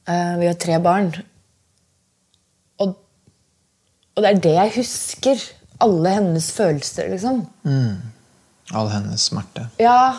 Eh, 0.06 0.34
vi 0.42 0.46
har 0.50 0.58
tre 0.60 0.76
barn. 0.84 1.08
Og, 2.84 2.92
og 4.12 4.22
det 4.22 4.30
er 4.30 4.42
det 4.44 4.54
jeg 4.58 4.74
husker. 4.76 5.46
Alle 5.82 6.14
hennes 6.18 6.50
følelser, 6.52 7.08
liksom. 7.14 7.42
All 8.76 8.92
hennes 8.92 9.28
smerte. 9.30 9.68
Ja, 9.80 10.12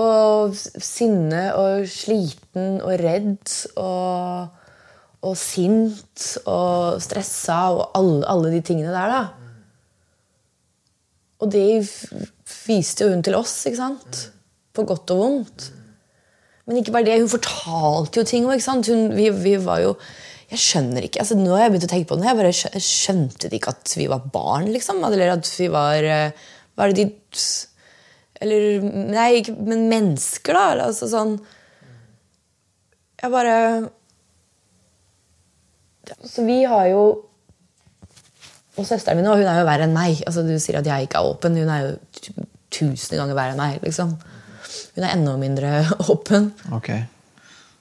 og 0.00 0.56
sinne 0.56 1.50
og 1.58 1.88
sliten 1.92 2.78
og 2.80 2.94
redd 3.02 3.52
og, 3.74 4.59
og 5.20 5.36
sint 5.36 6.24
og 6.48 7.00
stressa 7.04 7.58
og 7.74 7.82
alle, 7.98 8.22
alle 8.30 8.54
de 8.54 8.62
tingene 8.64 8.92
der, 8.94 9.12
da. 9.12 9.40
Og 11.40 11.52
det 11.52 11.66
viste 12.66 13.04
jo 13.04 13.12
hun 13.14 13.22
til 13.24 13.36
oss, 13.36 13.54
ikke 13.68 13.80
sant? 13.80 14.24
På 14.76 14.84
godt 14.88 15.12
og 15.14 15.20
vondt. 15.20 15.70
Men 16.68 16.80
ikke 16.80 16.94
bare 16.94 17.08
det, 17.08 17.20
hun 17.22 17.32
fortalte 17.32 18.20
jo 18.20 18.26
ting 18.28 18.48
òg. 18.48 18.60
Vi, 19.16 19.30
vi 19.42 19.54
var 19.64 19.80
jo 19.84 19.94
Jeg 20.50 20.58
skjønner 20.58 21.04
ikke, 21.06 21.22
altså 21.22 21.36
Nå 21.38 21.52
har 21.54 21.64
jeg 21.64 21.72
begynt 21.72 21.86
å 21.86 21.90
tenke 21.92 22.08
på 22.10 22.16
det, 22.18 22.26
jeg 22.26 22.38
bare 22.40 22.80
skjønte 22.84 23.50
ikke 23.54 23.74
at 23.74 23.94
vi 23.98 24.08
var 24.10 24.26
barn, 24.34 24.68
liksom. 24.74 25.02
Eller 25.06 25.34
at 25.36 25.50
vi 25.58 25.70
var 25.72 26.06
eh, 26.06 26.48
Hva 26.74 26.86
er 26.86 26.94
det 26.94 27.06
de 27.06 27.44
Eller 28.40 28.86
Nei, 29.14 29.30
ikke, 29.40 29.56
men 29.58 29.88
mennesker, 29.90 30.56
da. 30.56 30.88
Altså 30.90 31.10
sånn 31.10 31.38
Jeg 33.20 33.32
bare 33.34 33.56
Så 36.26 36.44
vi 36.46 36.62
har 36.68 36.86
jo 36.90 37.02
Og 38.78 38.86
søsteren 38.86 39.18
min 39.18 39.26
hun 39.28 39.42
er 39.44 39.58
jo 39.60 39.66
verre 39.68 39.84
enn 39.84 39.92
meg. 39.96 40.20
Altså, 40.26 40.42
du 40.46 40.54
sier 40.62 40.78
at 40.80 40.86
jeg 40.86 41.08
ikke 41.08 41.18
er 41.20 41.26
åpen. 41.28 41.56
Hun 41.58 41.68
er 41.68 41.80
jo 41.84 42.44
tusen 42.72 43.18
ganger 43.18 43.36
verre 43.36 43.52
enn 43.56 43.60
meg. 43.60 43.80
liksom. 43.84 44.14
Hun 44.94 45.04
er 45.04 45.16
enda 45.16 45.34
mindre 45.40 45.72
åpen. 46.12 46.52
Ok. 46.72 46.92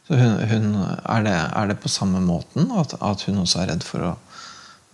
Så 0.08 0.18
hun, 0.18 0.40
hun, 0.50 0.66
er, 0.82 1.22
det, 1.24 1.36
er 1.62 1.70
det 1.70 1.78
på 1.84 1.92
samme 1.94 2.20
måten 2.26 2.72
at, 2.74 2.96
at 3.00 3.22
hun 3.30 3.38
også 3.44 3.62
er 3.62 3.70
redd 3.76 3.86
for 3.86 4.08
å 4.10 4.16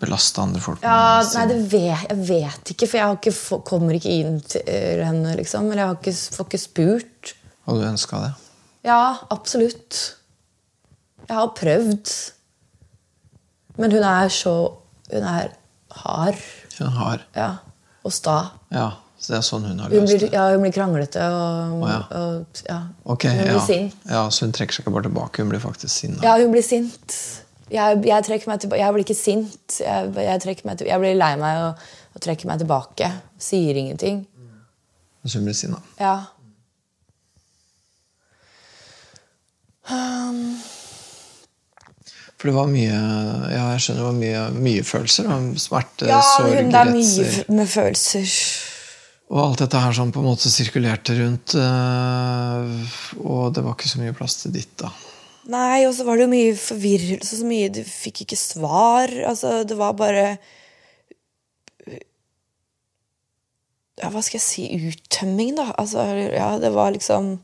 belaste 0.04 0.44
andre 0.44 0.60
folk? 0.62 0.84
Ja, 0.84 1.24
nei, 1.38 1.46
det 1.54 1.60
vet, 1.72 2.04
Jeg 2.12 2.20
vet 2.28 2.74
ikke, 2.76 2.90
for 2.92 3.00
jeg 3.00 3.08
har 3.08 3.16
ikke, 3.22 3.62
kommer 3.72 3.96
ikke 3.96 4.12
inn 4.20 4.42
til 4.44 5.02
henne. 5.02 5.32
liksom. 5.40 5.72
Eller 5.72 5.86
jeg 5.86 5.94
har 5.94 6.00
ikke, 6.02 6.16
får 6.38 6.50
ikke 6.52 6.64
spurt. 6.68 7.36
Hadde 7.66 7.82
du 7.82 7.88
ønska 7.88 8.20
det? 8.28 8.34
Ja, 8.86 9.00
absolutt. 9.34 10.02
Jeg 11.26 11.34
har 11.40 11.54
prøvd. 11.58 12.12
Men 13.78 13.92
hun 13.92 14.04
er 14.04 14.30
så 14.34 14.56
Hun 15.12 15.24
er 15.24 15.50
hard. 15.92 16.36
Hun 16.80 16.88
har 16.88 17.26
Ja. 17.36 17.50
Og 18.06 18.14
sta. 18.14 18.38
Ja, 18.72 18.92
så 19.20 19.34
det 19.34 19.38
er 19.38 19.44
sånn 19.46 19.64
hun 19.66 19.80
har 19.80 19.90
løst 19.90 20.20
det? 20.20 20.32
ja, 20.34 20.50
hun 20.54 20.62
blir 20.62 20.74
kranglete 20.76 21.22
og, 21.34 21.80
Å, 21.82 21.88
ja. 21.90 22.00
og 22.20 22.60
ja. 22.68 22.80
Okay, 23.06 23.32
Hun 23.38 23.44
blir 23.48 23.56
ja. 23.58 23.64
sint. 23.66 23.96
ja. 24.10 24.24
Så 24.30 24.46
hun 24.46 24.54
trekker 24.54 24.74
seg 24.78 24.86
ikke 24.86 24.94
bare 24.94 25.08
tilbake, 25.08 25.42
hun 25.42 25.50
blir 25.54 25.64
faktisk 25.64 25.94
sint? 25.94 26.22
Ja, 26.24 26.36
hun 26.42 26.52
blir 26.54 26.66
sint. 26.66 27.16
Jeg, 27.72 28.02
jeg 28.06 28.26
trekker 28.28 28.52
meg 28.52 28.62
tilbake. 28.62 28.82
Jeg 28.84 28.94
blir 28.94 29.06
ikke 29.08 29.18
sint. 29.18 29.80
Jeg, 29.82 30.12
jeg, 30.22 30.42
trekker 30.44 30.68
meg 30.70 30.84
jeg 30.86 31.02
blir 31.02 31.16
lei 31.18 31.32
meg 31.42 31.64
og, 31.64 31.86
og 32.14 32.22
trekker 32.22 32.50
meg 32.52 32.62
tilbake. 32.62 33.10
Sier 33.42 33.80
ingenting. 33.82 34.26
Så 35.26 35.40
hun 35.40 35.48
blir 35.50 35.58
sinna? 35.58 35.80
Ja. 35.98 36.18
Um, 39.90 40.58
For 42.46 42.52
det 42.52 42.60
var 42.60 42.68
mye 42.70 42.98
Ja, 43.50 43.62
jeg 43.74 43.82
skjønner 43.82 44.04
det 44.04 44.06
var 44.06 44.18
mye, 44.20 44.42
mye 44.68 44.82
følelser. 44.86 45.30
Smerte, 45.58 46.06
ja, 46.06 46.20
sorg, 46.22 46.52
hun, 46.54 46.68
det 46.70 46.78
er 46.78 46.92
mye 46.94 47.56
med 47.58 47.72
følelser. 47.72 48.34
Og 49.34 49.40
alt 49.42 49.64
dette 49.64 49.82
her 49.82 49.96
som 49.98 50.12
på 50.14 50.22
en 50.22 50.28
måte 50.30 50.52
sirkulerte 50.54 51.16
rundt. 51.18 51.56
øh, 51.58 53.00
og 53.18 53.56
det 53.56 53.64
var 53.66 53.74
ikke 53.74 53.90
så 53.90 54.04
mye 54.04 54.14
plass 54.14 54.38
til 54.44 54.54
ditt, 54.54 54.76
da. 54.78 54.92
Nei, 55.50 55.88
og 55.88 55.96
så 55.98 56.06
var 56.06 56.22
det 56.22 56.28
jo 56.28 56.34
mye 56.36 56.54
forvirrelse. 56.68 57.40
Så 57.42 57.50
mye 57.50 57.74
Du 57.74 57.82
fikk 57.82 58.22
ikke 58.28 58.38
svar. 58.38 59.10
Altså, 59.26 59.64
det 59.66 59.80
var 59.82 59.98
bare 59.98 60.38
Ja, 63.98 64.14
hva 64.14 64.22
skal 64.22 64.38
jeg 64.38 64.46
si? 64.46 64.70
Uttømming, 64.92 65.58
da. 65.58 65.72
Altså, 65.82 66.06
ja, 66.30 66.60
det 66.62 66.76
var 66.78 66.94
liksom 66.94 67.40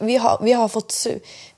vi, 0.00 0.16
har, 0.16 0.38
vi 0.42 0.54
har 0.56 0.68
fått 0.72 0.94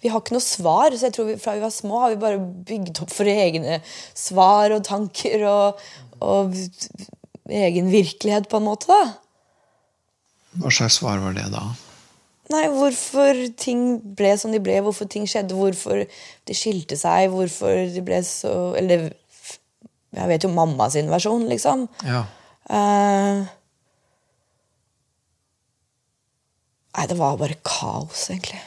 Vi 0.03 0.11
har 0.11 0.23
ikke 0.23 0.35
noe 0.37 0.45
svar, 0.45 0.95
så 0.95 1.09
jeg 1.09 1.17
tror 1.17 1.29
vi, 1.31 1.37
fra 1.41 1.57
vi 1.57 1.65
var 1.65 1.75
små, 1.75 2.01
har 2.05 2.15
vi 2.15 2.23
bare 2.23 2.41
bygd 2.41 3.03
opp 3.05 3.13
for 3.15 3.31
egne 3.31 3.81
svar 4.17 4.75
og 4.75 4.85
tanker 4.89 5.45
og, 5.49 5.85
og 6.25 6.57
egen 7.51 7.91
virkelighet, 7.93 8.49
på 8.51 8.61
en 8.61 8.67
måte, 8.67 8.91
da. 8.91 9.15
Hva 10.61 10.73
slags 10.75 10.99
svar 10.99 11.21
var 11.23 11.37
det 11.37 11.47
da? 11.53 11.63
Nei, 12.51 12.65
hvorfor 12.75 13.39
ting 13.61 14.01
ble 14.19 14.33
som 14.39 14.51
de 14.51 14.59
ble, 14.63 14.81
hvorfor 14.83 15.07
ting 15.11 15.29
skjedde, 15.31 15.55
hvorfor 15.55 16.03
de 16.03 16.57
skilte 16.57 16.99
seg, 16.99 17.29
hvorfor 17.31 17.85
de 17.95 18.03
ble 18.03 18.19
så 18.27 18.73
Eller 18.79 19.13
jeg 20.11 20.27
vet 20.27 20.43
jo 20.43 20.51
mamma 20.51 20.89
sin 20.91 21.11
versjon, 21.11 21.45
liksom. 21.47 21.87
Ja. 22.03 22.25
Eh, 22.67 23.45
nei, 27.01 27.09
det 27.09 27.17
var 27.17 27.39
bare 27.41 27.57
kaos, 27.65 28.29
egentlig. 28.31 28.61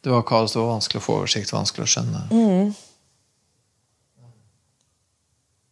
Det 0.00 0.12
var 0.12 0.22
kaos, 0.22 0.52
det 0.54 0.60
var 0.60 0.76
vanskelig 0.76 1.00
å 1.02 1.04
få 1.04 1.14
oversikt, 1.20 1.50
vanskelig 1.50 1.82
å 1.82 1.90
skjønne. 1.90 2.20
Mm. 2.30 2.74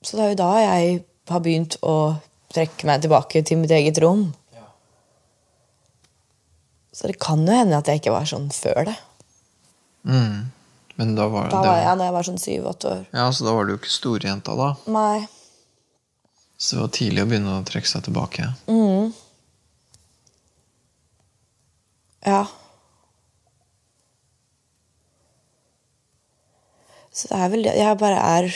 Så 0.03 0.17
det 0.19 0.25
er 0.25 0.33
jo 0.33 0.41
da 0.41 0.49
jeg 0.59 0.97
har 1.31 1.45
begynt 1.45 1.77
å 1.87 2.17
trekke 2.55 2.89
meg 2.89 3.05
tilbake 3.05 3.45
til 3.47 3.61
mitt 3.63 3.73
eget 3.75 4.01
rom. 4.03 4.33
Så 6.95 7.07
det 7.11 7.17
kan 7.23 7.47
jo 7.47 7.55
hende 7.55 7.79
at 7.79 7.89
jeg 7.91 8.03
ikke 8.03 8.15
var 8.15 8.27
sånn 8.29 8.51
før 8.55 8.91
det. 8.91 8.97
Mm. 10.07 10.51
Men 10.99 11.15
da 11.17 11.27
var 11.31 11.49
Da 11.51 11.63
det 11.63 11.71
var 11.71 11.81
jeg 11.81 11.99
når 11.99 12.07
jeg 12.07 12.15
var 12.17 12.27
sånn 12.29 12.43
syv-åtte 12.43 12.91
år. 12.91 13.07
Ja, 13.15 13.31
så 13.35 13.47
da 13.47 13.55
var 13.57 13.67
du 13.67 13.75
jo 13.75 13.81
ikke 13.81 13.95
storjenta 13.95 14.55
da. 14.59 14.69
Nei. 14.95 15.25
Så 16.59 16.77
det 16.77 16.85
var 16.85 16.93
tidlig 16.99 17.25
å 17.25 17.31
begynne 17.31 17.57
å 17.59 17.65
trekke 17.67 17.91
seg 17.91 18.05
tilbake. 18.07 18.51
Ja. 22.25 22.45
Så 27.15 27.29
det 27.31 27.39
er 27.39 27.51
vel 27.53 27.67
det 27.67 27.75
Jeg 27.79 27.99
bare 28.01 28.21
er 28.39 28.49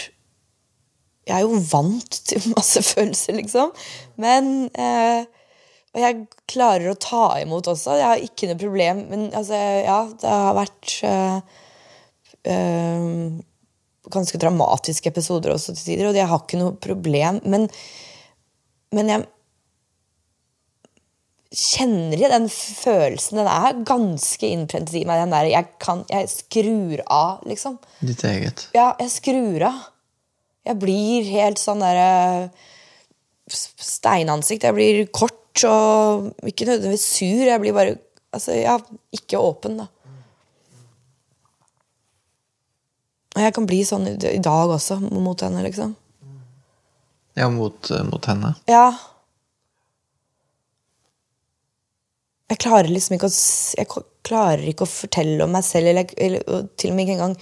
Jeg 1.29 1.35
er 1.37 1.45
jo 1.45 1.61
vant 1.71 2.21
til 2.31 2.49
masse 2.57 2.83
følelser, 2.93 3.37
liksom. 3.39 3.75
Men 4.16 4.69
eh, 4.75 5.29
Og 5.95 6.01
jeg 6.03 6.25
klarer 6.51 6.91
å 6.91 6.99
ta 7.01 7.39
imot 7.43 7.69
også. 7.71 7.99
Jeg 8.01 8.09
har 8.09 8.25
ikke 8.25 8.49
noe 8.51 8.61
problem. 8.61 9.05
Men 9.12 9.29
altså, 9.37 9.59
ja, 9.85 10.01
det 10.21 10.33
har 10.33 10.57
vært 10.57 10.95
eh, 11.09 11.39
eh, 12.49 13.07
ganske 14.09 14.41
dramatiske 14.41 15.11
episoder 15.12 15.53
også 15.53 15.75
til 15.77 15.85
tider, 15.85 16.09
og 16.09 16.16
jeg 16.16 16.29
har 16.31 16.45
ikke 16.45 16.61
noe 16.61 16.77
problem. 16.81 17.41
Men, 17.45 17.66
men 18.97 19.12
jeg 19.12 19.27
kjenner 21.55 22.21
jeg 22.21 22.31
den 22.33 22.49
følelsen. 22.53 23.41
Den 23.41 23.51
er 23.51 23.85
ganske 23.89 24.49
innprentet 24.49 24.97
i 25.01 25.05
meg. 25.09 25.23
Den 25.23 25.33
der, 25.33 25.49
jeg, 25.49 25.71
kan, 25.81 26.03
jeg 26.11 26.29
skrur 26.33 27.03
av, 27.05 27.45
liksom. 27.49 27.79
Ditt 28.05 28.25
eget. 28.29 28.67
Ja, 28.77 28.91
jeg 29.01 29.15
skrur 29.15 29.65
av. 29.71 29.87
Jeg 30.69 30.77
blir 30.83 31.31
helt 31.33 31.61
sånn 31.61 31.81
derre 31.81 32.51
steinansikt. 33.49 34.67
Jeg 34.69 34.77
blir 34.77 35.07
kort 35.09 35.65
og 35.65 36.29
ikke 36.47 36.69
nødvendigvis 36.69 37.07
sur. 37.17 37.47
Jeg 37.49 37.65
blir 37.65 37.77
bare 37.77 37.97
Altså, 38.29 38.53
ja, 38.53 38.75
ikke 39.09 39.39
åpen, 39.41 39.79
da. 39.81 39.87
Og 43.33 43.41
jeg 43.41 43.55
kan 43.57 43.69
bli 43.71 43.79
sånn 43.89 44.05
i 44.11 44.13
i 44.35 44.43
dag 44.45 44.69
også, 44.75 44.99
mot 45.01 45.41
henne, 45.41 45.63
liksom. 45.65 45.95
Ja, 47.39 47.49
mot, 47.49 47.91
eh, 47.91 48.05
mot 48.05 48.29
henne. 48.29 48.55
Ja. 48.69 48.91
Jeg 52.49 52.61
klarer 52.65 52.89
liksom 52.89 53.17
ikke 53.19 53.29
å 53.29 53.35
Jeg 53.79 54.05
klarer 54.29 54.65
ikke 54.69 54.85
å 54.85 54.91
fortelle 54.91 55.45
om 55.45 55.53
meg 55.53 55.65
selv, 55.65 55.91
eller, 55.93 56.13
eller 56.17 56.69
til 56.81 56.93
og 56.93 56.97
med 56.97 57.07
ikke 57.07 57.17
engang 57.17 57.37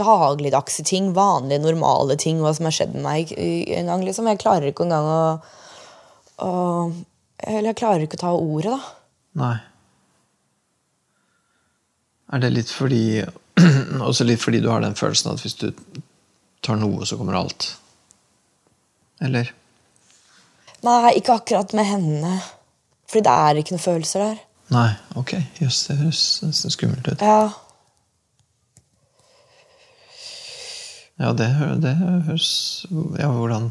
dagligdagse 0.00 0.84
ting, 0.86 1.12
vanlige, 1.12 1.60
normale 1.64 2.16
ting, 2.16 2.40
hva 2.40 2.52
som 2.56 2.68
har 2.68 2.74
skjedd 2.74 2.94
med 2.96 3.04
meg 3.04 3.32
en 3.36 3.90
gang. 3.90 4.04
liksom. 4.06 4.28
Jeg 4.30 4.40
klarer 4.42 4.70
ikke 4.70 4.86
engang 4.86 5.08
å, 5.10 5.24
å 6.46 6.52
Eller 7.40 7.72
jeg 7.72 7.80
klarer 7.80 8.04
ikke 8.04 8.18
å 8.20 8.24
ta 8.24 8.32
ordet, 8.36 8.76
da. 8.76 8.80
Nei. 9.40 9.56
Er 12.30 12.42
det 12.44 12.52
litt 12.54 12.70
fordi 12.70 13.24
Også 14.10 14.24
litt 14.26 14.42
fordi 14.42 14.60
du 14.62 14.70
har 14.70 14.82
den 14.84 14.96
følelsen 14.98 15.32
at 15.32 15.42
hvis 15.42 15.58
du 15.60 15.70
tar 16.64 16.78
noe, 16.80 17.06
så 17.08 17.18
kommer 17.18 17.38
alt? 17.38 17.72
Eller? 19.20 19.50
Nei, 20.86 21.16
ikke 21.18 21.36
akkurat 21.40 21.74
med 21.76 21.88
henne. 21.88 22.32
Fordi 23.10 23.24
det 23.26 23.32
er 23.34 23.58
ikke 23.60 23.74
noen 23.74 23.82
følelser 23.82 24.22
der. 24.24 24.38
Nei, 24.70 24.88
ok. 25.18 25.32
Jøss, 25.58 25.80
det 25.88 25.96
høres 25.98 26.22
nesten 26.46 26.70
skummelt 26.76 27.08
ut. 27.10 27.24
Ja, 27.26 27.50
Ja, 31.20 31.34
det, 31.36 31.48
det 31.84 31.90
høres 32.00 32.46
Ja, 33.20 33.26
hvordan 33.28 33.66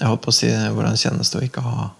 Jeg 0.00 0.08
holdt 0.08 0.24
på 0.24 0.32
å 0.32 0.34
si 0.34 0.48
hvordan 0.50 0.96
kjennes 0.98 1.30
det 1.30 1.38
å 1.38 1.44
ikke 1.46 1.62
ha 1.62 1.90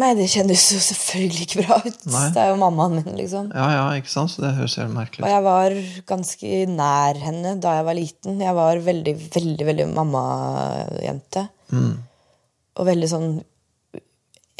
Nei, 0.00 0.08
det 0.16 0.24
kjennes 0.32 0.62
jo 0.72 0.78
selvfølgelig 0.80 1.42
ikke 1.44 1.62
bra 1.66 1.76
ut. 1.84 1.98
Nei. 2.08 2.22
Det 2.32 2.40
er 2.40 2.46
jo 2.48 2.54
mammaen 2.62 2.94
min, 2.96 3.10
liksom. 3.18 3.50
Ja, 3.52 3.66
ja, 3.74 3.82
ikke 4.00 4.08
sant? 4.08 4.30
Så 4.32 4.40
det 4.40 4.54
høres 4.56 4.78
helt 4.80 4.94
merkelig 4.96 5.20
Og 5.20 5.28
ut. 5.28 5.32
jeg 5.34 5.44
var 5.44 5.74
ganske 6.08 6.52
nær 6.72 7.18
henne 7.20 7.52
da 7.60 7.74
jeg 7.76 7.84
var 7.90 7.98
liten. 7.98 8.38
Jeg 8.40 8.56
var 8.56 8.80
veldig, 8.86 9.14
veldig 9.34 9.66
veldig 9.68 9.86
mammajente. 9.92 11.42
Og 11.76 12.88
veldig 12.88 13.10
sånn 13.12 13.28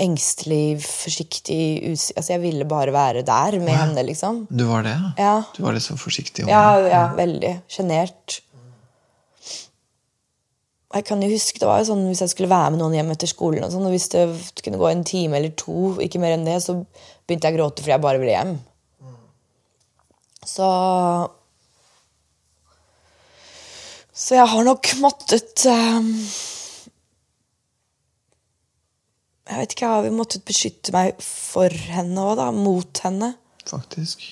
engstelig, 0.00 0.80
forsiktig 0.82 1.58
us 1.92 2.06
Altså, 2.16 2.32
jeg 2.34 2.42
ville 2.42 2.64
bare 2.68 2.94
være 2.94 3.22
der 3.26 3.58
med 3.60 3.74
henne, 3.76 4.04
liksom. 4.08 4.46
Du 4.50 4.64
var 4.70 4.86
det, 4.86 4.94
ja? 4.96 5.10
Ja. 5.18 5.34
Du 5.56 5.62
var 5.66 5.76
litt 5.76 5.84
så 5.84 5.98
forsiktig? 6.00 6.46
Ja, 6.48 6.78
ja, 6.88 7.02
veldig. 7.18 7.52
Sjenert. 7.70 8.40
Jeg 10.92 11.06
kan 11.08 11.22
jo 11.24 11.28
huske, 11.32 11.60
det 11.60 11.68
var 11.68 11.80
jo 11.80 11.86
sånn 11.88 12.02
Hvis 12.10 12.20
jeg 12.20 12.32
skulle 12.34 12.50
være 12.52 12.72
med 12.74 12.82
noen 12.82 12.96
hjem 12.98 13.12
etter 13.14 13.30
skolen, 13.30 13.64
og 13.64 13.72
sånn, 13.72 13.86
og 13.88 13.94
hvis 13.94 14.10
det 14.12 14.26
kunne 14.64 14.80
gå 14.80 14.90
en 14.90 15.04
time 15.08 15.38
eller 15.38 15.54
to, 15.56 15.94
ikke 16.04 16.20
mer 16.20 16.36
enn 16.36 16.44
det, 16.48 16.58
så 16.64 16.82
begynte 17.26 17.48
jeg 17.48 17.56
å 17.56 17.60
gråte 17.60 17.84
fordi 17.84 17.94
jeg 17.94 18.04
bare 18.04 18.20
ville 18.20 18.34
hjem. 18.36 18.56
Så 20.44 20.68
Så 24.12 24.36
jeg 24.36 24.46
har 24.52 24.64
nok 24.66 24.90
måttet 25.00 25.64
ehm, 25.66 26.10
Jeg 29.50 29.58
vet 29.58 29.74
ikke, 29.74 29.86
jeg 29.86 29.94
har 29.96 30.06
jo 30.06 30.14
måttet 30.14 30.44
beskytte 30.46 30.94
meg 30.94 31.18
for 31.24 31.72
henne 31.96 32.22
òg, 32.22 32.36
da. 32.38 32.50
Mot 32.54 33.02
henne. 33.04 33.32
Faktisk. 33.66 34.22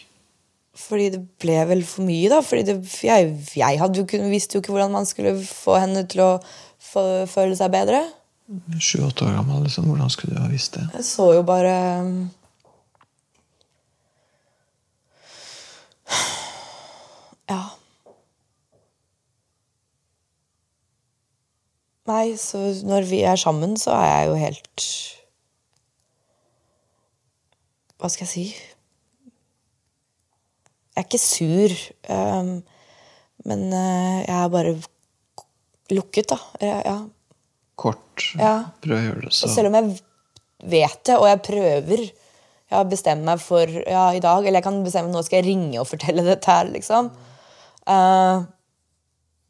Fordi 0.80 1.10
det 1.16 1.20
ble 1.42 1.58
vel 1.68 1.82
for 1.86 2.06
mye, 2.06 2.30
da. 2.30 2.38
Fordi 2.46 2.62
det, 2.68 2.76
jeg, 3.04 3.32
jeg 3.58 3.80
hadde 3.82 4.00
jo 4.00 4.30
visste 4.30 4.56
jo 4.56 4.62
ikke 4.62 4.74
hvordan 4.76 4.94
man 4.94 5.08
skulle 5.08 5.34
få 5.44 5.80
henne 5.82 6.06
til 6.10 6.22
å 6.24 6.30
få, 6.92 7.26
føle 7.30 7.58
seg 7.58 7.74
bedre. 7.74 8.04
Sju-åtte 8.78 9.26
år 9.26 9.36
gammel, 9.40 9.64
liksom. 9.66 9.90
Hvordan 9.90 10.10
skulle 10.14 10.36
du 10.36 10.42
ha 10.42 10.50
visst 10.50 10.78
det? 10.78 10.86
Jeg 10.94 11.06
så 11.10 11.32
jo 11.38 11.42
bare 11.46 11.74
Ja. 17.50 17.62
Nei, 22.08 22.36
så 22.40 22.58
når 22.86 23.06
vi 23.10 23.20
er 23.28 23.36
sammen, 23.36 23.76
så 23.76 23.92
er 23.98 24.08
jeg 24.08 24.28
jo 24.30 24.36
helt 24.40 24.86
Hva 28.00 28.08
skal 28.08 28.24
jeg 28.24 28.32
si? 28.32 28.44
Jeg 30.96 31.04
er 31.04 31.06
ikke 31.06 31.20
sur, 31.20 31.74
um, 32.12 32.54
men 33.48 33.66
uh, 33.72 34.20
jeg 34.24 34.36
er 34.36 34.48
bare 34.52 34.72
lukket, 35.92 36.32
da. 36.32 36.38
Ja, 36.64 36.78
ja. 36.84 36.96
Kort. 37.80 38.24
Ja. 38.36 38.54
Prøv 38.84 38.96
å 38.96 39.02
gjøre 39.04 39.26
det 39.26 39.34
så 39.36 39.48
Og 39.48 39.54
selv 39.54 39.70
om 39.70 39.78
jeg 39.78 40.00
vet 40.72 40.98
det, 41.08 41.16
og 41.16 41.28
jeg 41.28 41.42
prøver 41.46 42.02
Jeg 42.04 42.74
har 42.76 42.88
bestemt 42.90 43.24
meg 43.24 43.40
for 43.40 43.70
ja, 43.80 44.10
i 44.12 44.20
dag 44.20 44.44
Eller 44.44 44.60
jeg 44.60 44.66
kan 44.66 44.82
bestemme 44.84 45.12
nå 45.12 45.22
skal 45.24 45.40
jeg 45.40 45.48
ringe 45.48 45.80
og 45.80 45.88
fortelle 45.88 46.24
dette 46.26 46.50
her, 46.52 46.68
liksom. 46.72 47.08
Eh, 47.88 48.42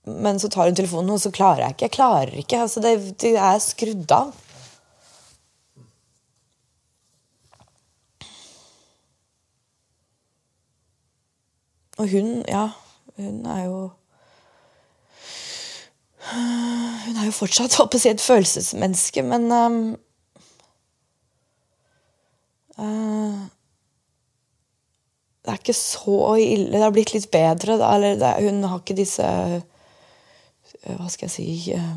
men 0.04 0.40
så 0.40 0.48
tar 0.48 0.70
hun 0.70 0.76
telefonen, 0.76 1.10
og 1.14 1.20
så 1.20 1.32
klarer 1.34 1.64
jeg 1.64 1.76
ikke. 1.76 1.88
Jeg 1.88 1.96
klarer 1.96 2.38
ikke. 2.42 2.60
Altså, 2.64 2.80
det, 2.80 2.94
det 3.20 3.34
er 3.36 3.58
skrudd 3.62 4.14
av. 4.16 4.32
Og 12.00 12.08
hun, 12.08 12.28
ja 12.48 12.70
Hun 13.16 13.46
er 13.46 13.64
jo 13.64 13.80
Hun 16.30 17.16
er 17.16 17.26
jo 17.26 17.34
fortsatt 17.34 17.74
holdt 17.76 17.92
på 17.92 17.98
å 17.98 18.00
si 18.00 18.10
et 18.12 18.22
følelsesmenneske, 18.22 19.24
men 19.26 19.48
um, 19.50 19.78
uh, 22.78 23.40
Det 25.42 25.50
er 25.50 25.58
ikke 25.58 25.74
så 25.74 26.36
ille. 26.38 26.70
Det 26.76 26.84
har 26.84 26.94
blitt 26.94 27.12
litt 27.16 27.28
bedre. 27.32 27.76
Da. 27.80 27.90
Eller 27.96 28.20
det, 28.20 28.32
hun 28.46 28.62
har 28.68 28.78
ikke 28.80 28.96
disse 29.00 29.26
Hva 30.86 31.08
skal 31.12 31.28
jeg 31.28 31.34
si 31.34 31.72
eh, 31.76 31.96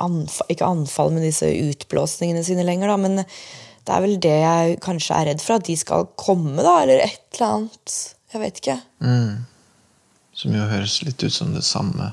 anfall, 0.00 0.48
Ikke 0.52 0.68
anfall, 0.68 1.12
men 1.14 1.26
disse 1.26 1.48
utblåsningene 1.48 2.44
sine 2.46 2.64
lenger, 2.66 2.92
da. 2.92 2.96
Men 3.00 3.20
det 3.20 3.94
er 3.94 4.04
vel 4.04 4.16
det 4.22 4.36
jeg 4.36 4.80
kanskje 4.84 5.16
er 5.18 5.30
redd 5.30 5.44
for, 5.44 5.60
at 5.60 5.68
de 5.68 5.76
skal 5.78 6.08
komme, 6.20 6.58
da. 6.64 6.78
Eller 6.84 7.04
et 7.04 7.20
eller 7.36 7.56
annet. 7.56 7.98
Jeg 8.32 8.44
vet 8.44 8.60
ikke. 8.62 8.78
Som 10.40 10.54
jo 10.56 10.68
høres 10.70 11.00
litt 11.04 11.24
ut 11.24 11.34
som 11.34 11.52
det 11.56 11.64
samme. 11.66 12.12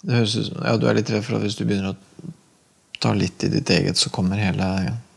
Det 0.00 0.16
høres 0.16 0.36
ut 0.38 0.46
som, 0.48 0.62
ja, 0.64 0.76
Du 0.80 0.86
er 0.88 0.96
litt 0.96 1.10
redd 1.12 1.26
for 1.26 1.36
at 1.36 1.44
hvis 1.44 1.58
du 1.58 1.66
begynner 1.66 1.92
å 1.92 2.30
ta 3.00 3.12
litt 3.16 3.44
i 3.44 3.50
ditt 3.52 3.68
eget, 3.72 3.98
så 4.00 4.12
kommer 4.12 4.40
hele 4.40 4.68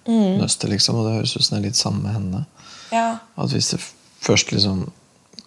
nøstet, 0.07 0.69
liksom. 0.71 0.99
Og 0.99 1.07
det 1.07 1.15
høres 1.19 1.35
ut 1.37 1.45
som 1.45 1.55
det 1.55 1.61
er 1.61 1.69
litt 1.69 1.79
samme 1.79 2.03
med 2.03 2.17
henne. 2.17 2.43
Ja. 2.91 3.07
At 3.39 3.53
hvis 3.55 3.71
det 3.73 3.79
først 4.23 4.51
liksom 4.51 4.87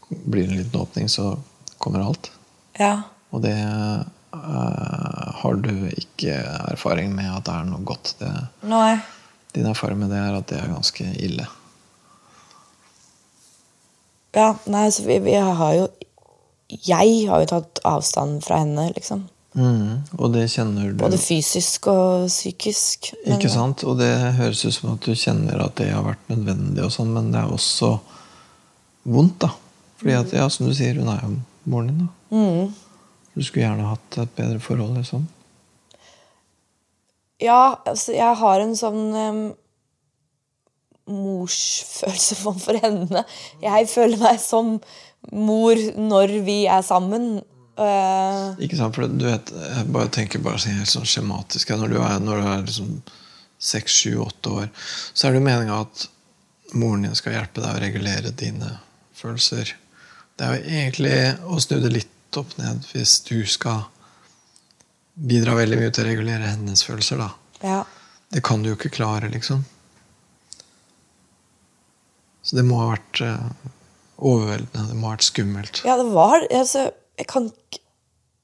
blir 0.09 0.47
en 0.47 0.57
liten 0.57 0.81
åpning, 0.81 1.11
så 1.13 1.35
kommer 1.83 2.05
alt. 2.07 2.31
Ja. 2.79 3.03
Og 3.35 3.43
det 3.43 3.55
uh, 3.57 4.05
har 5.43 5.55
du 5.63 5.73
ikke 5.97 6.37
erfaring 6.73 7.13
med 7.17 7.31
at 7.33 7.45
det 7.49 7.55
er 7.55 7.65
noe 7.69 7.83
godt. 7.89 8.15
Det, 8.21 8.31
Nei. 8.69 8.97
din 9.55 9.67
erfaring 9.71 9.99
med 10.03 10.11
det 10.15 10.19
er 10.23 10.37
at 10.39 10.47
det 10.53 10.59
er 10.61 10.73
ganske 10.75 11.07
ille. 11.25 11.47
Ja, 14.37 14.51
nei, 14.69 14.91
så 14.93 15.07
vi, 15.07 15.19
vi 15.25 15.33
har 15.35 15.73
jo 15.79 15.87
Jeg 16.69 17.29
har 17.31 17.41
jo 17.41 17.47
tatt 17.47 17.79
avstand 17.87 18.41
fra 18.45 18.59
henne, 18.65 18.89
liksom. 18.97 19.23
Mm, 19.57 20.03
og 20.19 20.33
det 20.35 20.49
kjenner 20.53 20.91
du 20.91 20.99
Både 21.01 21.17
fysisk 21.17 21.87
og 21.89 22.27
psykisk. 22.29 23.13
men- 23.25 23.39
Ikke 23.39 23.49
sant? 23.49 23.85
Og 23.85 23.97
det 23.99 24.11
høres 24.37 24.65
ut 24.67 24.75
som 24.75 24.93
at 24.93 25.01
du 25.07 25.15
kjenner 25.15 25.63
at 25.65 25.77
det 25.77 25.93
har 25.95 26.03
vært 26.05 26.27
nødvendig, 26.29 26.83
og 26.85 26.91
sånn, 26.93 27.15
men 27.15 27.31
det 27.33 27.41
er 27.41 27.55
også 27.55 28.01
vondt, 29.07 29.39
da. 29.39 29.49
Fordi 29.97 30.13
at, 30.19 30.33
ja, 30.33 30.49
som 30.49 30.67
du 30.67 30.75
sier, 30.75 30.99
hun 30.99 31.09
er 31.09 31.23
jo 31.23 31.37
moren 31.65 31.87
din. 31.87 32.03
da. 32.03 32.69
Du 33.37 33.45
skulle 33.45 33.67
gjerne 33.67 33.91
hatt 33.91 34.17
et 34.23 34.37
bedre 34.37 34.61
forhold. 34.65 34.97
liksom. 34.97 35.27
Ja, 37.43 37.83
altså, 37.85 38.15
jeg 38.17 38.37
har 38.41 38.63
en 38.65 38.73
sånn 38.79 39.03
um, 39.13 39.43
morsfølelse 41.13 42.39
for, 42.41 42.81
henne. 42.81 43.27
Jeg 43.61 43.91
føler 43.93 44.23
meg 44.23 44.41
som 44.41 44.79
mor 45.37 45.83
når 46.01 46.39
vi 46.47 46.63
er 46.71 46.81
sammen. 46.87 47.37
Uh, 47.77 48.57
Ikke 48.63 48.79
sant? 48.79 48.97
For 48.97 49.05
du 49.05 49.29
vet, 49.29 49.53
jeg 49.53 49.93
bare 49.93 50.13
tenker 50.17 50.41
bare 50.41 50.63
sånn 50.63 50.81
helt 50.81 50.95
sånn 50.95 51.09
skjematisk. 51.09 51.77
Når 51.77 51.93
du 51.93 52.01
er, 52.01 52.19
når 52.25 52.41
du 52.41 52.51
er 52.55 52.67
liksom 52.71 52.99
seks, 53.61 54.01
sju, 54.01 54.17
åtte 54.25 54.57
år, 54.63 54.73
så 55.13 55.27
er 55.27 55.35
det 55.35 55.43
jo 55.43 55.49
meninga 55.51 55.83
at 55.85 56.09
moren 56.77 57.05
din 57.05 57.17
skal 57.17 57.37
hjelpe 57.37 57.61
deg 57.61 57.77
å 57.77 57.85
regulere 57.85 58.33
dine 58.33 58.79
følelser. 59.17 59.77
Det 60.37 60.45
er 60.45 60.57
jo 60.57 60.77
egentlig 60.81 61.19
å 61.49 61.61
snu 61.61 61.79
det 61.85 61.93
litt 61.93 62.16
opp 62.41 62.57
ned 62.61 62.87
hvis 62.93 63.21
du 63.27 63.39
skal 63.49 63.87
bidra 65.17 65.55
veldig 65.57 65.79
mye 65.81 65.93
til 65.95 66.05
å 66.05 66.11
regulere 66.11 66.51
hennes 66.53 66.85
følelser. 66.85 67.23
da. 67.23 67.31
ja. 67.65 67.85
Det 68.35 68.43
kan 68.43 68.63
du 68.63 68.73
jo 68.73 68.75
ikke 68.75 68.91
klare, 68.91 69.29
liksom. 69.31 69.61
Så 72.43 72.57
det 72.59 72.65
må 72.67 72.79
ha 72.81 72.89
vært 72.93 73.21
eh, 73.23 73.71
overveldende. 74.19 74.89
Det 74.91 74.97
må 74.99 75.09
ha 75.09 75.17
vært 75.17 75.29
skummelt. 75.29 75.83
ja, 75.87 75.97
det 75.99 76.09
var 76.15 76.47
altså, 76.51 76.91
Jeg 77.19 77.27
kan 77.31 77.51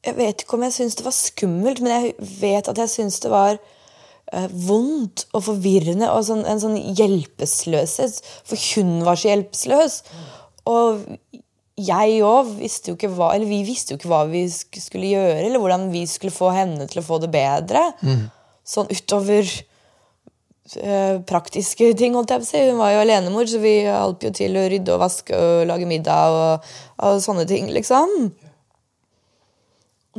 Jeg 0.03 0.17
vet 0.17 0.43
ikke 0.43 0.57
om 0.57 0.65
jeg 0.67 0.75
syns 0.75 0.97
det 0.99 1.05
var 1.07 1.15
skummelt, 1.15 1.81
men 1.83 1.93
jeg 1.93 2.15
vet 2.41 2.69
at 2.69 2.79
jeg 2.79 2.91
syns 2.91 3.21
det 3.23 3.31
var 3.31 3.59
eh, 4.33 4.49
vondt 4.51 5.27
og 5.31 5.45
forvirrende 5.47 6.09
og 6.11 6.25
sånn, 6.27 6.43
en 6.43 6.63
sånn 6.63 6.75
hjelpeløshet. 6.99 8.19
For 8.49 8.59
hun 8.73 9.05
var 9.07 9.21
så 9.21 9.31
hjelpeløs. 9.31 10.01
Og 10.67 11.05
jeg 11.87 12.21
òg 12.27 12.55
visste 12.61 12.93
jo 12.93 12.97
ikke 12.99 13.11
hva 13.13 13.33
Eller 13.35 13.49
vi 13.51 13.63
visste 13.67 13.95
jo 13.95 13.99
ikke 13.99 14.11
hva 14.11 14.23
vi 14.31 14.45
skulle 14.53 15.11
gjøre, 15.11 15.43
eller 15.43 15.63
hvordan 15.63 15.89
vi 15.93 16.07
skulle 16.11 16.35
få 16.35 16.53
henne 16.55 16.87
til 16.91 17.03
å 17.03 17.07
få 17.07 17.19
det 17.23 17.31
bedre. 17.35 17.83
Sånn 18.65 18.91
utover 18.93 19.43
eh, 20.79 21.17
praktiske 21.29 21.93
ting, 21.99 22.15
holdt 22.15 22.31
jeg 22.35 22.43
på 22.43 22.47
å 22.47 22.51
si. 22.53 22.63
Hun 22.71 22.81
var 22.81 22.95
jo 22.95 23.03
alenemor, 23.03 23.49
så 23.51 23.61
vi 23.63 23.75
hjalp 23.85 24.23
jo 24.29 24.33
til 24.35 24.57
å 24.57 24.67
rydde 24.73 24.95
og 24.95 25.03
vaske 25.03 25.37
og 25.37 25.67
lage 25.71 25.89
middag 25.91 26.37
og, 26.37 26.75
og 27.03 27.23
sånne 27.25 27.47
ting, 27.51 27.71
liksom. 27.75 28.31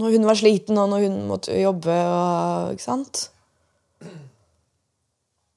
Når 0.01 0.18
hun 0.18 0.26
var 0.26 0.39
sliten, 0.39 0.78
og 0.82 0.89
når 0.89 1.05
hun 1.07 1.22
måtte 1.30 1.53
jobbe 1.59 1.93
og 2.09 2.74
Ikke 2.74 2.88
sant? 2.88 3.28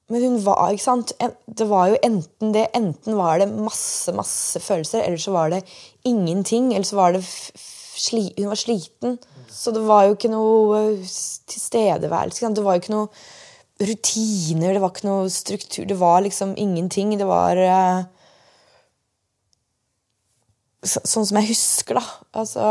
Men 0.07 0.23
hun 0.23 0.37
var 0.45 0.71
ikke 0.71 0.85
sant? 0.85 1.11
Det 1.45 1.67
var 1.67 1.89
jo 1.91 1.97
enten 2.05 2.53
det 2.55 2.69
Enten 2.77 3.17
var 3.19 3.41
det 3.41 3.49
masse, 3.51 4.13
masse 4.15 4.61
følelser, 4.63 5.03
eller 5.03 5.19
så 5.19 5.33
var 5.35 5.51
det 5.51 5.65
ingenting. 6.07 6.71
Eller 6.73 6.87
så 6.87 6.99
var 6.99 7.17
det 7.17 7.23
sli 7.27 8.29
Hun 8.37 8.51
var 8.53 8.59
sliten. 8.59 9.17
Så 9.51 9.73
det 9.75 9.83
var 9.87 10.05
jo 10.05 10.15
ikke 10.15 10.31
noe 10.31 10.79
eh, 10.93 11.17
tilstedeværelse. 11.49 12.53
Det 12.55 12.63
var 12.63 12.77
jo 12.77 12.83
ikke 12.83 12.95
noe 12.95 13.09
rutiner, 13.77 14.73
det 14.73 14.81
var 14.81 14.93
ikke 14.93 15.07
noe 15.09 15.27
struktur. 15.33 15.85
Det 15.89 15.97
var 15.99 16.21
liksom 16.25 16.55
ingenting. 16.57 17.15
Det 17.19 17.27
var 17.27 17.59
eh, 17.61 17.99
så, 20.85 21.03
Sånn 21.03 21.27
som 21.27 21.41
jeg 21.41 21.51
husker, 21.51 21.99
da. 21.99 22.05
Altså 22.37 22.67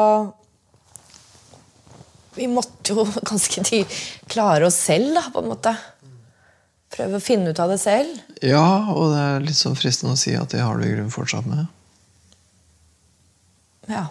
Vi 2.36 2.48
måtte 2.52 2.94
jo 2.94 3.06
ganske 3.30 3.82
klare 4.30 4.70
oss 4.70 4.80
selv, 4.88 5.12
da, 5.18 5.26
på 5.32 5.44
en 5.44 5.52
måte. 5.52 5.74
Prøve 6.96 7.18
å 7.18 7.22
finne 7.22 7.52
ut 7.52 7.60
av 7.60 7.68
det 7.72 7.80
selv. 7.82 8.12
Ja, 8.40 8.88
og 8.94 9.10
det 9.12 9.22
er 9.22 9.42
litt 9.44 9.58
sånn 9.58 9.76
fristende 9.76 10.14
å 10.16 10.20
si 10.20 10.32
at 10.36 10.54
det 10.54 10.62
har 10.64 10.78
du 10.78 10.86
i 10.86 10.92
grunnen 10.94 11.12
fortsatt 11.12 11.48
med. 11.48 11.66
Ja. 13.90 14.06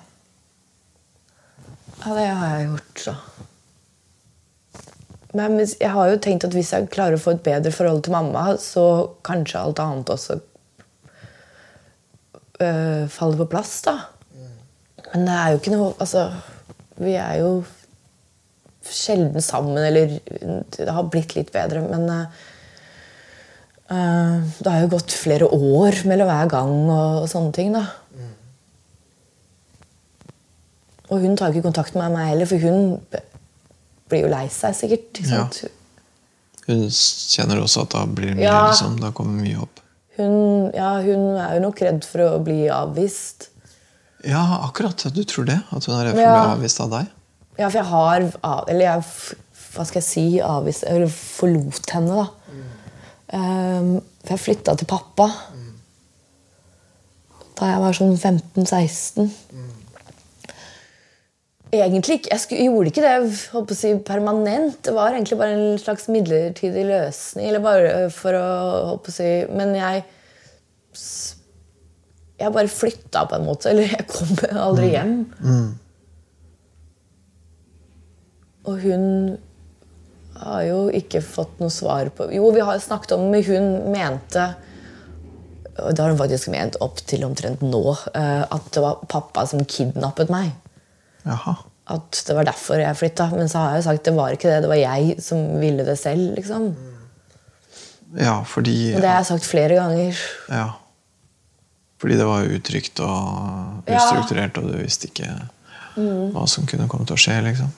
Ja, 2.04 2.12
det 2.14 2.28
har 2.30 2.52
jeg 2.54 2.68
gjort, 2.70 3.02
så. 3.02 3.16
Men 5.36 5.58
jeg 5.60 5.92
har 5.92 6.12
jo 6.12 6.20
tenkt 6.22 6.46
at 6.48 6.54
hvis 6.56 6.72
jeg 6.72 6.92
klarer 6.94 7.18
å 7.18 7.22
få 7.22 7.34
et 7.36 7.44
bedre 7.44 7.74
forhold 7.74 8.06
til 8.06 8.14
mamma, 8.16 8.54
så 8.62 8.86
kanskje 9.26 9.64
alt 9.66 9.82
annet 9.84 10.12
også 10.14 10.38
øh, 12.62 13.04
faller 13.12 13.42
på 13.42 13.50
plass, 13.52 13.80
da. 13.88 13.98
Men 15.12 15.26
det 15.28 15.36
er 15.40 15.50
jo 15.50 15.60
ikke 15.60 15.74
noe 15.74 15.90
Altså, 16.04 16.30
vi 17.02 17.18
er 17.20 17.42
jo 17.42 17.52
sjelden 18.86 19.42
sammen, 19.42 19.82
eller 19.82 20.20
det 20.78 20.94
har 20.94 21.10
blitt 21.10 21.34
litt 21.36 21.52
bedre, 21.56 21.82
men 21.90 22.06
øh, 22.14 22.44
det 23.88 24.66
har 24.72 24.82
jo 24.82 24.88
gått 24.96 25.14
flere 25.14 25.46
år 25.54 26.00
mellom 26.10 26.28
hver 26.32 26.50
gang 26.50 26.74
og, 26.90 27.28
sånne 27.30 27.54
ting, 27.54 27.74
da. 27.76 27.86
Og 31.14 31.22
hun 31.22 31.36
tar 31.38 31.54
ikke 31.54 31.68
kontakt 31.68 31.94
med 31.98 32.14
meg 32.16 32.32
heller, 32.32 32.50
for 32.50 32.58
hun 32.66 32.96
blir 34.10 34.24
jo 34.26 34.32
lei 34.32 34.48
seg 34.54 34.74
sikkert. 34.78 35.22
Ikke 35.22 35.42
Ja. 35.42 35.48
Hun 36.66 36.88
kjenner 36.90 37.60
også 37.62 37.84
at 37.86 37.92
da 37.94 38.06
blir 38.10 38.32
det 38.34 38.38
mye, 38.40 38.48
Ja. 38.50 38.72
liksom. 38.72 39.00
Da 39.00 39.12
kommer 39.12 39.38
mye 39.44 39.62
opp. 39.62 39.80
Hun, 40.18 40.72
ja, 40.74 40.96
hun 41.02 41.36
er 41.38 41.54
jo 41.56 41.62
nok 41.62 41.80
redd 41.82 42.04
for 42.04 42.20
å 42.26 42.44
bli 42.44 42.66
avvist. 42.74 43.50
Ja, 44.24 44.42
akkurat. 44.66 44.98
Du 45.14 45.24
tror 45.24 45.46
det? 45.46 45.62
At 45.72 45.86
hun 45.86 45.94
er 45.94 46.06
redd 46.06 46.16
for 46.16 46.26
å 46.26 46.42
bli 46.42 46.56
avvist 46.58 46.80
av 46.82 46.90
deg? 46.90 47.08
Ja, 47.60 47.70
for 47.70 47.78
jeg 47.78 47.86
har 47.86 48.66
Eller 48.68 48.86
jeg 48.86 49.04
hva 49.76 49.86
skal 49.86 50.02
jeg 50.02 50.04
si 50.04 50.40
avvist 50.42 50.84
Eller 50.88 51.08
forlot 51.08 51.90
henne, 51.92 52.16
da. 52.16 52.28
Um, 53.34 53.96
for 54.22 54.36
jeg 54.36 54.44
flytta 54.44 54.76
til 54.78 54.90
pappa 54.90 55.30
da 57.56 57.72
jeg 57.72 57.82
var 57.82 57.96
sånn 57.96 58.18
15-16. 58.20 59.30
Egentlig 61.76 62.20
ikke. 62.20 62.32
Jeg 62.32 62.42
skulle, 62.44 62.66
gjorde 62.68 62.92
ikke 62.92 63.04
det 63.04 63.14
håper 63.54 63.76
å 63.76 63.78
si, 63.80 63.92
permanent. 64.08 64.78
Det 64.86 64.94
var 64.96 65.16
egentlig 65.16 65.38
bare 65.40 65.56
en 65.58 65.80
slags 65.82 66.10
midlertidig 66.12 66.86
løsning. 66.88 67.48
Eller 67.50 67.64
bare 67.64 67.94
for 68.16 68.38
å 68.38 68.44
håper 68.92 69.14
å 69.14 69.16
si 69.16 69.32
Men 69.56 69.74
jeg 69.76 70.04
Jeg 72.40 72.52
bare 72.52 72.72
flytta 72.72 73.26
på 73.32 73.40
en 73.40 73.48
måte. 73.48 73.72
Eller 73.72 73.96
jeg 73.96 74.08
kom 74.12 74.36
aldri 74.68 74.92
hjem. 74.94 75.18
Og 78.66 78.80
hun 78.84 79.04
har 80.42 80.64
jo 80.68 80.80
ikke 80.94 81.22
fått 81.24 81.60
noe 81.64 81.72
svar 81.74 82.10
på 82.16 82.28
Jo, 82.34 82.50
vi 82.56 82.64
har 82.66 82.80
snakket 82.84 83.16
om 83.16 83.30
men 83.32 83.44
Hun 83.48 83.70
mente 83.94 84.50
og 85.76 85.92
det 85.92 86.00
har 86.00 86.12
hun 86.14 86.20
faktisk 86.20 86.52
ment 86.54 86.78
opp 86.84 87.02
til 87.04 87.26
omtrent 87.28 87.64
nå, 87.66 87.82
eh, 88.16 88.44
at 88.48 88.68
det 88.72 88.84
var 88.84 89.02
pappa 89.12 89.44
som 89.50 89.64
kidnappet 89.68 90.32
meg. 90.32 90.54
Jaha. 91.26 91.58
At 91.92 92.22
det 92.28 92.36
var 92.38 92.48
derfor 92.48 92.80
jeg 92.80 92.98
flytta. 92.98 93.28
Men 93.36 93.52
så 93.52 93.60
har 93.60 93.74
jeg 93.74 93.84
jo 93.84 93.88
sagt 93.90 94.08
det 94.08 94.16
var 94.16 94.36
ikke 94.38 94.50
det. 94.50 94.62
Det 94.64 94.72
var 94.72 94.80
jeg 94.80 95.18
som 95.22 95.42
ville 95.60 95.84
det 95.86 95.98
selv. 96.00 96.32
liksom. 96.38 96.72
Ja, 98.16 98.40
fordi 98.48 98.96
Og 98.96 99.02
det 99.04 99.10
har 99.10 99.20
jeg 99.20 99.32
sagt 99.34 99.50
flere 99.50 99.76
ganger. 99.76 100.22
Ja. 100.50 100.70
Fordi 102.00 102.16
det 102.16 102.28
var 102.28 102.48
utrygt 102.56 103.00
og 103.04 103.84
ustrukturert, 103.88 104.58
og 104.58 104.72
du 104.72 104.78
visste 104.80 105.10
ikke 105.10 105.28
hva 105.96 106.44
som 106.48 106.68
kunne 106.68 106.88
komme 106.92 107.08
til 107.08 107.16
å 107.16 107.20
skje, 107.20 107.42
liksom. 107.50 107.72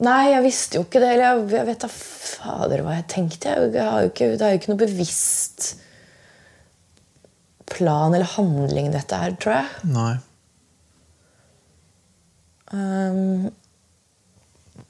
Nei, 0.00 0.30
jeg 0.32 0.44
visste 0.46 0.78
jo 0.78 0.86
ikke 0.86 1.02
det. 1.02 1.12
Eller 1.12 1.26
jeg, 1.26 1.44
jeg 1.58 1.68
vet 1.68 1.84
da 1.84 1.90
fader 1.92 2.82
hva 2.86 2.96
jeg 2.96 3.06
tenkte. 3.12 3.54
Jeg, 3.68 3.84
har 3.84 4.06
jo 4.06 4.12
ikke, 4.12 4.32
det 4.34 4.46
er 4.46 4.54
jo 4.54 4.60
ikke 4.62 4.72
noe 4.72 4.82
bevisst 4.86 5.70
plan 7.70 8.16
eller 8.16 8.26
handling, 8.34 8.90
dette 8.94 9.16
her, 9.16 9.36
tror 9.40 9.60
jeg. 9.60 9.90
Nei. 9.94 10.14
Um, 12.70 13.50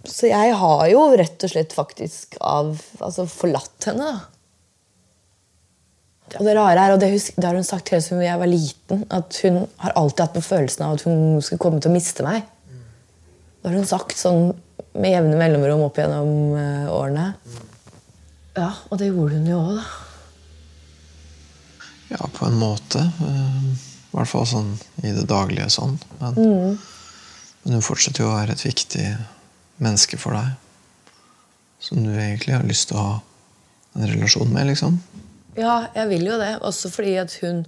så 0.09 0.31
jeg 0.31 0.55
har 0.57 0.85
jo 0.89 1.03
rett 1.21 1.45
og 1.45 1.53
slett 1.53 1.75
faktisk 1.77 2.39
av, 2.41 2.77
altså 3.05 3.27
forlatt 3.29 3.89
henne, 3.91 4.15
da. 4.15 4.29
Og 6.39 6.47
det 6.47 6.55
rare 6.55 6.79
er, 6.79 6.93
og 6.95 7.01
det, 7.03 7.09
husker, 7.11 7.41
det 7.43 7.49
har 7.49 7.57
hun 7.59 7.67
sagt 7.67 7.91
helt 7.91 8.05
siden 8.07 8.23
jeg 8.23 8.39
var 8.39 8.47
liten, 8.47 9.03
at 9.11 9.35
hun 9.43 9.65
har 9.83 9.97
alltid 9.99 10.23
hatt 10.23 10.37
på 10.37 10.47
følelsen 10.47 10.85
av 10.87 10.95
at 10.95 11.05
hun 11.09 11.41
skulle 11.43 11.63
komme 11.63 11.81
til 11.83 11.91
å 11.91 11.97
miste 11.97 12.23
meg. 12.23 12.45
Det 12.71 13.67
har 13.67 13.75
hun 13.75 13.89
sagt 13.89 14.15
sånn 14.17 14.53
med 14.99 15.13
jevne 15.13 15.37
mellomrom 15.39 15.85
opp 15.87 15.99
gjennom 16.01 16.31
eh, 16.59 16.87
årene. 16.91 17.27
Ja, 18.57 18.71
og 18.91 18.99
det 18.99 19.11
gjorde 19.13 19.39
hun 19.39 19.47
jo 19.51 19.59
òg, 19.63 19.77
da. 19.79 19.85
Ja, 22.11 22.27
på 22.35 22.47
en 22.49 22.59
måte. 22.59 22.99
eh, 22.99 23.61
I 24.11 24.17
hvert 24.17 24.33
fall 24.33 24.47
sånn 24.51 24.73
i 25.07 25.13
det 25.15 25.29
daglige 25.31 25.69
sånn. 25.71 25.95
Men, 26.19 26.41
men 27.63 27.77
hun 27.79 27.85
fortsetter 27.87 28.25
jo 28.25 28.33
å 28.33 28.39
være 28.41 28.57
et 28.57 28.65
viktig 28.67 29.07
menneske 29.79 30.19
for 30.19 30.35
deg. 30.35 30.57
Som 31.81 32.03
du 32.05 32.11
egentlig 32.13 32.57
har 32.57 32.67
lyst 32.67 32.91
til 32.91 32.99
å 32.99 33.05
ha 33.07 33.15
en 33.95 34.11
relasjon 34.11 34.51
med, 34.53 34.67
liksom. 34.73 34.99
Ja, 35.57 35.87
jeg 35.95 36.11
vil 36.11 36.27
jo 36.29 36.37
det. 36.43 36.57
Også 36.67 36.91
fordi 36.93 37.15
at 37.23 37.33
hun 37.45 37.63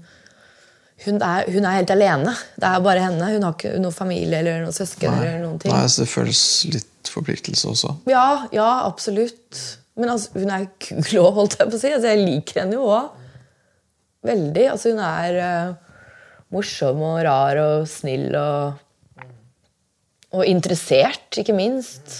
hun 1.04 1.18
er, 1.18 1.46
hun 1.50 1.66
er 1.66 1.78
helt 1.80 1.92
alene. 1.94 2.34
Det 2.60 2.68
er 2.68 2.82
bare 2.84 3.04
henne. 3.04 3.28
Hun 3.34 3.46
har 3.46 3.54
ikke 3.56 3.74
noen 3.82 3.94
familie 3.94 4.40
eller 4.42 4.64
noen 4.64 4.76
søsken. 4.76 5.12
eller 5.12 5.40
noen 5.42 5.60
ting. 5.62 5.72
Nei, 5.74 5.86
så 5.90 6.04
det 6.04 6.10
føles 6.12 6.42
litt 6.70 7.10
forpliktelse 7.12 7.70
også. 7.72 7.94
Ja, 8.10 8.48
ja, 8.54 8.68
absolutt. 8.86 9.60
Men 9.98 10.14
altså, 10.14 10.32
hun 10.38 10.52
er 10.54 10.68
kul 10.80 11.18
òg, 11.20 11.32
holdt 11.40 11.58
jeg 11.58 11.70
på 11.70 11.78
å 11.78 11.82
si. 11.82 11.92
Altså, 11.92 12.12
jeg 12.12 12.26
liker 12.26 12.62
henne 12.62 12.78
jo 12.78 12.86
òg. 12.86 13.10
Veldig. 14.26 14.66
Altså, 14.72 14.92
hun 14.92 15.02
er 15.04 15.40
uh, 15.42 16.04
morsom 16.54 17.02
og 17.04 17.18
rar 17.26 17.60
og 17.62 17.90
snill 17.90 18.30
og 18.38 18.80
Og 20.32 20.46
interessert, 20.48 21.36
ikke 21.36 21.52
minst. 21.52 22.14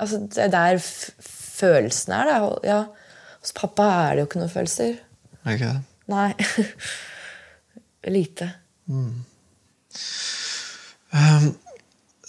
Altså, 0.00 0.18
det 0.26 0.40
er 0.42 0.48
der 0.50 0.80
følelsene 0.82 2.16
er, 2.16 2.30
da. 2.32 2.48
Ja. 2.66 2.80
Hos 3.40 3.54
pappa 3.54 3.86
er 4.08 4.16
det 4.16 4.24
jo 4.24 4.26
ikke 4.26 4.40
noen 4.40 4.50
følelser. 4.50 4.98
Okay. 5.44 5.76
Nei. 6.10 6.30
Lite. 8.16 8.46
Ehm, 11.12 11.50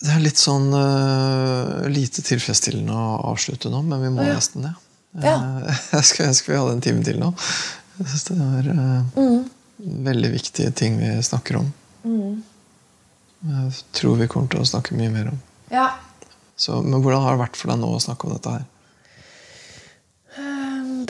Det 0.02 0.10
er 0.16 0.22
litt 0.24 0.40
sånn 0.42 0.72
uh, 0.74 1.86
lite 1.94 2.24
tilfredsstillende 2.26 2.94
å 2.98 3.20
avslutte 3.32 3.70
nå, 3.70 3.84
men 3.86 4.02
vi 4.02 4.10
må 4.16 4.24
ja. 4.26 4.34
nesten 4.40 4.66
det. 4.66 4.72
Ja. 5.22 5.36
Eh, 5.62 5.82
Jeg 6.00 6.08
skulle 6.10 6.32
ønske 6.32 6.50
vi 6.54 6.58
hadde 6.58 6.74
en 6.80 6.82
time 6.88 7.04
til 7.06 7.20
nå. 7.22 7.30
Jeg 8.00 8.08
synes 8.10 8.26
det 8.32 8.38
er 8.48 8.72
uh, 8.74 9.02
Mm. 9.22 9.44
veldig 10.06 10.30
viktige 10.34 10.72
ting 10.78 10.98
vi 11.02 11.12
snakker 11.26 11.58
om. 11.62 11.70
Jeg 13.42 13.72
tror 13.98 14.18
vi 14.20 14.28
kommer 14.30 14.50
til 14.54 14.62
å 14.62 14.68
snakke 14.70 14.94
mye 14.98 15.10
mer 15.14 15.32
om. 15.32 15.40
Ja. 15.74 15.88
Så, 16.58 16.82
men 16.86 17.02
hvordan 17.02 17.24
har 17.26 17.34
det 17.38 17.42
vært 17.46 17.58
for 17.58 17.72
deg 17.74 17.80
nå 17.82 17.90
å 17.96 18.02
snakke 18.04 18.28
om 18.28 18.34
dette 18.36 18.54
her? 18.54 18.66
B 21.06 21.10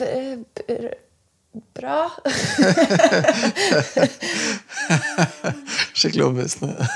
bra. 1.74 2.10
Skikkelig 5.94 6.24
overbevisende. 6.26 6.86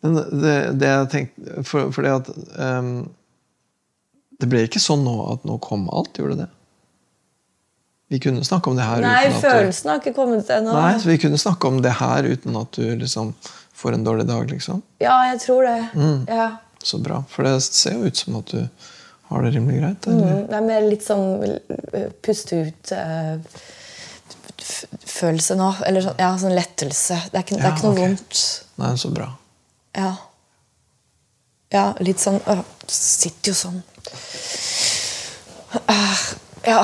Men 0.00 0.14
det, 0.42 0.56
det 0.80 0.88
jeg 0.90 1.08
tenkte 1.12 1.62
For, 1.62 1.92
for 1.94 2.02
det 2.02 2.14
at 2.16 2.30
um, 2.58 2.88
Det 4.40 4.48
ble 4.50 4.64
ikke 4.66 4.82
sånn 4.82 5.04
nå 5.06 5.14
at 5.36 5.44
nå 5.46 5.54
kom 5.62 5.84
alt, 5.94 6.18
gjorde 6.18 6.40
det? 6.40 6.48
Vi 8.10 8.18
kunne 8.22 8.42
snakke 8.46 8.70
om 8.70 8.76
det 8.78 8.86
her 8.86 9.02
Nei, 9.02 9.20
uten 9.26 9.36
at 9.36 9.42
følelsen 9.44 9.90
har 9.90 10.02
ikke 10.02 10.14
kommet 10.14 10.50
ennå. 10.54 10.74
Nei, 10.74 10.92
så 11.02 11.08
vi 11.08 11.16
kunne 11.18 11.38
snakke 11.42 11.70
om 11.70 11.80
det 11.82 11.94
her 11.98 12.26
uten 12.26 12.58
at 12.58 12.78
du 12.78 12.84
liksom 13.00 13.32
får 13.76 13.96
en 13.96 14.04
dårlig 14.06 14.26
dag, 14.28 14.50
liksom. 14.50 14.82
Ja, 15.02 15.16
jeg 15.32 15.40
tror 15.42 15.66
det. 15.66 15.88
Mm. 15.98 16.20
Ja. 16.30 16.46
Så 16.86 17.00
bra. 17.02 17.24
For 17.32 17.42
det 17.42 17.56
ser 17.66 17.98
jo 17.98 18.06
ut 18.06 18.16
som 18.16 18.38
at 18.38 18.52
du 18.54 18.60
har 19.28 19.42
det 19.42 19.50
rimelig 19.56 19.80
greit. 19.80 20.06
Eller? 20.06 20.32
Mm, 20.32 20.46
det 20.46 20.56
er 20.56 20.64
mer 20.66 20.82
litt 20.86 21.04
sånn 21.06 21.42
eh, 21.46 22.10
puste 22.22 22.52
ut-følelse 24.56 25.54
nå. 25.58 25.68
Eller 25.88 26.00
sånn, 26.04 26.18
ja, 26.22 26.30
sånn 26.38 26.54
lettelse. 26.54 27.16
Det 27.32 27.36
er 27.40 27.44
ikke, 27.46 27.58
det 27.58 27.66
er 27.66 27.72
ikke 27.74 27.86
noe 27.88 27.96
okay. 27.96 28.04
vondt. 28.06 28.32
Nei, 28.82 28.92
så 29.02 29.08
bra. 29.14 29.28
Ja. 29.96 30.12
Ja, 31.74 31.86
litt 31.98 32.20
sånn 32.22 32.38
øh, 32.46 32.62
Sitter 32.86 33.50
jo 33.50 33.56
sånn. 33.58 33.80
Uh, 35.74 36.20
ja. 36.68 36.78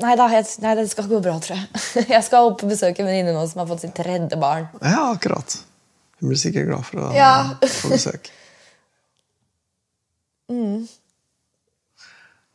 Nei 0.00 0.12
da, 0.20 0.26
jeg, 0.32 0.44
nei, 0.60 0.74
det 0.76 0.84
skal 0.92 1.08
gå 1.08 1.18
bra, 1.24 1.38
tror 1.40 1.56
jeg. 1.56 1.66
Jeg 2.14 2.22
skal 2.26 2.50
opp 2.50 2.60
og 2.64 2.70
besøke 2.70 3.00
en 3.02 3.08
venninne 3.08 3.32
nå 3.36 3.42
som 3.48 3.62
har 3.62 3.68
fått 3.70 3.82
sitt 3.86 3.96
tredje 3.96 4.36
barn. 4.40 4.68
Ja, 4.84 5.10
akkurat. 5.14 5.48
Hun 6.20 6.28
blir 6.30 6.40
sikkert 6.40 6.68
glad 6.68 6.84
for 6.88 6.96
å 7.06 7.10
Ja. 7.16 7.32
få 7.64 7.88
besøk. 7.94 8.28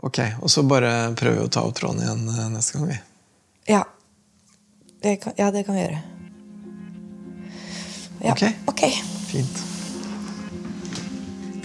Ok, 0.05 0.19
og 0.41 0.51
så 0.53 0.61
bare 0.69 0.89
prøver 1.17 1.39
vi 1.39 1.45
å 1.47 1.49
ta 1.49 1.63
opp 1.65 1.73
tråden 1.79 2.03
igjen 2.03 2.27
eh, 2.29 2.49
neste 2.53 2.77
gang, 2.77 2.89
vi. 2.91 2.97
Ja. 3.71 3.81
Det 5.01 5.15
kan, 5.23 5.33
ja, 5.37 5.49
det 5.51 5.63
kan 5.65 5.77
vi 5.77 5.81
gjøre. 5.81 6.01
Ja. 8.21 8.35
Ok. 8.69 8.83
Fint. 9.31 9.63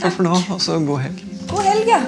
Takk 0.00 0.16
for 0.16 0.24
nå, 0.24 0.32
og 0.54 0.60
så 0.64 0.78
god 0.80 1.02
helg. 1.04 1.20
God 1.52 1.68
helg, 1.68 1.88
ja. 1.92 2.00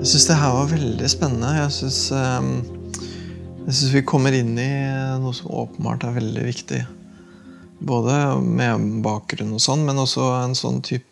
Jeg 0.00 0.10
syns 0.10 0.26
det 0.26 0.40
her 0.42 0.58
var 0.58 0.70
veldig 0.74 1.14
spennende. 1.14 1.54
Jeg 1.60 1.74
syns 1.78 2.02
jeg 3.66 3.74
synes 3.76 3.94
vi 3.94 4.06
kommer 4.06 4.34
inn 4.36 4.54
i 4.58 4.70
noe 5.20 5.34
som 5.36 5.52
åpenbart 5.52 6.06
er 6.06 6.16
veldig 6.16 6.44
viktig. 6.46 6.80
Både 7.80 8.16
med 8.44 9.02
bakgrunn 9.04 9.54
og 9.56 9.62
sånn, 9.64 9.84
men 9.86 10.00
også 10.02 10.26
en 10.42 10.56
sånn 10.58 10.82
type 10.84 11.06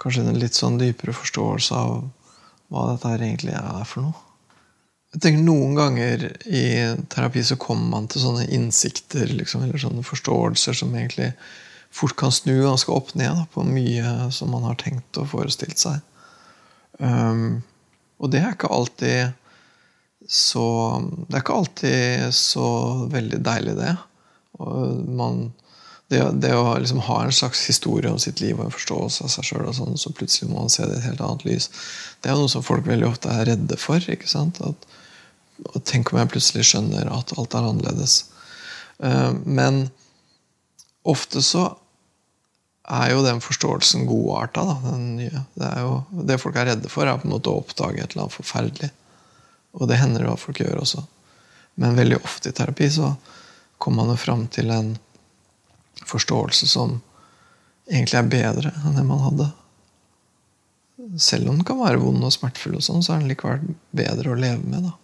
Kanskje 0.00 0.22
en 0.24 0.38
litt 0.40 0.56
sånn 0.56 0.78
dypere 0.80 1.12
forståelse 1.12 1.76
av 1.76 1.90
hva 2.72 2.84
dette 2.88 3.10
her 3.10 3.20
egentlig 3.20 3.52
er 3.52 3.82
for 3.84 4.06
noe. 4.06 4.22
Jeg 5.12 5.20
tenker 5.20 5.42
Noen 5.44 5.74
ganger 5.76 6.22
i 6.46 6.62
terapi 7.12 7.42
så 7.44 7.58
kommer 7.60 7.98
man 7.98 8.06
til 8.08 8.22
sånne 8.22 8.46
innsikter 8.54 9.28
liksom, 9.28 9.66
eller 9.66 9.82
sånne 9.82 10.04
forståelser 10.06 10.78
som 10.80 10.94
egentlig 10.94 11.32
fort 11.92 12.14
kan 12.16 12.32
snu 12.32 12.54
ganske 12.62 12.94
opp 12.94 13.12
ned 13.18 13.34
da, 13.42 13.44
på 13.52 13.66
mye 13.66 14.30
som 14.32 14.54
man 14.54 14.64
har 14.70 14.78
tenkt 14.80 15.20
og 15.20 15.28
forestilt 15.34 15.82
seg. 15.82 16.00
Um, 16.96 17.60
og 18.22 18.32
det 18.32 18.40
er 18.40 18.54
ikke 18.54 18.70
alltid 18.72 19.36
så 20.28 20.64
Det 21.28 21.34
er 21.34 21.42
ikke 21.42 21.56
alltid 21.56 22.34
så 22.36 22.66
veldig 23.10 23.40
deilig, 23.44 23.74
det. 23.78 23.96
Man, 25.08 25.52
det, 26.10 26.20
det 26.42 26.52
å 26.54 26.76
liksom 26.78 27.00
ha 27.06 27.22
en 27.24 27.34
slags 27.34 27.62
historie 27.70 28.10
om 28.10 28.18
sitt 28.20 28.42
liv 28.42 28.58
og 28.58 28.66
en 28.66 28.74
forståelse 28.74 29.24
av 29.26 29.32
seg 29.32 29.48
sjøl, 29.48 29.68
sånn, 29.74 29.98
så 29.98 30.12
plutselig 30.14 30.50
må 30.50 30.60
man 30.60 30.72
se 30.72 30.84
det 30.86 30.98
i 30.98 31.00
et 31.00 31.08
helt 31.08 31.22
annet 31.24 31.46
lys, 31.48 31.70
det 32.20 32.30
er 32.30 32.38
noe 32.38 32.50
som 32.52 32.66
folk 32.66 32.86
veldig 32.86 33.08
ofte 33.08 33.32
er 33.32 33.48
redde 33.52 33.78
for. 33.80 34.02
ikke 34.02 34.28
sant? 34.30 34.60
At, 34.66 34.88
og 35.70 35.80
tenk 35.88 36.12
om 36.12 36.20
jeg 36.20 36.32
plutselig 36.34 36.66
skjønner 36.68 37.10
at 37.14 37.34
alt 37.38 37.56
er 37.56 37.68
annerledes. 37.70 38.20
Uh, 39.00 39.32
men 39.46 39.86
ofte 41.08 41.42
så 41.44 41.70
er 42.90 43.12
jo 43.14 43.24
den 43.24 43.40
forståelsen 43.42 44.06
godarta. 44.08 44.64
Det, 45.16 45.74
det 46.26 46.40
folk 46.42 46.58
er 46.58 46.72
redde 46.72 46.90
for, 46.92 47.06
er 47.06 47.20
på 47.20 47.28
en 47.28 47.34
måte 47.36 47.52
å 47.52 47.60
oppdage 47.62 48.02
et 48.02 48.12
eller 48.12 48.26
annet 48.26 48.36
forferdelig. 48.36 48.90
Og 49.78 49.88
det 49.88 50.00
hender 50.00 50.24
det 50.24 50.32
at 50.32 50.42
folk 50.42 50.60
gjør 50.60 50.82
også. 50.82 51.04
Men 51.80 51.98
veldig 51.98 52.18
ofte 52.20 52.50
i 52.50 52.56
terapi 52.56 52.90
så 52.90 53.14
kommer 53.78 54.04
man 54.04 54.14
jo 54.14 54.20
fram 54.20 54.46
til 54.52 54.70
en 54.74 54.94
forståelse 56.06 56.68
som 56.68 56.98
egentlig 57.90 58.18
er 58.20 58.32
bedre 58.32 58.72
enn 58.84 58.98
det 58.98 59.04
man 59.06 59.22
hadde. 59.24 59.50
Selv 61.18 61.48
om 61.48 61.58
den 61.58 61.66
kan 61.66 61.80
være 61.80 62.00
vond 62.02 62.22
og 62.24 62.32
smertefull, 62.34 62.76
og 62.78 62.84
sånn, 62.84 63.02
så 63.02 63.14
er 63.14 63.22
den 63.22 63.30
likevel 63.32 63.62
bedre 63.96 64.34
å 64.34 64.38
leve 64.38 64.66
med. 64.66 64.90
da. 64.90 64.96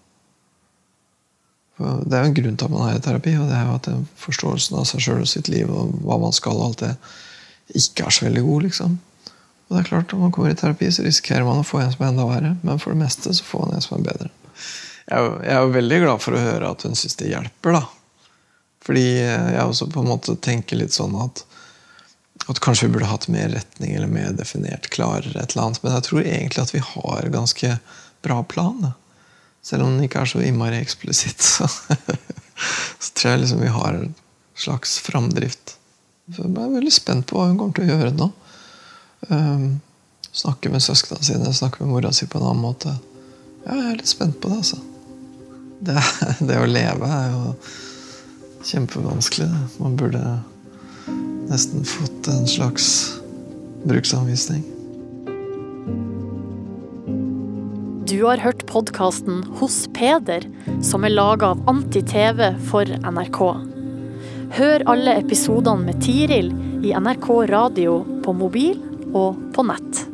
For 1.76 2.04
det 2.04 2.16
er 2.16 2.24
jo 2.24 2.30
en 2.30 2.36
grunn 2.36 2.56
til 2.60 2.68
at 2.68 2.72
man 2.72 2.86
er 2.88 2.98
i 2.98 3.02
terapi, 3.04 3.34
og 3.40 3.50
det 3.50 3.56
er 3.56 3.66
jo 3.66 3.78
at 3.78 3.88
forståelsen 4.20 4.78
av 4.80 4.86
seg 4.88 5.02
sjøl 5.06 5.24
og 5.24 5.30
sitt 5.30 5.50
liv 5.52 5.72
og 5.72 5.96
hva 6.04 6.20
man 6.22 6.36
skal, 6.36 6.60
og 6.60 6.70
alt 6.70 6.84
det, 6.84 6.94
ikke 7.76 8.06
er 8.06 8.14
så 8.14 8.28
veldig 8.28 8.44
god. 8.46 8.68
liksom. 8.68 8.98
Og 9.66 9.74
det 9.74 9.80
er 9.80 9.88
klart, 9.88 10.12
Når 10.12 10.18
man 10.20 10.32
kommer 10.32 10.50
i 10.50 10.54
terapi, 10.54 10.90
så 10.92 11.02
risikerer 11.02 11.44
man 11.44 11.60
å 11.60 11.66
få 11.66 11.80
en 11.80 11.92
som 11.92 12.04
er 12.04 12.12
enda 12.12 12.28
verre, 12.28 12.56
men 12.62 12.78
for 12.78 12.94
det 12.94 13.02
meste 13.02 13.34
så 13.34 13.44
får 13.44 13.66
man 13.66 13.74
en 13.74 13.84
som 13.84 13.98
er 13.98 14.06
bedre. 14.12 14.30
Jeg 15.06 15.36
er 15.46 15.60
jo, 15.62 15.74
veldig 15.74 16.00
glad 16.02 16.22
for 16.24 16.34
å 16.34 16.42
høre 16.42 16.70
at 16.72 16.82
hun 16.86 16.96
syns 16.98 17.18
det 17.20 17.30
hjelper. 17.30 17.78
da. 17.78 17.84
Fordi 18.86 19.06
jeg 19.20 19.62
også 19.62 19.88
på 19.90 20.02
en 20.02 20.10
måte 20.10 20.36
tenker 20.42 20.78
litt 20.78 20.94
sånn 20.94 21.14
at, 21.22 21.42
at 22.50 22.60
kanskje 22.62 22.88
vi 22.88 22.96
burde 22.96 23.10
hatt 23.10 23.28
mer 23.32 23.50
retning 23.54 23.94
eller 23.94 24.10
mer 24.10 24.34
definert, 24.38 24.90
klarere 24.94 25.34
et 25.40 25.54
eller 25.54 25.68
annet. 25.68 25.82
Men 25.82 25.96
jeg 25.96 26.06
tror 26.08 26.22
egentlig 26.22 26.62
at 26.62 26.74
vi 26.74 26.82
har 26.90 27.32
ganske 27.34 27.72
bra 28.26 28.42
plan. 28.46 28.78
Da. 28.82 28.92
Selv 29.66 29.86
om 29.86 29.96
den 29.96 30.06
ikke 30.06 30.22
er 30.22 30.30
så 30.30 30.42
innmari 30.42 30.78
eksplisitt, 30.82 31.42
så, 31.42 31.66
så 33.02 33.14
tror 33.14 33.32
jeg 33.32 33.44
liksom 33.44 33.64
vi 33.64 33.74
har 33.74 33.98
en 33.98 34.14
slags 34.56 34.98
framdrift. 35.06 35.76
Så 36.34 36.42
jeg 36.42 36.54
er 36.54 36.76
veldig 36.78 36.94
spent 36.94 37.26
på 37.30 37.38
hva 37.38 37.50
hun 37.50 37.58
kommer 37.58 37.78
til 37.78 37.86
å 37.86 37.94
gjøre 37.94 38.14
nå. 38.18 38.30
Um, 39.30 39.66
snakke 40.30 40.70
med 40.70 40.84
søsknene 40.84 41.24
sine, 41.24 41.52
snakke 41.54 41.82
med 41.82 41.94
mora 41.94 42.12
si 42.14 42.28
på 42.30 42.38
en 42.40 42.48
annen 42.50 42.62
måte. 42.62 42.94
Ja, 43.66 43.74
jeg 43.74 43.86
er 43.90 43.98
litt 43.98 44.10
spent 44.10 44.36
på 44.38 44.50
det, 44.52 44.60
altså. 44.62 44.78
Det, 45.82 45.96
det 46.48 46.58
å 46.62 46.68
leve 46.70 47.08
er 47.10 47.32
jo 47.32 47.54
kjempevanskelig. 48.66 49.48
Man 49.82 49.98
burde 49.98 50.22
nesten 51.50 51.82
fått 51.86 52.30
en 52.30 52.46
slags 52.50 52.88
bruksanvisning. 53.86 54.62
Du 58.06 58.20
har 58.22 58.38
hørt 58.38 58.62
podkasten 58.70 59.42
Hos 59.58 59.82
Peder, 59.94 60.46
som 60.82 61.04
er 61.04 61.16
laga 61.16 61.50
av 61.56 61.66
Anti-TV 61.68 62.52
for 62.70 62.86
NRK. 62.86 63.40
Hør 64.56 64.86
alle 64.94 65.18
episodene 65.24 65.90
med 65.90 66.04
Tiril 66.06 66.52
i 66.86 66.94
NRK 66.94 67.32
radio 67.50 67.98
på 68.22 68.36
mobil 68.38 68.78
og 69.10 69.34
på 69.56 69.66
nett. 69.66 70.06